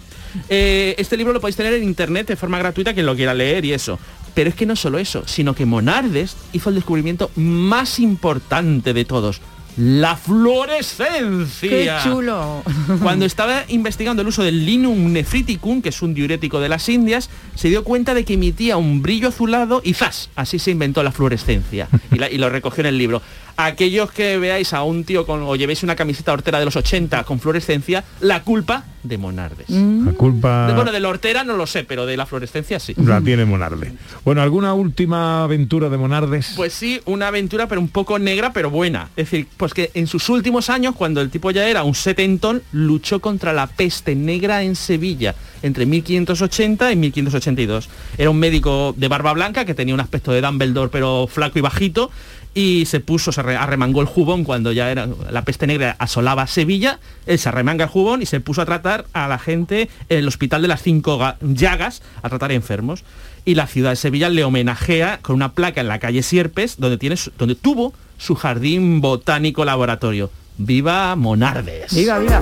Eh, 0.50 0.96
este 0.98 1.16
libro 1.16 1.32
lo 1.32 1.40
podéis 1.40 1.56
tener 1.56 1.74
en 1.76 1.84
internet 1.84 2.26
de 2.28 2.36
forma 2.36 2.58
gratuita 2.58 2.94
quien 2.94 3.06
lo 3.06 3.16
quiera 3.16 3.34
leer 3.36 3.66
y 3.66 3.74
eso. 3.74 4.00
Pero 4.34 4.50
es 4.50 4.56
que 4.56 4.66
no 4.66 4.76
solo 4.76 4.98
eso, 5.00 5.24
sino 5.28 5.54
que 5.56 5.66
Monardes 5.66 6.36
hizo 6.54 6.70
el 6.70 6.76
descubrimiento 6.76 7.30
más 7.36 8.00
importante 8.00 8.94
de 8.94 9.06
todos. 9.06 9.42
La 9.76 10.16
fluorescencia. 10.16 11.70
¡Qué 11.70 11.92
chulo! 12.04 12.64
Cuando 13.02 13.26
estaba 13.28 13.64
investigando 13.70 14.22
el 14.22 14.28
uso 14.28 14.44
del 14.44 14.66
linum 14.66 15.12
nephriticum, 15.12 15.82
que 15.82 15.90
es 15.90 16.02
un 16.02 16.14
diurético 16.14 16.60
de 16.60 16.70
las 16.70 16.88
Indias, 16.90 17.30
se 17.56 17.70
dio 17.70 17.84
cuenta 17.84 18.14
de 18.14 18.24
que 18.26 18.34
emitía 18.36 18.78
un 18.78 19.02
brillo 19.02 19.30
azulado 19.30 19.82
y 19.84 19.94
¡zas! 19.94 20.30
Así 20.36 20.60
se 20.60 20.72
inventó 20.72 21.02
la 21.04 21.12
fluorescencia. 21.12 21.88
Y, 22.12 22.18
la- 22.20 22.30
y 22.30 22.38
lo 22.38 22.50
recogió 22.50 22.82
en 22.82 22.88
el 22.88 22.98
libro. 22.98 23.22
Aquellos 23.58 24.12
que 24.12 24.38
veáis 24.38 24.74
a 24.74 24.84
un 24.84 25.04
tío 25.04 25.26
con, 25.26 25.44
o 25.44 25.56
llevéis 25.56 25.84
una 25.84 25.96
camiseta 25.96 26.34
hortera 26.34 26.60
de 26.60 26.66
los 26.66 26.76
80 26.76 27.24
con 27.24 27.40
fluorescencia, 27.40 28.04
la 28.20 28.42
culpa 28.44 28.86
de 29.04 29.18
Monardes. 29.18 29.70
La 29.70 30.14
culpa 30.14 30.68
De- 30.68 30.74
bueno, 30.74 30.92
de 30.92 31.00
la 31.00 31.10
hortera 31.10 31.44
no 31.44 31.56
lo 31.58 31.68
sé, 31.68 31.84
pero 31.84 32.06
de 32.06 32.16
la 32.18 32.26
fluorescencia 32.26 32.80
sí. 32.80 32.94
la 32.98 33.20
tiene 33.22 33.44
Monarde. 33.46 33.94
Bueno, 34.24 34.42
¿alguna 34.42 34.74
última 34.74 35.44
aventura 35.44 35.90
de 35.90 35.98
Monardes? 35.98 36.54
Pues 36.56 36.74
sí, 36.74 37.02
una 37.06 37.28
aventura 37.28 37.68
pero 37.68 37.82
un 37.82 37.90
poco 37.90 38.18
negra 38.18 38.54
pero 38.54 38.70
buena. 38.70 39.10
Es 39.18 39.30
decir, 39.30 39.48
pues 39.58 39.74
que 39.74 39.92
en 39.94 40.08
sus 40.08 40.30
últimos 40.30 40.70
años, 40.70 40.96
cuando 40.96 41.22
el 41.22 41.30
tipo 41.30 41.52
ya 41.52 41.68
era 41.68 41.84
un 41.84 41.96
setentón, 41.96 42.64
luchó 42.72 43.20
contra 43.20 43.52
la 43.54 43.68
peste 43.68 44.16
negra 44.16 44.64
en 44.64 44.76
Sevilla 44.76 45.36
entre 45.62 45.86
1580 45.86 46.92
y 46.92 46.96
1582. 46.96 47.90
Era 48.18 48.30
un 48.30 48.40
médico 48.40 48.94
de 48.98 49.08
barba 49.08 49.34
blanca 49.34 49.66
que 49.66 49.74
tenía 49.74 49.94
un 49.94 50.00
aspecto 50.02 50.32
de 50.32 50.42
Dumbledore 50.42 50.90
pero 50.92 51.28
flaco 51.28 51.60
y 51.60 51.62
bajito 51.62 52.10
y 52.56 52.86
se 52.86 53.00
puso, 53.00 53.32
se 53.32 53.42
arre- 53.42 53.58
arremangó 53.58 54.02
el 54.02 54.08
jubón 54.08 54.44
cuando 54.44 54.72
ya 54.72 54.92
era 54.92 55.08
la 55.32 55.42
peste 55.44 55.66
negra 55.66 55.96
asolaba 55.98 56.46
Sevilla, 56.48 57.00
él 57.26 57.40
se 57.40 57.50
arremanga 57.50 57.86
el 57.86 57.90
jubón 57.90 58.22
y 58.22 58.26
se 58.28 58.40
puso 58.40 58.62
a 58.62 58.66
tratar 58.66 59.06
a 59.14 59.28
la 59.28 59.40
gente 59.40 59.90
en 60.10 60.20
el 60.20 60.28
hospital 60.28 60.62
de 60.62 60.68
las 60.68 60.82
cinco 60.84 61.18
ga- 61.20 61.38
llagas, 61.42 62.02
a 62.22 62.30
tratar 62.30 62.52
enfermos. 62.52 63.04
Y 63.46 63.56
la 63.56 63.68
ciudad 63.68 63.90
de 63.90 63.96
Sevilla 63.96 64.30
le 64.30 64.44
homenajea 64.44 65.20
con 65.22 65.36
una 65.36 65.54
placa 65.54 65.82
en 65.82 65.88
la 65.88 66.00
calle 66.00 66.22
Sierpes, 66.24 66.76
donde, 66.78 66.98
tiene 66.98 67.16
donde 67.38 67.56
tuvo 67.56 67.94
su 68.18 68.36
jardín 68.36 69.02
botánico 69.02 69.66
laboratorio. 69.66 70.30
¡Viva 70.58 71.16
Monardes! 71.16 71.94
Viva, 71.94 72.20
viva. 72.20 72.40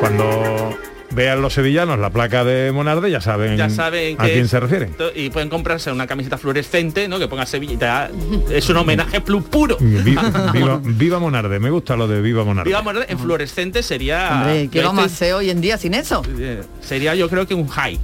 Cuando 0.00 0.76
vean 1.12 1.42
los 1.42 1.54
sevillanos 1.54 1.98
la 1.98 2.10
placa 2.10 2.44
de 2.44 2.72
Monarde, 2.72 3.10
ya 3.10 3.20
saben, 3.20 3.56
Ya 3.56 3.68
saben 3.70 4.16
a 4.20 4.24
quién 4.24 4.40
es- 4.44 4.50
se 4.50 4.60
refieren. 4.60 4.94
Y 5.14 5.30
pueden 5.30 5.48
comprarse 5.48 5.90
una 5.92 6.06
camiseta 6.06 6.38
fluorescente, 6.38 7.08
¿no? 7.08 7.18
Que 7.18 7.28
ponga 7.28 7.46
Sevilla. 7.46 8.10
Es 8.50 8.68
un 8.68 8.76
homenaje 8.76 9.22
plu- 9.24 9.42
puro. 9.42 9.76
Viva, 9.80 10.50
viva, 10.52 10.80
viva 10.82 11.18
Monarde, 11.18 11.58
me 11.58 11.70
gusta 11.70 11.96
lo 11.96 12.06
de 12.08 12.20
Viva 12.20 12.44
Monarde. 12.44 12.68
Viva 12.68 12.82
Monardes 12.82 13.10
en 13.10 13.18
fluorescente 13.18 13.82
sería... 13.82 14.30
Hombre, 14.42 14.68
¿qué 14.70 14.82
vamos 14.82 15.02
a 15.04 15.06
hacer 15.06 15.34
hoy 15.34 15.50
en 15.50 15.60
día 15.60 15.76
sin 15.78 15.94
eso? 15.94 16.22
eh, 16.38 16.62
Sería 16.80 17.14
yo 17.14 17.28
creo 17.28 17.46
que 17.46 17.54
un 17.54 17.66
high, 17.68 17.98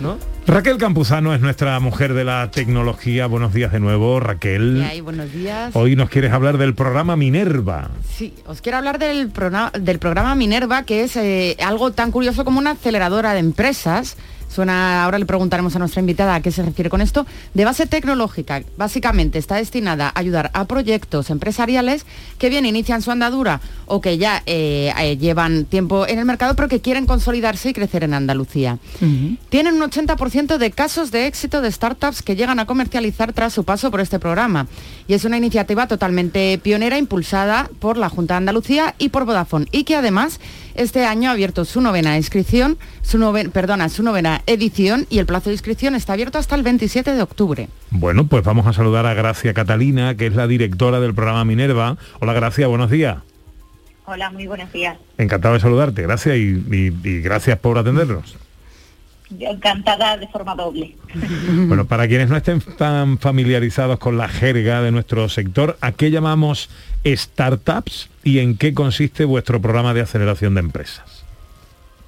¿no? 0.00 0.18
Raquel 0.46 0.78
Campuzano 0.78 1.34
es 1.34 1.40
nuestra 1.40 1.78
mujer 1.80 2.14
de 2.14 2.24
la 2.24 2.50
tecnología. 2.50 3.26
Buenos 3.26 3.52
días 3.52 3.70
de 3.72 3.80
nuevo, 3.80 4.18
Raquel. 4.18 4.78
Y 4.78 4.82
ahí, 4.82 5.00
buenos 5.00 5.32
días. 5.32 5.76
Hoy 5.76 5.94
nos 5.94 6.08
quieres 6.08 6.32
hablar 6.32 6.56
del 6.56 6.74
programa 6.74 7.16
Minerva. 7.16 7.90
Sí, 8.08 8.34
os 8.46 8.60
quiero 8.62 8.78
hablar 8.78 8.98
del 8.98 9.30
programa 9.30 10.34
Minerva, 10.34 10.84
que 10.84 11.04
es 11.04 11.16
eh, 11.16 11.56
algo 11.62 11.92
tan 11.92 12.10
curioso 12.10 12.44
como 12.44 12.58
una 12.58 12.72
aceleradora 12.72 13.34
de 13.34 13.40
empresas. 13.40 14.16
Suena, 14.48 15.04
ahora 15.04 15.18
le 15.18 15.26
preguntaremos 15.26 15.76
a 15.76 15.78
nuestra 15.78 16.00
invitada 16.00 16.34
a 16.34 16.40
qué 16.40 16.50
se 16.50 16.62
refiere 16.62 16.90
con 16.90 17.00
esto, 17.00 17.26
de 17.54 17.64
base 17.64 17.86
tecnológica. 17.86 18.62
Básicamente 18.76 19.38
está 19.38 19.56
destinada 19.56 20.08
a 20.08 20.18
ayudar 20.18 20.50
a 20.54 20.64
proyectos 20.66 21.30
empresariales 21.30 22.06
que 22.38 22.48
bien 22.48 22.66
inician 22.66 23.02
su 23.02 23.10
andadura 23.10 23.60
o 23.86 24.00
que 24.00 24.18
ya 24.18 24.42
eh, 24.46 24.92
eh, 24.98 25.16
llevan 25.18 25.64
tiempo 25.64 26.06
en 26.06 26.18
el 26.18 26.24
mercado, 26.24 26.56
pero 26.56 26.68
que 26.68 26.80
quieren 26.80 27.06
consolidarse 27.06 27.70
y 27.70 27.72
crecer 27.72 28.04
en 28.04 28.14
Andalucía. 28.14 28.78
Tienen 29.48 29.74
un 29.74 29.90
80% 29.90 30.58
de 30.58 30.70
casos 30.70 31.10
de 31.10 31.26
éxito 31.26 31.60
de 31.60 31.70
startups 31.70 32.22
que 32.22 32.36
llegan 32.36 32.58
a 32.58 32.66
comercializar 32.66 33.32
tras 33.32 33.52
su 33.52 33.64
paso 33.64 33.90
por 33.90 34.00
este 34.00 34.18
programa. 34.18 34.66
Y 35.06 35.14
es 35.14 35.24
una 35.24 35.36
iniciativa 35.36 35.86
totalmente 35.86 36.58
pionera 36.62 36.98
impulsada 36.98 37.70
por 37.78 37.96
la 37.96 38.08
Junta 38.08 38.34
de 38.34 38.38
Andalucía 38.38 38.94
y 38.98 39.08
por 39.10 39.24
Vodafone. 39.24 39.66
Y 39.72 39.84
que 39.84 39.96
además 39.96 40.40
este 40.78 41.04
año 41.04 41.28
ha 41.28 41.32
abierto 41.32 41.64
su 41.64 41.80
novena 41.80 42.16
inscripción, 42.16 42.78
su 43.02 43.18
noven- 43.18 43.50
perdona, 43.50 43.88
su 43.88 44.02
novena 44.02 44.42
edición 44.46 45.06
y 45.10 45.18
el 45.18 45.26
plazo 45.26 45.50
de 45.50 45.54
inscripción 45.54 45.94
está 45.94 46.14
abierto 46.14 46.38
hasta 46.38 46.54
el 46.54 46.62
27 46.62 47.12
de 47.12 47.22
octubre. 47.22 47.68
Bueno, 47.90 48.26
pues 48.26 48.42
vamos 48.44 48.66
a 48.66 48.72
saludar 48.72 49.04
a 49.06 49.14
Gracia 49.14 49.52
Catalina, 49.54 50.14
que 50.16 50.26
es 50.26 50.34
la 50.34 50.46
directora 50.46 51.00
del 51.00 51.14
programa 51.14 51.44
Minerva. 51.44 51.96
Hola 52.20 52.32
Gracia, 52.32 52.66
buenos 52.66 52.90
días. 52.90 53.18
Hola, 54.06 54.30
muy 54.30 54.46
buenos 54.46 54.72
días. 54.72 54.96
Encantado 55.18 55.54
de 55.54 55.60
saludarte, 55.60 56.02
gracias 56.02 56.36
y, 56.36 56.64
y- 56.70 56.96
y 57.08 57.20
gracias 57.20 57.58
por 57.58 57.76
atendernos. 57.76 58.36
Encantada 59.38 60.16
de 60.16 60.28
forma 60.28 60.54
doble. 60.54 60.96
Bueno, 61.68 61.86
para 61.86 62.08
quienes 62.08 62.28
no 62.28 62.36
estén 62.36 62.60
tan 62.60 63.18
familiarizados 63.18 63.98
con 63.98 64.16
la 64.16 64.28
jerga 64.28 64.80
de 64.82 64.90
nuestro 64.90 65.28
sector, 65.28 65.76
¿a 65.80 65.92
qué 65.92 66.10
llamamos 66.10 66.70
startups 67.04 68.10
y 68.24 68.38
en 68.38 68.56
qué 68.56 68.74
consiste 68.74 69.24
vuestro 69.24 69.60
programa 69.60 69.94
de 69.94 70.02
aceleración 70.02 70.54
de 70.54 70.60
empresas? 70.60 71.24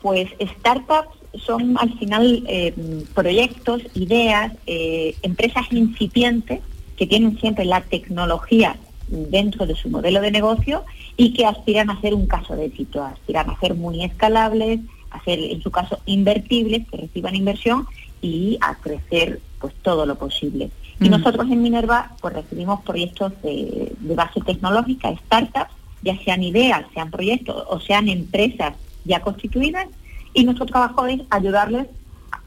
Pues 0.02 0.28
startups 0.40 1.20
son 1.44 1.76
al 1.78 1.96
final 1.98 2.44
eh, 2.48 2.74
proyectos, 3.14 3.82
ideas, 3.94 4.52
eh, 4.66 5.14
empresas 5.22 5.66
incipientes 5.70 6.60
que 6.96 7.06
tienen 7.06 7.38
siempre 7.38 7.64
la 7.64 7.80
tecnología 7.82 8.76
dentro 9.08 9.66
de 9.66 9.74
su 9.74 9.88
modelo 9.90 10.20
de 10.20 10.30
negocio 10.30 10.84
y 11.16 11.32
que 11.34 11.46
aspiran 11.46 11.90
a 11.90 12.00
ser 12.00 12.14
un 12.14 12.26
caso 12.26 12.56
de 12.56 12.66
éxito, 12.66 13.02
aspiran 13.02 13.50
a 13.50 13.58
ser 13.58 13.74
muy 13.74 14.04
escalables, 14.04 14.80
a 15.10 15.22
ser 15.24 15.38
en 15.38 15.60
su 15.62 15.70
caso 15.70 15.98
invertibles, 16.06 16.86
que 16.88 16.96
reciban 16.96 17.34
inversión 17.34 17.86
y 18.22 18.58
a 18.60 18.74
crecer 18.76 19.40
pues 19.60 19.74
todo 19.82 20.06
lo 20.06 20.16
posible. 20.16 20.70
Y 21.00 21.08
Mm. 21.08 21.12
nosotros 21.12 21.46
en 21.50 21.62
Minerva 21.62 22.12
pues 22.20 22.34
recibimos 22.34 22.80
proyectos 22.82 23.32
de, 23.42 23.92
de 23.98 24.14
base 24.14 24.40
tecnológica, 24.40 25.14
startups, 25.26 25.72
ya 26.02 26.16
sean 26.24 26.42
ideas, 26.42 26.84
sean 26.94 27.10
proyectos 27.10 27.64
o 27.68 27.80
sean 27.80 28.08
empresas 28.08 28.74
ya 29.04 29.20
constituidas 29.20 29.86
y 30.32 30.44
nuestro 30.44 30.66
trabajo 30.66 31.06
es 31.06 31.20
ayudarles 31.30 31.86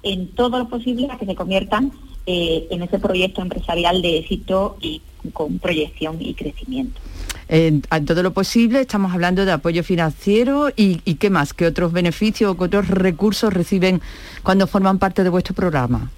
en 0.04 0.28
todo 0.30 0.60
lo 0.60 0.68
posible 0.70 1.08
a 1.12 1.18
que 1.18 1.26
se 1.26 1.36
conviertan 1.36 1.92
eh, 2.26 2.68
en 2.72 2.82
ese 2.84 3.00
proyecto 3.00 3.42
empresarial 3.42 4.02
de 4.02 4.20
éxito 4.20 4.78
y 4.82 5.02
con 5.34 5.60
proyección 5.60 6.18
y 6.20 6.34
crecimiento. 6.34 7.00
En, 7.48 7.82
todo 8.06 8.24
lo 8.24 8.34
posible 8.34 8.82
estamos 8.82 9.14
hablando 9.14 9.46
de 9.46 9.52
apoyo 9.52 9.84
financiero 9.84 10.70
y, 10.76 10.98
qué 11.16 11.30
más, 11.30 11.54
qué 11.54 11.66
otros 11.66 11.92
beneficios 11.92 12.52
o 12.52 12.58
qué 12.58 12.66
otros 12.66 12.88
recursos 12.88 13.54
reciben 13.54 14.02
cuando 14.44 14.68
forman 14.68 15.00
parte 15.00 15.24
de 15.24 15.30
vuestro 15.30 15.54
programa. 15.54 16.12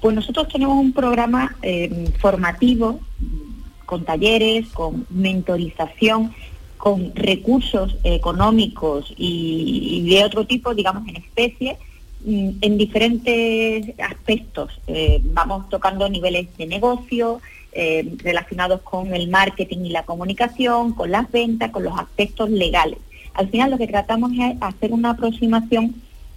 Pues 0.00 0.14
nosotros 0.14 0.48
tenemos 0.48 0.76
un 0.76 0.92
programa 0.92 1.56
eh, 1.62 2.10
formativo 2.20 3.00
con 3.86 4.04
talleres, 4.04 4.66
con 4.68 5.06
mentorización, 5.10 6.32
con 6.76 7.14
recursos 7.14 7.96
económicos 8.04 9.12
y, 9.16 10.02
y 10.04 10.10
de 10.10 10.24
otro 10.24 10.46
tipo, 10.46 10.74
digamos 10.74 11.08
en 11.08 11.16
especie, 11.16 11.78
mm, 12.24 12.50
en 12.60 12.78
diferentes 12.78 13.98
aspectos. 13.98 14.78
Eh, 14.86 15.20
vamos 15.24 15.68
tocando 15.70 16.08
niveles 16.08 16.54
de 16.58 16.66
negocio 16.66 17.40
eh, 17.78 18.16
relacionados 18.24 18.80
con 18.80 19.14
el 19.14 19.28
marketing 19.28 19.84
y 19.84 19.90
la 19.90 20.04
comunicación, 20.04 20.94
con 20.94 21.10
las 21.10 21.30
ventas, 21.30 21.70
con 21.70 21.84
los 21.84 21.98
aspectos 21.98 22.48
legales. 22.48 22.98
Al 23.34 23.50
final 23.50 23.70
lo 23.70 23.78
que 23.78 23.86
tratamos 23.86 24.32
es 24.32 24.56
hacer 24.60 24.92
una 24.92 25.10
aproximación 25.10 25.94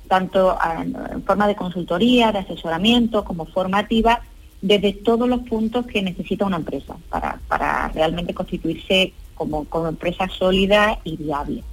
tanto 0.10 0.58
en 0.82 1.24
forma 1.24 1.48
de 1.48 1.56
consultoría, 1.56 2.32
de 2.34 2.40
asesoramiento, 2.40 3.24
como 3.24 3.46
formativa, 3.46 4.22
desde 4.62 4.92
todos 4.92 5.30
los 5.30 5.42
puntos 5.42 5.86
que 5.86 6.02
necesita 6.02 6.46
una 6.46 6.58
empresa 6.58 6.98
para, 7.10 7.40
para 7.48 7.88
realmente 7.90 8.34
constituirse 8.34 9.14
como, 9.36 9.64
como 9.66 9.88
empresa 9.88 10.28
sólida 10.28 11.00
y 11.06 11.16
viable. 11.16 11.64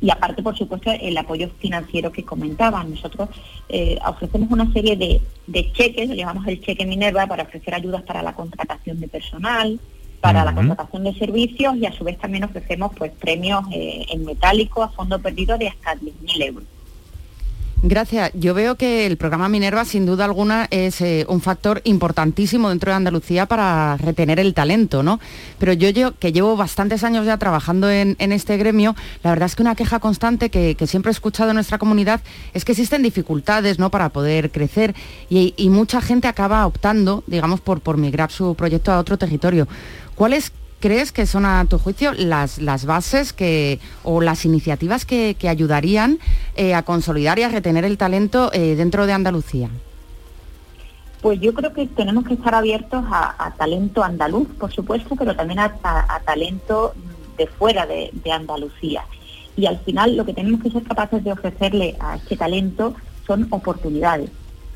Y 0.00 0.10
aparte, 0.10 0.42
por 0.42 0.56
supuesto, 0.56 0.90
el 0.90 1.16
apoyo 1.18 1.50
financiero 1.58 2.10
que 2.10 2.24
comentaban. 2.24 2.90
Nosotros 2.90 3.28
eh, 3.68 3.98
ofrecemos 4.06 4.50
una 4.50 4.72
serie 4.72 4.96
de, 4.96 5.20
de 5.46 5.72
cheques, 5.72 6.08
lo 6.08 6.14
llamamos 6.14 6.46
el 6.46 6.60
cheque 6.60 6.86
Minerva, 6.86 7.26
para 7.26 7.42
ofrecer 7.42 7.74
ayudas 7.74 8.02
para 8.02 8.22
la 8.22 8.32
contratación 8.32 8.98
de 8.98 9.08
personal, 9.08 9.78
para 10.20 10.44
la 10.44 10.54
contratación 10.54 11.04
de 11.04 11.14
servicios 11.14 11.76
y 11.76 11.86
a 11.86 11.92
su 11.92 12.04
vez 12.04 12.18
también 12.18 12.44
ofrecemos 12.44 12.92
pues 12.96 13.10
premios 13.12 13.64
eh, 13.72 14.04
en 14.10 14.24
metálico 14.24 14.82
a 14.82 14.88
fondo 14.90 15.18
perdido 15.18 15.56
de 15.56 15.68
hasta 15.68 15.94
10.000 15.94 16.44
euros. 16.44 16.68
Gracias. 17.82 18.30
Yo 18.34 18.52
veo 18.52 18.74
que 18.74 19.06
el 19.06 19.16
programa 19.16 19.48
Minerva, 19.48 19.86
sin 19.86 20.04
duda 20.04 20.26
alguna, 20.26 20.68
es 20.70 21.00
eh, 21.00 21.24
un 21.28 21.40
factor 21.40 21.80
importantísimo 21.84 22.68
dentro 22.68 22.90
de 22.90 22.96
Andalucía 22.96 23.46
para 23.46 23.96
retener 23.96 24.38
el 24.38 24.52
talento, 24.52 25.02
¿no? 25.02 25.18
Pero 25.58 25.72
yo, 25.72 26.12
que 26.18 26.30
llevo 26.30 26.56
bastantes 26.56 27.04
años 27.04 27.24
ya 27.24 27.38
trabajando 27.38 27.88
en, 27.88 28.16
este 28.18 28.58
gremio, 28.58 28.94
la 29.22 29.30
verdad 29.30 29.46
es 29.46 29.56
que 29.56 29.62
una 29.62 29.74
queja 29.76 29.98
constante 29.98 30.50
que, 30.50 30.76
siempre 30.86 31.08
he 31.08 31.12
escuchado 31.14 31.50
en 31.50 31.54
nuestra 31.54 31.78
comunidad 31.78 32.20
es 32.52 32.66
que 32.66 32.72
existen 32.72 33.02
dificultades, 33.02 33.78
¿no? 33.78 33.90
Para 33.90 34.10
poder 34.10 34.50
crecer 34.50 34.94
y, 35.30 35.54
y 35.56 35.70
mucha 35.70 36.02
gente 36.02 36.28
acaba 36.28 36.66
optando, 36.66 37.24
digamos, 37.26 37.62
por, 37.62 37.80
por 37.80 37.96
migrar 37.96 38.30
su 38.30 38.54
proyecto 38.56 38.92
a 38.92 38.98
otro 38.98 39.16
territorio. 39.16 39.66
¿Cuáles 40.16 40.52
crees 40.80 41.12
que 41.12 41.26
son, 41.26 41.46
a 41.46 41.64
tu 41.66 41.78
juicio, 41.78 42.12
las, 42.12 42.58
las 42.58 42.86
bases 42.86 43.32
que, 43.32 43.78
o 44.02 44.20
las 44.20 44.44
iniciativas 44.44 45.04
que, 45.04 45.36
que 45.38 45.48
ayudarían 45.48 46.18
eh, 46.56 46.74
a 46.74 46.82
consolidar 46.82 47.38
y 47.38 47.42
a 47.42 47.48
retener 47.48 47.84
el 47.84 47.98
talento 47.98 48.50
eh, 48.52 48.74
dentro 48.74 49.06
de 49.06 49.12
Andalucía? 49.12 49.70
Pues 51.20 51.38
yo 51.40 51.52
creo 51.52 51.72
que 51.74 51.86
tenemos 51.86 52.24
que 52.24 52.34
estar 52.34 52.54
abiertos 52.54 53.04
a, 53.10 53.54
talento 53.58 54.02
andaluz, 54.02 54.48
por 54.58 54.72
supuesto, 54.72 55.14
pero 55.16 55.36
también 55.36 55.60
a 55.60 56.20
talento 56.24 56.94
de 57.36 57.46
fuera 57.46 57.86
de, 57.86 58.10
de 58.12 58.32
Andalucía. 58.32 59.04
Y 59.56 59.66
al 59.66 59.78
final 59.80 60.16
lo 60.16 60.24
que 60.24 60.32
tenemos 60.32 60.62
que 60.62 60.70
ser 60.70 60.82
capaces 60.82 61.22
de 61.22 61.32
ofrecerle 61.32 61.96
a 62.00 62.16
este 62.16 62.36
talento 62.36 62.94
son 63.26 63.46
oportunidades. 63.50 64.30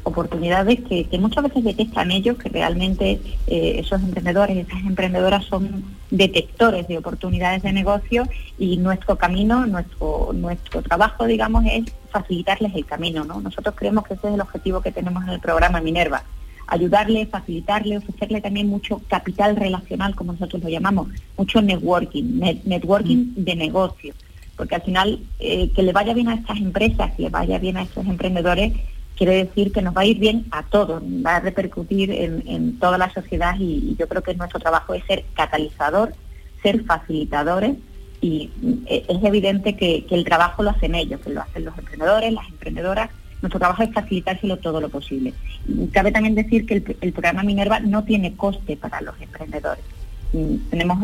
Oportunidades 0.07 0.81
que, 0.83 1.05
que 1.05 1.19
muchas 1.19 1.45
veces 1.45 1.65
detectan 1.65 2.11
ellos, 2.11 2.37
que 2.37 2.51
realmente 2.51 3.21
eh, 3.47 3.77
esos 3.79 4.03
emprendedores, 4.03 4.57
esas 4.57 4.81
emprendedoras 4.85 5.45
son 5.47 5.83
detectores 6.11 6.87
de 6.89 6.99
oportunidades 6.99 7.63
de 7.63 7.73
negocio 7.73 8.29
y 8.59 8.77
nuestro 8.77 9.17
camino, 9.17 9.65
nuestro, 9.67 10.31
nuestro 10.35 10.83
trabajo, 10.83 11.25
digamos, 11.27 11.65
es 11.67 11.85
facilitarles 12.11 12.75
el 12.75 12.85
camino. 12.85 13.25
¿no? 13.25 13.41
Nosotros 13.41 13.75
creemos 13.77 14.05
que 14.07 14.15
ese 14.15 14.29
es 14.29 14.35
el 14.35 14.41
objetivo 14.43 14.83
que 14.83 14.93
tenemos 14.93 15.23
en 15.25 15.31
el 15.31 15.41
programa 15.41 15.81
Minerva, 15.81 16.23
ayudarle, 16.67 17.27
facilitarle, 17.27 17.97
ofrecerle 17.99 18.43
también 18.43 18.69
mucho 18.69 19.01
capital 19.09 19.57
relacional, 19.57 20.15
como 20.15 20.33
nosotros 20.33 20.63
lo 20.63 20.69
llamamos, 20.69 21.09
mucho 21.39 21.63
networking, 21.63 22.41
net- 22.41 22.63
networking 22.65 23.33
de 23.37 23.57
negocio, 23.57 24.15
porque 24.57 24.75
al 24.75 24.83
final 24.83 25.19
eh, 25.41 25.71
que 25.75 25.83
le 25.83 25.93
vaya 25.93 26.13
bien 26.15 26.29
a 26.29 26.35
estas 26.35 26.59
empresas, 26.59 27.13
que 27.17 27.23
le 27.23 27.29
vaya 27.31 27.59
bien 27.59 27.77
a 27.79 27.83
estos 27.83 28.07
emprendedores, 28.07 28.73
quiere 29.17 29.45
decir 29.45 29.73
que 29.73 29.83
nos 29.83 29.97
va 29.97 30.03
a 30.03 30.07
ir 30.07 30.19
bien 30.19 30.47
a 30.51 30.65
todos, 30.65 31.03
va 31.03 31.37
a 31.37 31.41
repercutir 31.41 32.11
en, 32.11 32.43
en 32.47 32.79
toda 32.79 32.99
la 32.99 33.13
sociedad 33.13 33.55
y, 33.59 33.97
yo 33.99 34.09
creo 34.09 34.23
que 34.23 34.35
nuestro 34.35 34.61
trabajo 34.61 34.95
es 34.95 35.05
ser 35.05 35.25
catalizador, 35.35 36.15
ser 36.63 36.85
facilitadores 36.85 37.77
y 38.21 38.51
eh, 38.87 39.05
es 39.09 39.23
evidente 39.23 39.77
que, 39.77 40.07
el 40.11 40.25
trabajo 40.25 40.63
lo 40.63 40.71
hacen 40.71 40.95
ellos, 40.95 41.21
que 41.21 41.31
lo 41.31 41.43
hacen 41.43 41.65
los 41.65 41.77
emprendedores, 41.77 42.33
las 42.33 42.49
emprendedoras. 42.49 43.11
Nuestro 43.43 43.59
trabajo 43.59 43.83
es 43.83 43.93
facilitárselo 43.93 44.57
todo 44.57 44.81
lo 44.81 44.89
posible. 44.89 45.35
Y 45.69 45.89
Cabe 45.89 46.11
también 46.11 46.35
decir 46.35 46.65
que 46.65 46.83
el, 47.01 47.13
programa 47.13 47.43
Minerva 47.43 47.81
no 47.81 48.05
tiene 48.05 48.35
coste 48.35 48.79
para 48.79 49.03
los 49.03 49.21
emprendedores. 49.21 49.85
Mm, 50.33 50.71
Tenemos 50.71 50.99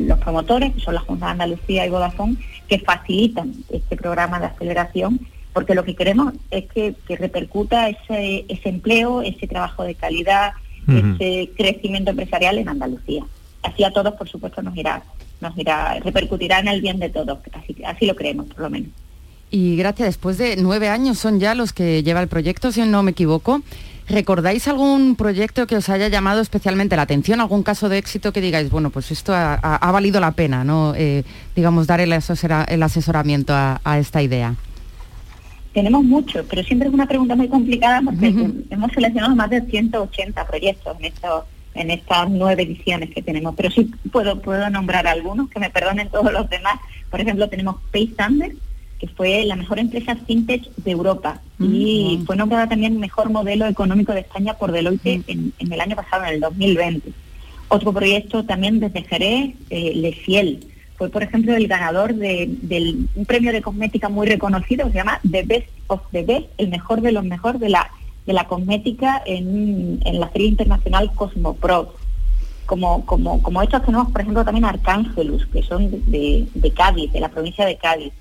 los 0.00 0.18
promotores, 0.18 0.74
que 0.74 0.80
son 0.80 0.94
la 0.94 1.00
Junta 1.00 1.26
de 1.26 1.32
Andalucía 1.32 1.86
y 1.86 1.90
Vodafone, 1.90 2.36
que 2.68 2.80
facilitan 2.80 3.54
este 3.70 3.96
programa 3.96 4.40
de 4.40 4.46
aceleración, 4.46 5.20
porque 5.56 5.74
lo 5.74 5.84
que 5.84 5.94
queremos 5.96 6.34
es 6.50 6.66
que, 6.66 6.94
que 7.08 7.16
repercuta 7.16 7.88
ese, 7.88 8.44
ese 8.46 8.68
empleo, 8.68 9.22
ese 9.22 9.46
trabajo 9.46 9.84
de 9.84 9.94
calidad, 9.94 10.52
ese 10.86 11.50
crecimiento 11.56 12.10
empresarial 12.10 12.58
en 12.58 12.68
Andalucía. 12.68 13.24
Así 13.62 13.82
a 13.82 13.90
todos, 13.90 14.12
por 14.16 14.28
supuesto, 14.28 14.60
nos 14.60 14.76
irá, 14.76 15.02
nos 15.40 15.56
irá, 15.56 15.98
repercutirá 16.00 16.58
en 16.60 16.68
el 16.68 16.82
bien 16.82 16.98
de 16.98 17.08
todos. 17.08 17.38
Así, 17.54 17.74
así 17.86 18.04
lo 18.04 18.14
creemos, 18.14 18.46
por 18.48 18.60
lo 18.60 18.68
menos. 18.68 18.90
Y 19.50 19.76
gracias, 19.76 20.08
después 20.08 20.36
de 20.36 20.56
nueve 20.58 20.90
años 20.90 21.18
son 21.18 21.40
ya 21.40 21.54
los 21.54 21.72
que 21.72 22.02
lleva 22.02 22.20
el 22.20 22.28
proyecto, 22.28 22.70
si 22.70 22.82
no 22.82 23.02
me 23.02 23.12
equivoco. 23.12 23.62
¿Recordáis 24.10 24.68
algún 24.68 25.16
proyecto 25.16 25.66
que 25.66 25.76
os 25.76 25.88
haya 25.88 26.08
llamado 26.08 26.42
especialmente 26.42 26.96
la 26.96 27.02
atención, 27.02 27.40
algún 27.40 27.62
caso 27.62 27.88
de 27.88 27.96
éxito 27.96 28.30
que 28.34 28.42
digáis, 28.42 28.68
bueno, 28.70 28.90
pues 28.90 29.10
esto 29.10 29.32
ha, 29.32 29.54
ha- 29.54 29.76
ha 29.76 29.90
valido 29.90 30.20
la 30.20 30.32
pena, 30.32 30.64
¿no? 30.64 30.92
Eh, 30.94 31.24
digamos, 31.56 31.86
dar 31.86 32.00
el, 32.02 32.12
asesora- 32.12 32.66
el 32.68 32.82
asesoramiento 32.82 33.54
a, 33.54 33.80
a 33.84 33.98
esta 33.98 34.20
idea? 34.20 34.54
Tenemos 35.76 36.04
mucho, 36.04 36.42
pero 36.48 36.62
siempre 36.62 36.88
es 36.88 36.94
una 36.94 37.06
pregunta 37.06 37.36
muy 37.36 37.48
complicada 37.48 38.00
porque 38.02 38.28
hemos 38.70 38.92
seleccionado 38.92 39.36
más 39.36 39.50
de 39.50 39.60
180 39.60 40.46
proyectos 40.46 40.96
en 40.98 41.04
estos 41.04 41.44
en 41.74 41.90
estas 41.90 42.30
nueve 42.30 42.62
ediciones 42.62 43.10
que 43.10 43.20
tenemos, 43.20 43.54
pero 43.54 43.70
sí 43.70 43.90
puedo 44.10 44.40
puedo 44.40 44.70
nombrar 44.70 45.06
algunos, 45.06 45.50
que 45.50 45.60
me 45.60 45.68
perdonen 45.68 46.08
todos 46.08 46.32
los 46.32 46.48
demás. 46.48 46.76
Por 47.10 47.20
ejemplo, 47.20 47.50
tenemos 47.50 47.76
Paystander, 47.92 48.54
que 48.98 49.06
fue 49.08 49.44
la 49.44 49.54
mejor 49.54 49.78
empresa 49.78 50.16
fintech 50.16 50.64
de 50.76 50.90
Europa 50.92 51.42
y 51.60 52.22
fue 52.24 52.36
nombrada 52.36 52.70
también 52.70 52.98
mejor 52.98 53.28
modelo 53.28 53.66
económico 53.66 54.14
de 54.14 54.20
España 54.20 54.54
por 54.54 54.72
Deloitte 54.72 55.22
en, 55.26 55.52
en 55.58 55.72
el 55.72 55.80
año 55.82 55.94
pasado, 55.94 56.24
en 56.24 56.36
el 56.36 56.40
2020. 56.40 57.12
Otro 57.68 57.92
proyecto 57.92 58.46
también 58.46 58.80
desde 58.80 59.02
Jerez, 59.02 59.50
eh, 59.68 59.92
Le 59.94 60.12
Fiel. 60.12 60.68
Fue, 60.96 61.10
por 61.10 61.22
ejemplo, 61.22 61.54
el 61.54 61.68
ganador 61.68 62.14
de, 62.14 62.96
un 63.14 63.26
premio 63.26 63.52
de 63.52 63.60
cosmética 63.60 64.08
muy 64.08 64.26
reconocido, 64.26 64.86
que 64.86 64.92
se 64.92 64.98
llama 64.98 65.20
The 65.30 65.42
Best 65.42 65.68
of 65.88 66.00
the 66.10 66.22
Best, 66.22 66.46
el 66.56 66.68
mejor 66.68 67.02
de 67.02 67.12
los 67.12 67.24
mejores 67.24 67.60
de 67.60 67.68
la, 67.68 67.90
cosmética 68.48 69.22
en, 69.26 70.00
la 70.04 70.28
Feria 70.28 70.48
Internacional 70.48 71.12
Cosmopro. 71.14 71.94
Como, 72.64 73.06
como, 73.06 73.40
como 73.42 73.64
tenemos, 73.64 74.10
por 74.10 74.20
ejemplo, 74.20 74.44
también 74.44 74.64
Arcángelus, 74.64 75.46
que 75.46 75.62
son 75.62 75.88
de, 76.10 76.72
Cádiz, 76.74 77.12
de 77.12 77.20
la 77.20 77.28
provincia 77.28 77.64
de 77.64 77.76
Cádiz, 77.76 78.12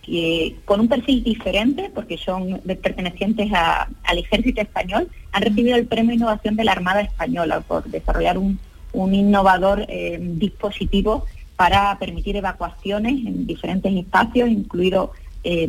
que 0.00 0.56
con 0.64 0.80
un 0.80 0.88
perfil 0.88 1.22
diferente, 1.22 1.90
porque 1.94 2.16
son 2.16 2.60
pertenecientes 2.82 3.50
al 3.52 4.18
ejército 4.18 4.62
español, 4.62 5.08
han 5.32 5.42
recibido 5.42 5.76
el 5.76 5.86
premio 5.86 6.14
Innovación 6.14 6.56
de 6.56 6.64
la 6.64 6.72
Armada 6.72 7.02
Española 7.02 7.60
por 7.60 7.84
desarrollar 7.84 8.38
un, 8.38 8.58
un 8.92 9.14
innovador 9.14 9.84
eh, 9.88 10.18
dispositivo 10.20 11.26
para 11.62 11.96
permitir 11.96 12.34
evacuaciones 12.34 13.12
en 13.24 13.46
diferentes 13.46 13.94
espacios, 13.94 14.48
incluidos 14.50 15.10
eh, 15.44 15.68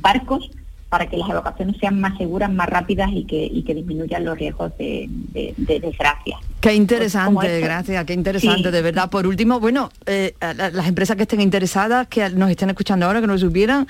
barcos, 0.00 0.50
para 0.88 1.06
que 1.08 1.16
las 1.16 1.28
evacuaciones 1.30 1.76
sean 1.78 2.00
más 2.00 2.18
seguras, 2.18 2.50
más 2.50 2.68
rápidas 2.68 3.10
y 3.12 3.22
que, 3.24 3.44
y 3.44 3.62
que 3.62 3.72
disminuyan 3.72 4.24
los 4.24 4.36
riesgos 4.36 4.76
de, 4.78 5.06
de- 5.08 5.54
de 5.56 5.78
desgracia. 5.78 6.38
Qué 6.60 6.74
interesante, 6.74 7.26
como 7.26 7.42
esto- 7.44 7.64
gracias, 7.64 8.04
qué 8.04 8.14
interesante, 8.14 8.64
Sí. 8.64 8.70
de 8.72 8.82
verdad. 8.82 9.10
Por 9.10 9.28
último, 9.28 9.60
bueno, 9.60 9.90
eh, 10.06 10.34
las 10.40 10.88
empresas 10.88 11.14
que 11.16 11.22
estén 11.22 11.40
interesadas, 11.40 12.08
que 12.08 12.28
nos 12.30 12.50
estén 12.50 12.70
escuchando 12.70 13.06
ahora, 13.06 13.20
que 13.20 13.28
nos 13.28 13.40
supieran, 13.40 13.86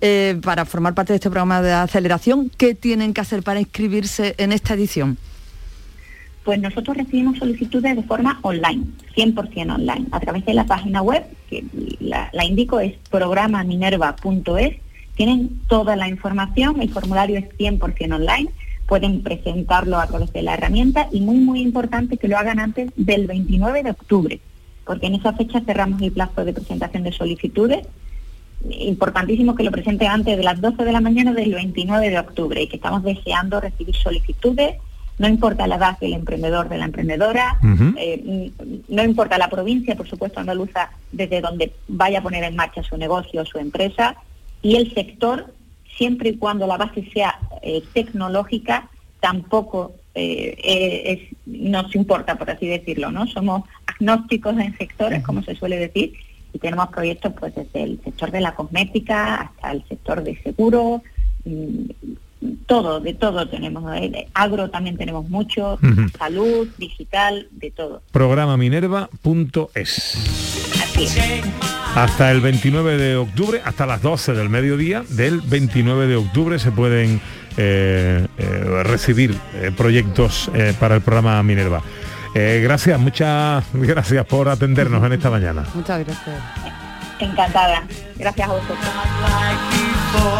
eh, 0.00 0.38
para 0.40 0.64
formar 0.66 0.94
parte 0.94 1.12
de 1.14 1.16
este 1.16 1.30
programa 1.30 1.62
de 1.62 1.72
aceleración, 1.72 2.48
¿qué 2.56 2.76
tienen 2.76 3.12
que 3.12 3.22
hacer 3.22 3.42
para 3.42 3.58
inscribirse 3.58 4.36
en 4.38 4.52
esta 4.52 4.74
edición? 4.74 5.18
Pues 6.44 6.60
nosotros 6.60 6.96
recibimos 6.96 7.38
solicitudes 7.38 7.94
de 7.94 8.02
forma 8.02 8.40
online, 8.42 8.84
100% 9.14 9.74
online, 9.74 10.06
a 10.10 10.18
través 10.18 10.44
de 10.44 10.54
la 10.54 10.64
página 10.64 11.00
web, 11.00 11.24
que 11.48 11.64
la, 12.00 12.30
indico 12.44 12.80
es 12.80 12.94
programaminerva.es. 13.10 14.76
Tienen 15.14 15.60
toda 15.68 15.94
la 15.94 16.08
información, 16.08 16.80
el 16.80 16.90
formulario 16.90 17.38
es 17.38 17.44
100% 17.58 18.14
online, 18.14 18.50
pueden 18.86 19.22
presentarlo 19.22 19.98
a 19.98 20.06
través 20.08 20.32
de 20.32 20.42
la 20.42 20.54
herramienta 20.54 21.08
y 21.12 21.20
muy, 21.20 21.36
muy 21.36 21.60
importante 21.60 22.16
que 22.16 22.26
lo 22.26 22.38
hagan 22.38 22.58
antes 22.58 22.90
del 22.96 23.28
29 23.28 23.84
de 23.84 23.90
octubre, 23.90 24.40
porque 24.84 25.06
en 25.06 25.14
esa 25.14 25.34
fecha 25.34 25.60
cerramos 25.60 26.02
el 26.02 26.10
plazo 26.10 26.44
de 26.44 26.52
presentación 26.52 27.04
de 27.04 27.12
solicitudes. 27.12 27.86
Importantísimo 28.68 29.54
que 29.54 29.62
lo 29.64 29.70
presente 29.70 30.06
antes 30.06 30.36
de 30.36 30.42
las 30.42 30.60
12 30.60 30.84
de 30.84 30.92
la 30.92 31.00
mañana 31.00 31.32
del 31.32 31.54
29 31.54 32.10
de 32.10 32.18
octubre 32.18 32.62
y 32.62 32.66
que 32.66 32.76
estamos 32.76 33.02
deseando 33.04 33.60
recibir 33.60 33.94
solicitudes 33.94 34.76
no 35.18 35.28
importa 35.28 35.66
la 35.66 35.76
edad 35.76 35.98
del 36.00 36.14
emprendedor, 36.14 36.68
de 36.68 36.78
la 36.78 36.84
emprendedora, 36.86 37.58
eh, 37.98 38.50
no 38.88 39.02
importa 39.04 39.38
la 39.38 39.48
provincia, 39.48 39.94
por 39.94 40.08
supuesto, 40.08 40.40
andaluza, 40.40 40.90
desde 41.12 41.40
donde 41.40 41.72
vaya 41.88 42.18
a 42.18 42.22
poner 42.22 42.42
en 42.44 42.56
marcha 42.56 42.82
su 42.82 42.96
negocio 42.96 43.42
o 43.42 43.44
su 43.46 43.58
empresa, 43.58 44.16
y 44.62 44.76
el 44.76 44.92
sector, 44.94 45.52
siempre 45.96 46.30
y 46.30 46.36
cuando 46.38 46.66
la 46.66 46.76
base 46.78 47.04
sea 47.12 47.38
eh, 47.62 47.82
tecnológica, 47.92 48.88
tampoco 49.20 49.92
eh, 50.14 50.56
es- 51.30 51.36
nos 51.46 51.94
importa, 51.94 52.36
por 52.36 52.50
así 52.50 52.66
decirlo, 52.66 53.10
¿no? 53.10 53.26
Somos 53.26 53.62
agnósticos 53.86 54.58
en 54.58 54.76
sectores, 54.76 55.22
como 55.22 55.42
se 55.42 55.54
suele 55.54 55.78
decir, 55.78 56.12
y 56.52 56.58
tenemos 56.58 56.88
proyectos 56.88 57.32
pues 57.38 57.54
desde 57.54 57.82
el 57.84 58.00
sector 58.04 58.30
de 58.30 58.40
la 58.40 58.54
cosmética 58.54 59.36
hasta 59.36 59.72
el 59.72 59.84
sector 59.88 60.22
de 60.22 60.36
seguro, 60.42 61.02
mm, 61.44 61.84
todo, 62.66 63.00
de 63.00 63.14
todo 63.14 63.48
tenemos, 63.48 63.84
¿eh? 63.96 64.28
Agro 64.34 64.70
también 64.70 64.96
tenemos 64.96 65.28
mucho, 65.28 65.78
salud, 66.18 66.68
digital, 66.78 67.48
de 67.50 67.70
todo. 67.70 68.02
Programaminerva.es. 68.12 70.18
Hasta 71.94 72.30
el 72.30 72.40
29 72.40 72.96
de 72.96 73.16
octubre, 73.16 73.60
hasta 73.64 73.86
las 73.86 74.02
12 74.02 74.32
del 74.32 74.48
mediodía 74.48 75.04
del 75.08 75.40
29 75.40 76.06
de 76.06 76.16
octubre 76.16 76.58
se 76.58 76.72
pueden 76.72 77.20
eh, 77.56 78.26
eh, 78.38 78.82
recibir 78.82 79.36
eh, 79.54 79.70
proyectos 79.76 80.50
eh, 80.54 80.74
para 80.78 80.94
el 80.94 81.02
programa 81.02 81.42
Minerva. 81.42 81.82
Eh, 82.34 82.60
gracias, 82.62 82.98
muchas 82.98 83.64
gracias 83.74 84.24
por 84.24 84.48
atendernos 84.48 85.04
en 85.04 85.12
esta 85.12 85.30
mañana. 85.30 85.64
Muchas 85.74 86.04
gracias. 86.04 86.36
Encantada. 87.18 87.84
Gracias 88.16 88.48
a 88.48 88.52
vosotros. 88.52 89.81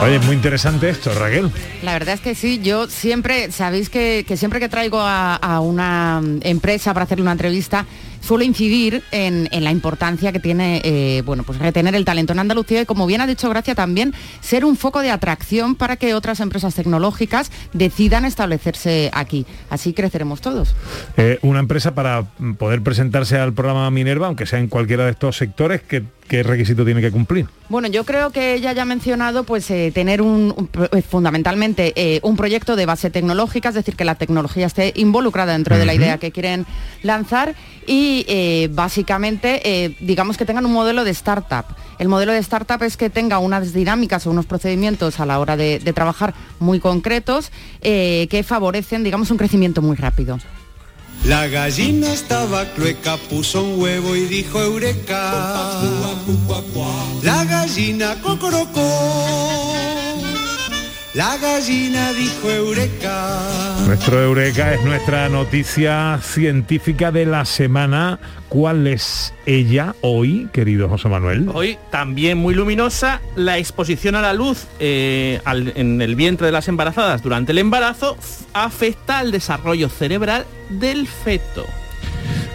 Oye, 0.02 0.16
es 0.16 0.26
muy 0.26 0.34
interesante 0.34 0.88
esto, 0.90 1.14
Raquel. 1.14 1.50
La 1.82 1.92
verdad 1.92 2.14
es 2.14 2.20
que 2.20 2.34
sí, 2.34 2.60
yo 2.62 2.88
siempre, 2.88 3.52
sabéis 3.52 3.88
que, 3.88 4.24
que 4.26 4.36
siempre 4.36 4.58
que 4.58 4.68
traigo 4.68 5.00
a, 5.00 5.36
a 5.36 5.60
una 5.60 6.20
empresa 6.42 6.92
para 6.92 7.04
hacerle 7.04 7.22
una 7.22 7.32
entrevista, 7.32 7.86
suelo 8.22 8.44
incidir 8.44 9.02
en, 9.10 9.48
en 9.52 9.64
la 9.64 9.70
importancia 9.70 10.32
que 10.32 10.40
tiene, 10.40 10.80
eh, 10.84 11.22
bueno, 11.24 11.42
pues 11.42 11.58
retener 11.58 11.94
el 11.94 12.04
talento 12.04 12.32
en 12.32 12.38
Andalucía 12.38 12.82
y 12.82 12.86
como 12.86 13.06
bien 13.06 13.20
ha 13.20 13.26
dicho 13.26 13.48
Gracia 13.50 13.74
también, 13.74 14.14
ser 14.40 14.64
un 14.64 14.76
foco 14.76 15.00
de 15.00 15.10
atracción 15.10 15.74
para 15.74 15.96
que 15.96 16.14
otras 16.14 16.40
empresas 16.40 16.74
tecnológicas 16.74 17.50
decidan 17.72 18.24
establecerse 18.24 19.10
aquí. 19.12 19.44
Así 19.70 19.92
creceremos 19.92 20.40
todos. 20.40 20.74
Eh, 21.16 21.38
una 21.42 21.60
empresa 21.60 21.94
para 21.94 22.24
poder 22.58 22.82
presentarse 22.82 23.38
al 23.38 23.52
programa 23.52 23.90
Minerva, 23.90 24.28
aunque 24.28 24.46
sea 24.46 24.60
en 24.60 24.68
cualquiera 24.68 25.04
de 25.04 25.10
estos 25.10 25.36
sectores, 25.36 25.82
¿qué, 25.82 26.04
qué 26.28 26.42
requisito 26.42 26.84
tiene 26.84 27.00
que 27.00 27.10
cumplir? 27.10 27.46
Bueno, 27.68 27.88
yo 27.88 28.04
creo 28.04 28.30
que 28.30 28.54
ella 28.54 28.72
ya 28.72 28.82
ha 28.82 28.86
mencionado 28.86 29.44
pues 29.44 29.70
eh, 29.70 29.92
tener 29.94 30.22
un, 30.22 30.68
eh, 30.92 31.02
fundamentalmente 31.02 31.92
eh, 31.96 32.20
un 32.22 32.36
proyecto 32.36 32.76
de 32.76 32.86
base 32.86 33.10
tecnológica, 33.10 33.70
es 33.70 33.74
decir, 33.74 33.96
que 33.96 34.04
la 34.04 34.14
tecnología 34.14 34.66
esté 34.66 34.92
involucrada 34.96 35.52
dentro 35.52 35.76
de 35.76 35.84
la 35.84 35.94
idea 35.94 36.18
que 36.18 36.32
quieren 36.32 36.66
lanzar 37.02 37.54
y 37.86 38.24
eh, 38.28 38.68
básicamente 38.72 39.96
digamos 40.00 40.36
que 40.36 40.44
tengan 40.44 40.66
un 40.66 40.72
modelo 40.72 41.04
de 41.04 41.10
startup. 41.10 41.64
El 41.98 42.08
modelo 42.08 42.32
de 42.32 42.38
startup 42.38 42.82
es 42.82 42.96
que 42.96 43.10
tenga 43.10 43.38
unas 43.38 43.72
dinámicas 43.72 44.26
o 44.26 44.30
unos 44.30 44.46
procedimientos 44.46 45.20
a 45.20 45.26
la 45.26 45.38
hora 45.38 45.56
de, 45.56 45.78
de 45.78 45.92
trabajar 45.92 46.34
muy 46.58 46.80
concretos 46.80 47.50
que 47.80 48.44
favorecen, 48.46 49.04
digamos, 49.04 49.30
un 49.30 49.36
crecimiento 49.36 49.82
muy 49.82 49.96
rápido. 49.96 50.38
La 51.24 51.46
gallina 51.46 52.12
estaba 52.12 52.64
clueca, 52.74 53.16
puso 53.16 53.62
un 53.62 53.80
huevo 53.80 54.16
y 54.16 54.26
dijo 54.26 54.60
eureka. 54.60 56.18
La 57.22 57.44
gallina 57.44 58.16
cocorocó. 58.20 59.72
La 61.14 61.36
gallina 61.36 62.10
dijo 62.14 62.50
eureka. 62.50 63.38
Nuestro 63.86 64.22
Eureka 64.22 64.72
es 64.72 64.82
nuestra 64.82 65.28
noticia 65.28 66.18
científica 66.22 67.12
de 67.12 67.26
la 67.26 67.44
semana. 67.44 68.18
¿Cuál 68.48 68.86
es 68.86 69.34
ella 69.44 69.94
hoy, 70.00 70.48
querido 70.54 70.88
José 70.88 71.08
Manuel? 71.10 71.50
Hoy 71.52 71.76
también 71.90 72.38
muy 72.38 72.54
luminosa, 72.54 73.20
la 73.36 73.58
exposición 73.58 74.14
a 74.14 74.22
la 74.22 74.32
luz 74.32 74.64
eh, 74.80 75.40
al- 75.44 75.74
en 75.76 76.00
el 76.00 76.14
vientre 76.16 76.46
de 76.46 76.52
las 76.52 76.68
embarazadas 76.68 77.22
durante 77.22 77.52
el 77.52 77.58
embarazo 77.58 78.16
afecta 78.54 79.18
al 79.18 79.32
desarrollo 79.32 79.90
cerebral 79.90 80.46
del 80.70 81.06
feto. 81.06 81.66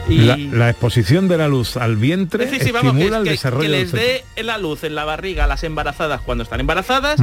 Y- 0.10 0.18
La, 0.20 0.38
la 0.38 0.70
exposición 0.70 1.28
de 1.28 1.38
la 1.38 1.48
luz 1.48 1.76
al 1.78 1.98
vientre 1.98 2.50
Sí, 2.50 2.60
sí, 2.62 2.72
vamos, 2.72 2.94
que, 2.94 2.98
estimula 3.00 3.18
el 3.18 3.24
que- 3.26 3.30
desarrollo 3.32 3.62
que 3.64 3.68
les 3.70 3.92
dé 3.92 4.24
la 4.42 4.58
luz 4.58 4.84
en 4.86 4.96
la 4.96 5.04
barriga 5.06 5.44
a 5.44 5.48
las 5.48 5.64
embarazadas 5.64 6.22
cuando 6.22 6.44
están 6.44 6.60
embarazadas, 6.62 7.20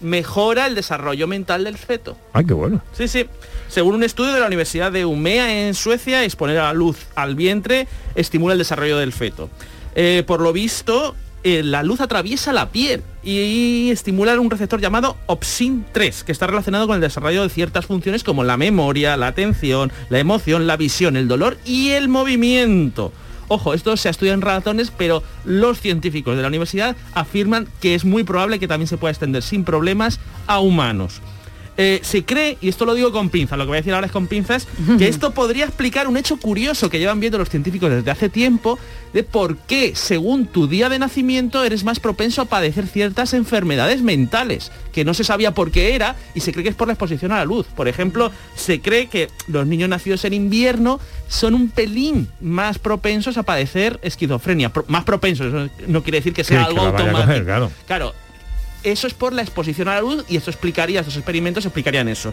mejora 0.00 0.66
el 0.66 0.74
desarrollo 0.74 1.26
mental 1.26 1.64
del 1.64 1.78
feto. 1.78 2.16
Ay, 2.32 2.44
qué 2.44 2.52
bueno. 2.52 2.82
Sí, 2.92 3.08
sí. 3.08 3.26
Según 3.68 3.94
un 3.94 4.02
estudio 4.04 4.32
de 4.34 4.40
la 4.40 4.46
Universidad 4.46 4.92
de 4.92 5.04
Umea 5.04 5.66
en 5.66 5.74
Suecia, 5.74 6.24
exponer 6.24 6.58
a 6.58 6.64
la 6.64 6.72
luz 6.74 6.98
al 7.14 7.34
vientre 7.36 7.88
estimula 8.14 8.52
el 8.52 8.58
desarrollo 8.58 8.98
del 8.98 9.12
feto. 9.12 9.48
Eh, 9.94 10.22
por 10.26 10.40
lo 10.42 10.52
visto, 10.52 11.16
eh, 11.48 11.62
la 11.62 11.84
luz 11.84 12.00
atraviesa 12.00 12.52
la 12.52 12.72
piel 12.72 13.04
y 13.22 13.90
estimula 13.92 14.38
un 14.40 14.50
receptor 14.50 14.80
llamado 14.80 15.16
Opsin 15.26 15.84
3, 15.92 16.24
que 16.24 16.32
está 16.32 16.48
relacionado 16.48 16.88
con 16.88 16.96
el 16.96 17.00
desarrollo 17.00 17.44
de 17.44 17.50
ciertas 17.50 17.86
funciones 17.86 18.24
como 18.24 18.42
la 18.42 18.56
memoria, 18.56 19.16
la 19.16 19.28
atención, 19.28 19.92
la 20.08 20.18
emoción, 20.18 20.66
la 20.66 20.76
visión, 20.76 21.16
el 21.16 21.28
dolor 21.28 21.56
y 21.64 21.90
el 21.90 22.08
movimiento. 22.08 23.12
Ojo, 23.46 23.74
esto 23.74 23.96
se 23.96 24.08
estudia 24.08 24.32
en 24.32 24.40
ratones, 24.40 24.90
pero 24.90 25.22
los 25.44 25.80
científicos 25.80 26.34
de 26.34 26.42
la 26.42 26.48
universidad 26.48 26.96
afirman 27.14 27.68
que 27.80 27.94
es 27.94 28.04
muy 28.04 28.24
probable 28.24 28.58
que 28.58 28.66
también 28.66 28.88
se 28.88 28.96
pueda 28.96 29.12
extender 29.12 29.44
sin 29.44 29.62
problemas 29.62 30.18
a 30.48 30.58
humanos. 30.58 31.20
Eh, 31.78 32.00
se 32.02 32.24
cree, 32.24 32.56
y 32.62 32.68
esto 32.68 32.86
lo 32.86 32.94
digo 32.94 33.12
con 33.12 33.28
pinzas, 33.28 33.58
lo 33.58 33.64
que 33.64 33.68
voy 33.68 33.76
a 33.76 33.80
decir 33.80 33.92
ahora 33.92 34.06
es 34.06 34.12
con 34.12 34.26
pinzas, 34.28 34.66
que 34.98 35.08
esto 35.08 35.32
podría 35.32 35.64
explicar 35.66 36.08
un 36.08 36.16
hecho 36.16 36.38
curioso 36.38 36.88
que 36.88 36.98
llevan 36.98 37.20
viendo 37.20 37.36
los 37.36 37.50
científicos 37.50 37.90
desde 37.90 38.10
hace 38.10 38.28
tiempo, 38.30 38.78
de 39.12 39.22
por 39.22 39.56
qué, 39.58 39.92
según 39.94 40.46
tu 40.46 40.68
día 40.68 40.88
de 40.88 40.98
nacimiento, 40.98 41.62
eres 41.64 41.84
más 41.84 42.00
propenso 42.00 42.40
a 42.42 42.44
padecer 42.46 42.86
ciertas 42.86 43.34
enfermedades 43.34 44.00
mentales, 44.02 44.72
que 44.92 45.04
no 45.04 45.12
se 45.14 45.22
sabía 45.24 45.52
por 45.52 45.70
qué 45.70 45.94
era, 45.94 46.16
y 46.34 46.40
se 46.40 46.52
cree 46.52 46.62
que 46.64 46.70
es 46.70 46.74
por 46.76 46.88
la 46.88 46.94
exposición 46.94 47.30
a 47.32 47.36
la 47.36 47.44
luz. 47.44 47.66
Por 47.76 47.88
ejemplo, 47.88 48.30
se 48.54 48.80
cree 48.80 49.08
que 49.08 49.28
los 49.46 49.66
niños 49.66 49.88
nacidos 49.90 50.24
en 50.24 50.32
invierno 50.32 50.98
son 51.28 51.54
un 51.54 51.68
pelín 51.68 52.28
más 52.40 52.78
propensos 52.78 53.36
a 53.36 53.42
padecer 53.42 53.98
esquizofrenia, 54.02 54.70
pro- 54.72 54.84
más 54.88 55.04
propensos, 55.04 55.46
eso 55.48 55.68
no 55.88 56.02
quiere 56.02 56.18
decir 56.18 56.32
que 56.32 56.44
sea 56.44 56.60
que 56.60 56.64
algo 56.66 56.80
automático. 56.82 57.20
coger, 57.20 57.44
claro. 57.44 57.70
Claro, 57.86 58.14
eso 58.86 59.08
es 59.08 59.14
por 59.14 59.32
la 59.32 59.42
exposición 59.42 59.88
a 59.88 59.94
la 59.96 60.00
luz 60.00 60.24
y 60.28 60.36
esto 60.36 60.50
explicaría, 60.50 61.00
estos 61.00 61.16
experimentos 61.16 61.64
explicarían 61.64 62.06
eso. 62.08 62.32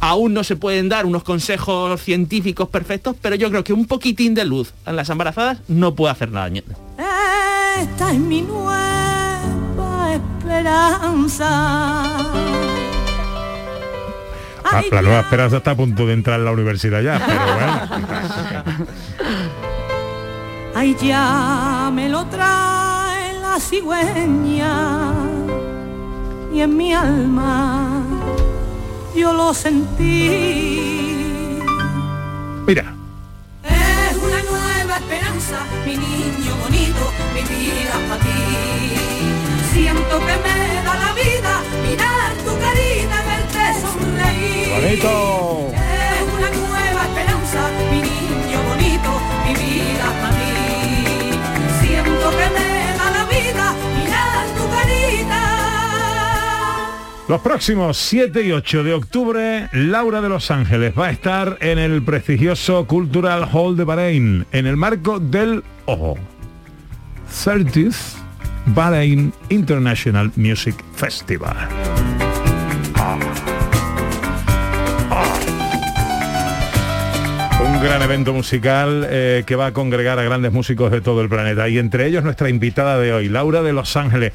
Aún 0.00 0.32
no 0.32 0.44
se 0.44 0.54
pueden 0.54 0.88
dar 0.88 1.06
unos 1.06 1.24
consejos 1.24 2.00
científicos 2.00 2.68
perfectos, 2.68 3.16
pero 3.20 3.34
yo 3.34 3.50
creo 3.50 3.64
que 3.64 3.72
un 3.72 3.86
poquitín 3.86 4.32
de 4.34 4.44
luz 4.44 4.72
en 4.86 4.94
las 4.94 5.10
embarazadas 5.10 5.58
no 5.66 5.96
puede 5.96 6.12
hacer 6.12 6.30
nada. 6.30 6.48
Esta 6.48 8.12
es 8.12 8.18
mi 8.18 8.42
nueva 8.42 10.14
esperanza. 10.14 11.48
Ah, 14.70 14.82
la 14.92 15.02
nueva 15.02 15.20
esperanza 15.20 15.56
está 15.56 15.72
a 15.72 15.76
punto 15.76 16.06
de 16.06 16.12
entrar 16.12 16.38
en 16.38 16.44
la 16.44 16.52
universidad 16.52 17.00
ya, 17.00 17.20
pero 17.26 17.40
bueno. 18.74 18.86
Ay, 20.74 20.96
ya 21.02 21.90
me 21.92 22.08
lo 22.08 22.24
trae 22.26 23.34
la 23.40 23.58
cigüeña 23.58 25.27
y 26.52 26.60
en 26.60 26.76
mi 26.76 26.92
alma 26.92 28.02
yo 29.14 29.32
lo 29.32 29.52
sentí. 29.54 30.78
Mira, 32.66 32.94
Es 33.64 34.16
una 34.16 34.42
nueva 34.42 34.96
esperanza, 34.96 35.58
mi 35.86 35.96
niño 35.96 36.52
bonito, 36.62 37.12
mi 37.34 37.42
vida 37.42 37.94
para 38.08 38.20
ti. 38.22 38.40
Siento 39.72 40.18
que 40.18 40.36
me 40.44 40.84
da 40.84 40.94
la 41.04 41.12
vida 41.14 41.62
mirar 41.82 42.32
tu 42.44 42.52
carita, 42.64 43.16
verte 43.28 43.64
sonreír. 43.80 44.68
Bonito. 44.74 45.77
Los 57.28 57.42
próximos 57.42 57.98
7 57.98 58.42
y 58.42 58.52
8 58.52 58.84
de 58.84 58.94
octubre, 58.94 59.68
Laura 59.72 60.22
de 60.22 60.30
Los 60.30 60.50
Ángeles 60.50 60.94
va 60.98 61.08
a 61.08 61.10
estar 61.10 61.58
en 61.60 61.78
el 61.78 62.02
prestigioso 62.02 62.86
Cultural 62.86 63.46
Hall 63.52 63.76
de 63.76 63.84
Bahrein, 63.84 64.46
en 64.50 64.66
el 64.66 64.78
marco 64.78 65.20
del, 65.20 65.62
ojo, 65.84 66.16
30th 67.30 68.16
Bahrain 68.68 69.34
International 69.50 70.32
Music 70.36 70.82
Festival. 70.94 71.68
Un 77.78 77.84
gran 77.84 78.02
evento 78.02 78.32
musical 78.32 79.06
eh, 79.08 79.44
que 79.46 79.54
va 79.54 79.66
a 79.66 79.72
congregar 79.72 80.18
a 80.18 80.24
grandes 80.24 80.52
músicos 80.52 80.90
de 80.90 81.00
todo 81.00 81.20
el 81.22 81.28
planeta 81.28 81.68
y 81.68 81.78
entre 81.78 82.06
ellos 82.08 82.24
nuestra 82.24 82.48
invitada 82.48 82.98
de 82.98 83.12
hoy, 83.12 83.28
Laura 83.28 83.62
de 83.62 83.72
Los 83.72 83.96
Ángeles. 83.96 84.32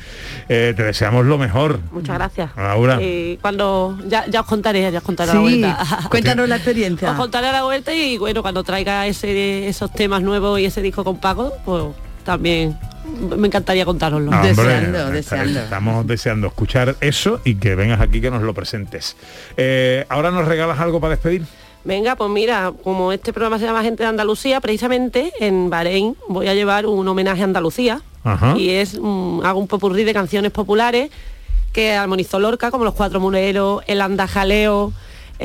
Eh, 0.47 0.73
te 0.77 0.83
deseamos 0.83 1.25
lo 1.25 1.37
mejor. 1.37 1.81
Muchas 1.91 2.15
gracias. 2.15 2.51
Laura. 2.55 2.99
Eh, 3.01 3.37
cuando 3.41 3.97
ya, 4.07 4.25
ya 4.27 4.39
os 4.39 4.47
contaré, 4.47 4.89
ya 4.89 4.99
os 4.99 5.03
contaré 5.03 5.33
la 5.33 5.39
vuelta. 5.41 5.77
cuéntanos 6.09 6.47
la 6.47 6.55
experiencia. 6.55 7.11
Os 7.11 7.17
contaré 7.17 7.47
a 7.47 7.51
la 7.51 7.63
vuelta 7.63 7.93
y 7.93 8.17
bueno, 8.17 8.41
cuando 8.41 8.63
traiga 8.63 9.07
ese, 9.07 9.67
esos 9.67 9.91
temas 9.91 10.21
nuevos 10.21 10.57
y 10.61 10.65
ese 10.65 10.81
disco 10.81 11.03
con 11.03 11.17
Paco, 11.17 11.51
pues 11.65 11.83
también 12.23 12.77
me 13.37 13.47
encantaría 13.47 13.83
contároslo. 13.83 14.31
Ah, 14.33 14.41
hombre, 14.41 15.19
Estamos 15.19 16.07
deseando 16.07 16.47
escuchar 16.47 16.95
eso 17.01 17.41
y 17.43 17.55
que 17.55 17.75
vengas 17.75 17.99
aquí 17.99 18.21
que 18.21 18.31
nos 18.31 18.41
lo 18.41 18.53
presentes. 18.53 19.17
Eh, 19.57 20.05
Ahora 20.07 20.31
nos 20.31 20.47
regalas 20.47 20.79
algo 20.79 21.01
para 21.01 21.15
despedir. 21.15 21.43
Venga, 21.85 22.15
pues 22.15 22.29
mira, 22.29 22.73
como 22.83 23.11
este 23.11 23.33
programa 23.33 23.59
se 23.59 23.65
llama 23.65 23.83
Gente 23.83 24.03
de 24.03 24.09
Andalucía, 24.09 24.61
precisamente 24.61 25.33
en 25.39 25.69
Bahrein 25.69 26.15
voy 26.29 26.47
a 26.47 26.53
llevar 26.53 26.85
un 26.85 27.07
homenaje 27.07 27.41
a 27.41 27.45
Andalucía 27.45 28.01
Ajá. 28.23 28.55
Y 28.57 28.69
es 28.69 28.97
mm, 28.99 29.41
hago 29.43 29.59
un 29.59 29.67
popurrí 29.67 30.03
de 30.03 30.13
canciones 30.13 30.51
populares 30.51 31.11
que 31.71 31.93
armonizó 31.93 32.39
Lorca, 32.39 32.71
como 32.71 32.85
los 32.85 32.93
cuatro 32.93 33.19
muleros, 33.19 33.83
el 33.87 34.01
andajaleo, 34.01 34.93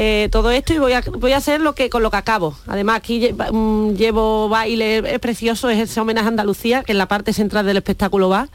eh, 0.00 0.28
todo 0.30 0.52
esto 0.52 0.72
y 0.72 0.78
voy 0.78 0.92
a, 0.92 1.02
voy 1.18 1.32
a 1.32 1.38
hacer 1.38 1.60
lo 1.60 1.74
que 1.74 1.90
con 1.90 2.04
lo 2.04 2.10
que 2.12 2.18
acabo. 2.18 2.56
Además 2.68 2.98
aquí 2.98 3.30
mm, 3.52 3.94
llevo 3.94 4.48
baile, 4.48 4.98
es 5.12 5.18
precioso, 5.18 5.68
es 5.70 5.80
ese 5.80 5.98
homenaje 6.00 6.26
a 6.26 6.28
Andalucía, 6.28 6.84
que 6.84 6.92
en 6.92 6.98
la 6.98 7.08
parte 7.08 7.32
central 7.32 7.66
del 7.66 7.78
espectáculo 7.78 8.28
va. 8.28 8.48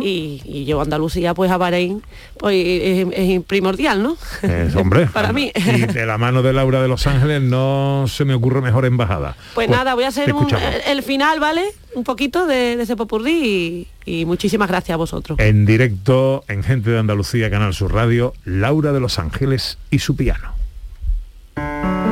Y, 0.00 0.40
y 0.46 0.64
llevo 0.64 0.80
Andalucía 0.80 1.34
pues 1.34 1.50
a 1.50 1.58
Bahrein, 1.58 2.02
pues 2.38 2.56
es, 2.66 3.06
es 3.12 3.44
primordial, 3.44 4.02
¿no? 4.02 4.16
Es, 4.42 4.74
hombre. 4.74 5.06
Para 5.12 5.34
mí. 5.34 5.52
Y 5.54 5.82
de 5.82 6.06
la 6.06 6.16
mano 6.16 6.40
de 6.42 6.54
Laura 6.54 6.80
de 6.80 6.88
Los 6.88 7.06
Ángeles 7.06 7.42
no 7.42 8.06
se 8.08 8.24
me 8.24 8.32
ocurre 8.32 8.62
mejor 8.62 8.86
embajada. 8.86 9.36
Pues 9.54 9.68
nada, 9.68 9.94
voy 9.94 10.04
a 10.04 10.08
hacer 10.08 10.32
un- 10.32 10.46
escuchamos. 10.46 10.64
el 10.86 11.02
final, 11.02 11.40
¿vale? 11.40 11.62
Un 11.94 12.04
poquito 12.04 12.46
de, 12.46 12.76
de 12.76 12.82
ese 12.84 12.96
popurrí 12.96 13.86
y, 14.06 14.20
y 14.20 14.24
muchísimas 14.24 14.68
gracias 14.68 14.94
a 14.94 14.96
vosotros. 14.96 15.38
En 15.40 15.66
directo 15.66 16.42
en 16.48 16.62
Gente 16.62 16.88
de 16.90 16.98
Andalucía, 16.98 17.50
Canal 17.50 17.74
Sur 17.74 17.92
Radio, 17.92 18.32
Laura 18.46 18.92
de 18.92 19.00
Los 19.00 19.18
Ángeles 19.18 19.76
y 19.90 19.98
su 19.98 20.16
piano. 20.16 20.52
¡Eh! 21.58 22.05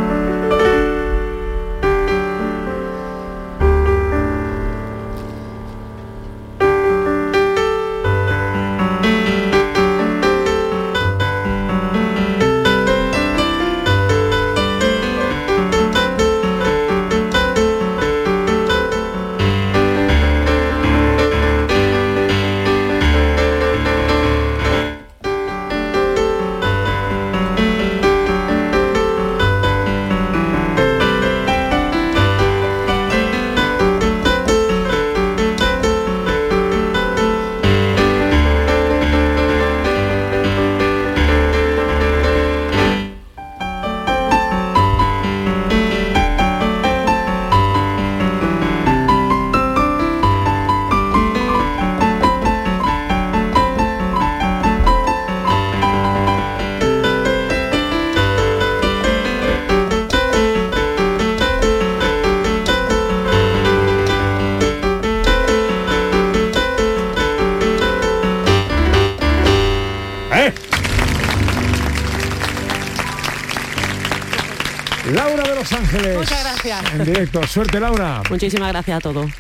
En 77.06 77.12
directo. 77.12 77.46
Suerte, 77.46 77.78
Laura. 77.78 78.22
Muchísimas 78.30 78.72
gracias 78.72 78.96
a 78.96 79.00
todos. 79.00 79.30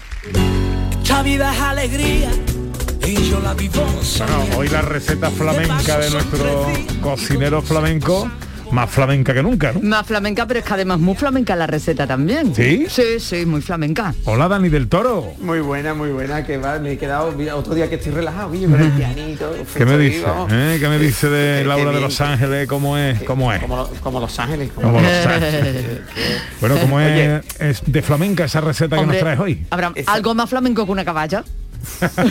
Esta 1.02 1.22
vida 1.22 1.54
es 1.54 1.60
alegría 1.60 2.28
y 3.06 3.14
yo 3.30 3.40
la 3.40 3.54
vivo 3.54 3.82
Bueno, 4.18 4.56
hoy 4.58 4.68
la 4.68 4.82
receta 4.82 5.30
flamenca 5.30 5.98
de 5.98 6.10
nuestro 6.10 6.66
cocinero 7.00 7.62
flamenco, 7.62 8.30
más 8.70 8.90
flamenca 8.90 9.32
que 9.32 9.42
nunca, 9.42 9.72
¿no? 9.72 9.80
Más 9.80 10.06
flamenca, 10.06 10.46
pero 10.46 10.60
es 10.60 10.66
que 10.66 10.74
además 10.74 10.98
muy 10.98 11.14
flamenca 11.14 11.54
la 11.56 11.66
receta 11.66 12.06
también. 12.06 12.54
¿Sí? 12.54 12.86
Sí, 12.88 13.20
sí, 13.20 13.46
muy 13.46 13.60
flamenca. 13.62 14.14
Hola, 14.24 14.48
Dani 14.48 14.68
del 14.70 14.88
Toro. 14.88 15.32
Muy 15.40 15.60
buena, 15.60 15.94
muy 15.94 16.08
buena, 16.10 16.44
que 16.44 16.56
va, 16.58 16.78
me 16.78 16.92
he 16.92 16.98
quedado 16.98 17.30
mira, 17.32 17.56
otro 17.56 17.74
día 17.74 17.88
que 17.88 17.94
estoy 17.96 18.12
relajado, 18.12 18.48
con 18.48 18.82
el 18.82 18.90
pianito. 18.92 19.54
¿Qué 19.76 19.84
me 19.86 19.96
dice? 19.98 20.24
eh? 20.50 20.76
¿Qué 20.80 20.88
me 20.88 20.98
dice 20.98 21.28
de 21.28 21.62
Qué- 21.62 21.68
Laura 21.68 21.90
qué 21.90 21.96
de. 21.96 22.00
Los 22.02 22.20
Ángeles? 22.20 22.66
¿Cómo 22.68 22.98
es? 22.98 23.22
¿Cómo 23.22 23.52
es? 23.52 23.60
Como, 23.60 23.76
lo- 23.76 23.88
como 24.02 24.20
Los 24.20 24.38
Ángeles. 24.38 24.70
como- 24.74 24.88
Como 24.88 25.00
Los 25.02 25.26
Ángeles. 25.26 25.84
Bueno, 26.60 26.76
¿cómo 26.80 27.00
es, 27.00 27.82
de 27.86 28.02
flamenca 28.02 28.44
esa 28.44 28.60
receta 28.60 28.96
que 28.98 29.06
nos 29.06 29.18
traes 29.18 29.38
hoy? 29.40 29.66
Habrá 29.70 29.92
algo 30.06 30.34
más 30.34 30.48
flamenco 30.50 30.84
que 30.84 30.92
una 30.92 31.04
caballa. 31.04 31.44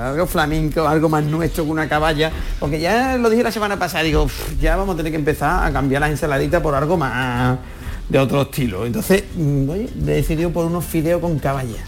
Algo 0.00 0.26
flamenco, 0.26 0.88
algo 0.88 1.10
más 1.10 1.22
nuestro 1.24 1.62
que 1.64 1.70
una 1.70 1.86
caballa, 1.90 2.30
porque 2.58 2.80
ya 2.80 3.18
lo 3.18 3.28
dije 3.28 3.42
la 3.42 3.52
semana 3.52 3.78
pasada, 3.78 4.02
digo, 4.02 4.22
"Uf, 4.22 4.58
ya 4.58 4.76
vamos 4.76 4.94
a 4.94 4.96
tener 4.96 5.12
que 5.12 5.18
empezar 5.18 5.66
a 5.66 5.70
cambiar 5.70 6.00
las 6.00 6.10
ensaladitas 6.10 6.62
por 6.62 6.74
algo 6.74 6.96
más 6.96 7.58
de 8.08 8.18
otro 8.18 8.42
estilo. 8.42 8.86
Entonces, 8.86 9.24
mm, 9.36 9.68
oye, 9.68 9.88
he 9.94 10.04
decidido 10.04 10.50
por 10.50 10.64
unos 10.66 10.84
fideos 10.84 11.20
con 11.20 11.38
caballa. 11.38 11.84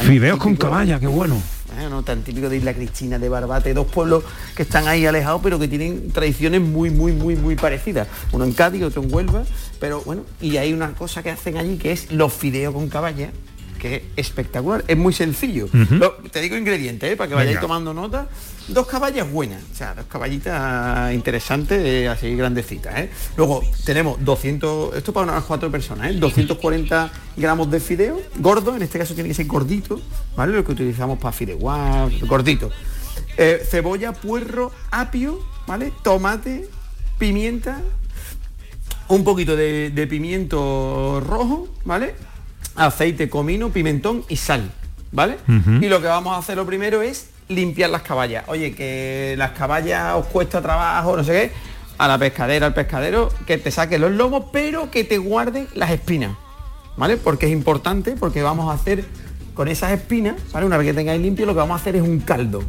Fideos 0.00 0.38
con 0.38 0.56
caballa, 0.56 0.98
qué 0.98 1.06
bueno. 1.06 1.36
Bueno, 1.74 2.02
tan 2.02 2.22
típico 2.22 2.48
de 2.48 2.56
Isla 2.56 2.74
Cristina, 2.74 3.18
de 3.18 3.28
Barbate, 3.28 3.74
dos 3.74 3.86
pueblos 3.86 4.24
que 4.56 4.62
están 4.62 4.88
ahí 4.88 5.04
alejados, 5.06 5.40
pero 5.42 5.58
que 5.58 5.68
tienen 5.68 6.10
tradiciones 6.10 6.60
muy, 6.60 6.90
muy, 6.90 7.12
muy, 7.12 7.36
muy 7.36 7.56
parecidas. 7.56 8.08
Uno 8.32 8.44
en 8.44 8.52
Cádiz, 8.52 8.82
otro 8.82 9.02
en 9.02 9.12
Huelva, 9.14 9.44
pero 9.78 10.00
bueno, 10.02 10.22
y 10.40 10.56
hay 10.56 10.72
una 10.72 10.94
cosa 10.94 11.22
que 11.22 11.30
hacen 11.30 11.56
allí 11.56 11.76
que 11.76 11.92
es 11.92 12.10
los 12.10 12.32
fideos 12.32 12.74
con 12.74 12.88
caballa, 12.88 13.30
que 13.78 13.96
es 13.96 14.02
espectacular, 14.16 14.84
es 14.88 14.96
muy 14.96 15.12
sencillo. 15.12 15.68
Lo- 15.72 16.14
te 16.30 16.40
digo 16.40 16.56
ingredientes, 16.56 17.12
¿eh? 17.12 17.16
para 17.16 17.28
que 17.28 17.34
vayáis 17.34 17.56
Venga. 17.56 17.60
tomando 17.62 17.94
nota. 17.94 18.28
Dos 18.68 18.86
caballas 18.86 19.30
buenas, 19.32 19.62
o 19.72 19.74
sea, 19.74 19.94
dos 19.94 20.04
caballitas 20.06 21.14
interesantes, 21.14 21.80
eh, 21.82 22.08
así 22.08 22.34
grandecitas. 22.34 22.98
¿eh? 22.98 23.10
Luego 23.36 23.62
tenemos 23.86 24.22
200, 24.22 24.94
esto 24.96 25.12
para 25.14 25.32
unas 25.32 25.44
cuatro 25.44 25.70
personas, 25.70 26.10
¿eh? 26.10 26.14
240 26.14 27.10
gramos 27.36 27.70
de 27.70 27.80
fideo, 27.80 28.20
gordo, 28.38 28.76
en 28.76 28.82
este 28.82 28.98
caso 28.98 29.14
tiene 29.14 29.28
que 29.30 29.34
ser 29.34 29.46
gordito, 29.46 30.00
¿vale? 30.36 30.52
Lo 30.52 30.64
que 30.64 30.72
utilizamos 30.72 31.18
para 31.18 31.32
fideuá, 31.32 32.08
gordito. 32.26 32.70
Eh, 33.38 33.62
cebolla, 33.70 34.12
puerro, 34.12 34.70
apio, 34.90 35.38
¿vale? 35.66 35.92
Tomate, 36.02 36.68
pimienta, 37.18 37.80
un 39.08 39.24
poquito 39.24 39.56
de, 39.56 39.90
de 39.90 40.06
pimiento 40.06 41.22
rojo, 41.24 41.68
¿vale? 41.84 42.14
Aceite, 42.78 43.28
comino, 43.28 43.70
pimentón 43.70 44.24
y 44.28 44.36
sal, 44.36 44.70
¿vale? 45.12 45.36
Y 45.80 45.88
lo 45.88 46.00
que 46.00 46.06
vamos 46.06 46.34
a 46.34 46.38
hacer 46.38 46.56
lo 46.56 46.64
primero 46.64 47.02
es 47.02 47.30
limpiar 47.48 47.90
las 47.90 48.02
caballas. 48.02 48.44
Oye, 48.46 48.74
que 48.74 49.34
las 49.36 49.50
caballas 49.50 50.14
os 50.14 50.26
cuesta 50.26 50.62
trabajo, 50.62 51.16
no 51.16 51.24
sé 51.24 51.32
qué, 51.32 51.52
a 51.98 52.08
la 52.08 52.18
pescadera, 52.18 52.66
al 52.66 52.74
pescadero, 52.74 53.30
que 53.46 53.58
te 53.58 53.70
saque 53.70 53.98
los 53.98 54.12
lomos, 54.12 54.44
pero 54.52 54.90
que 54.90 55.04
te 55.04 55.18
guarden 55.18 55.66
las 55.74 55.90
espinas, 55.90 56.36
¿vale? 56.96 57.16
Porque 57.16 57.46
es 57.46 57.52
importante, 57.52 58.14
porque 58.18 58.42
vamos 58.42 58.70
a 58.70 58.74
hacer 58.74 59.04
con 59.54 59.68
esas 59.68 59.92
espinas, 59.92 60.36
¿vale? 60.52 60.66
Una 60.66 60.76
vez 60.76 60.86
que 60.86 60.94
tengáis 60.94 61.20
limpio, 61.20 61.46
lo 61.46 61.52
que 61.52 61.58
vamos 61.58 61.78
a 61.78 61.80
hacer 61.80 61.96
es 61.96 62.02
un 62.02 62.20
caldo 62.20 62.62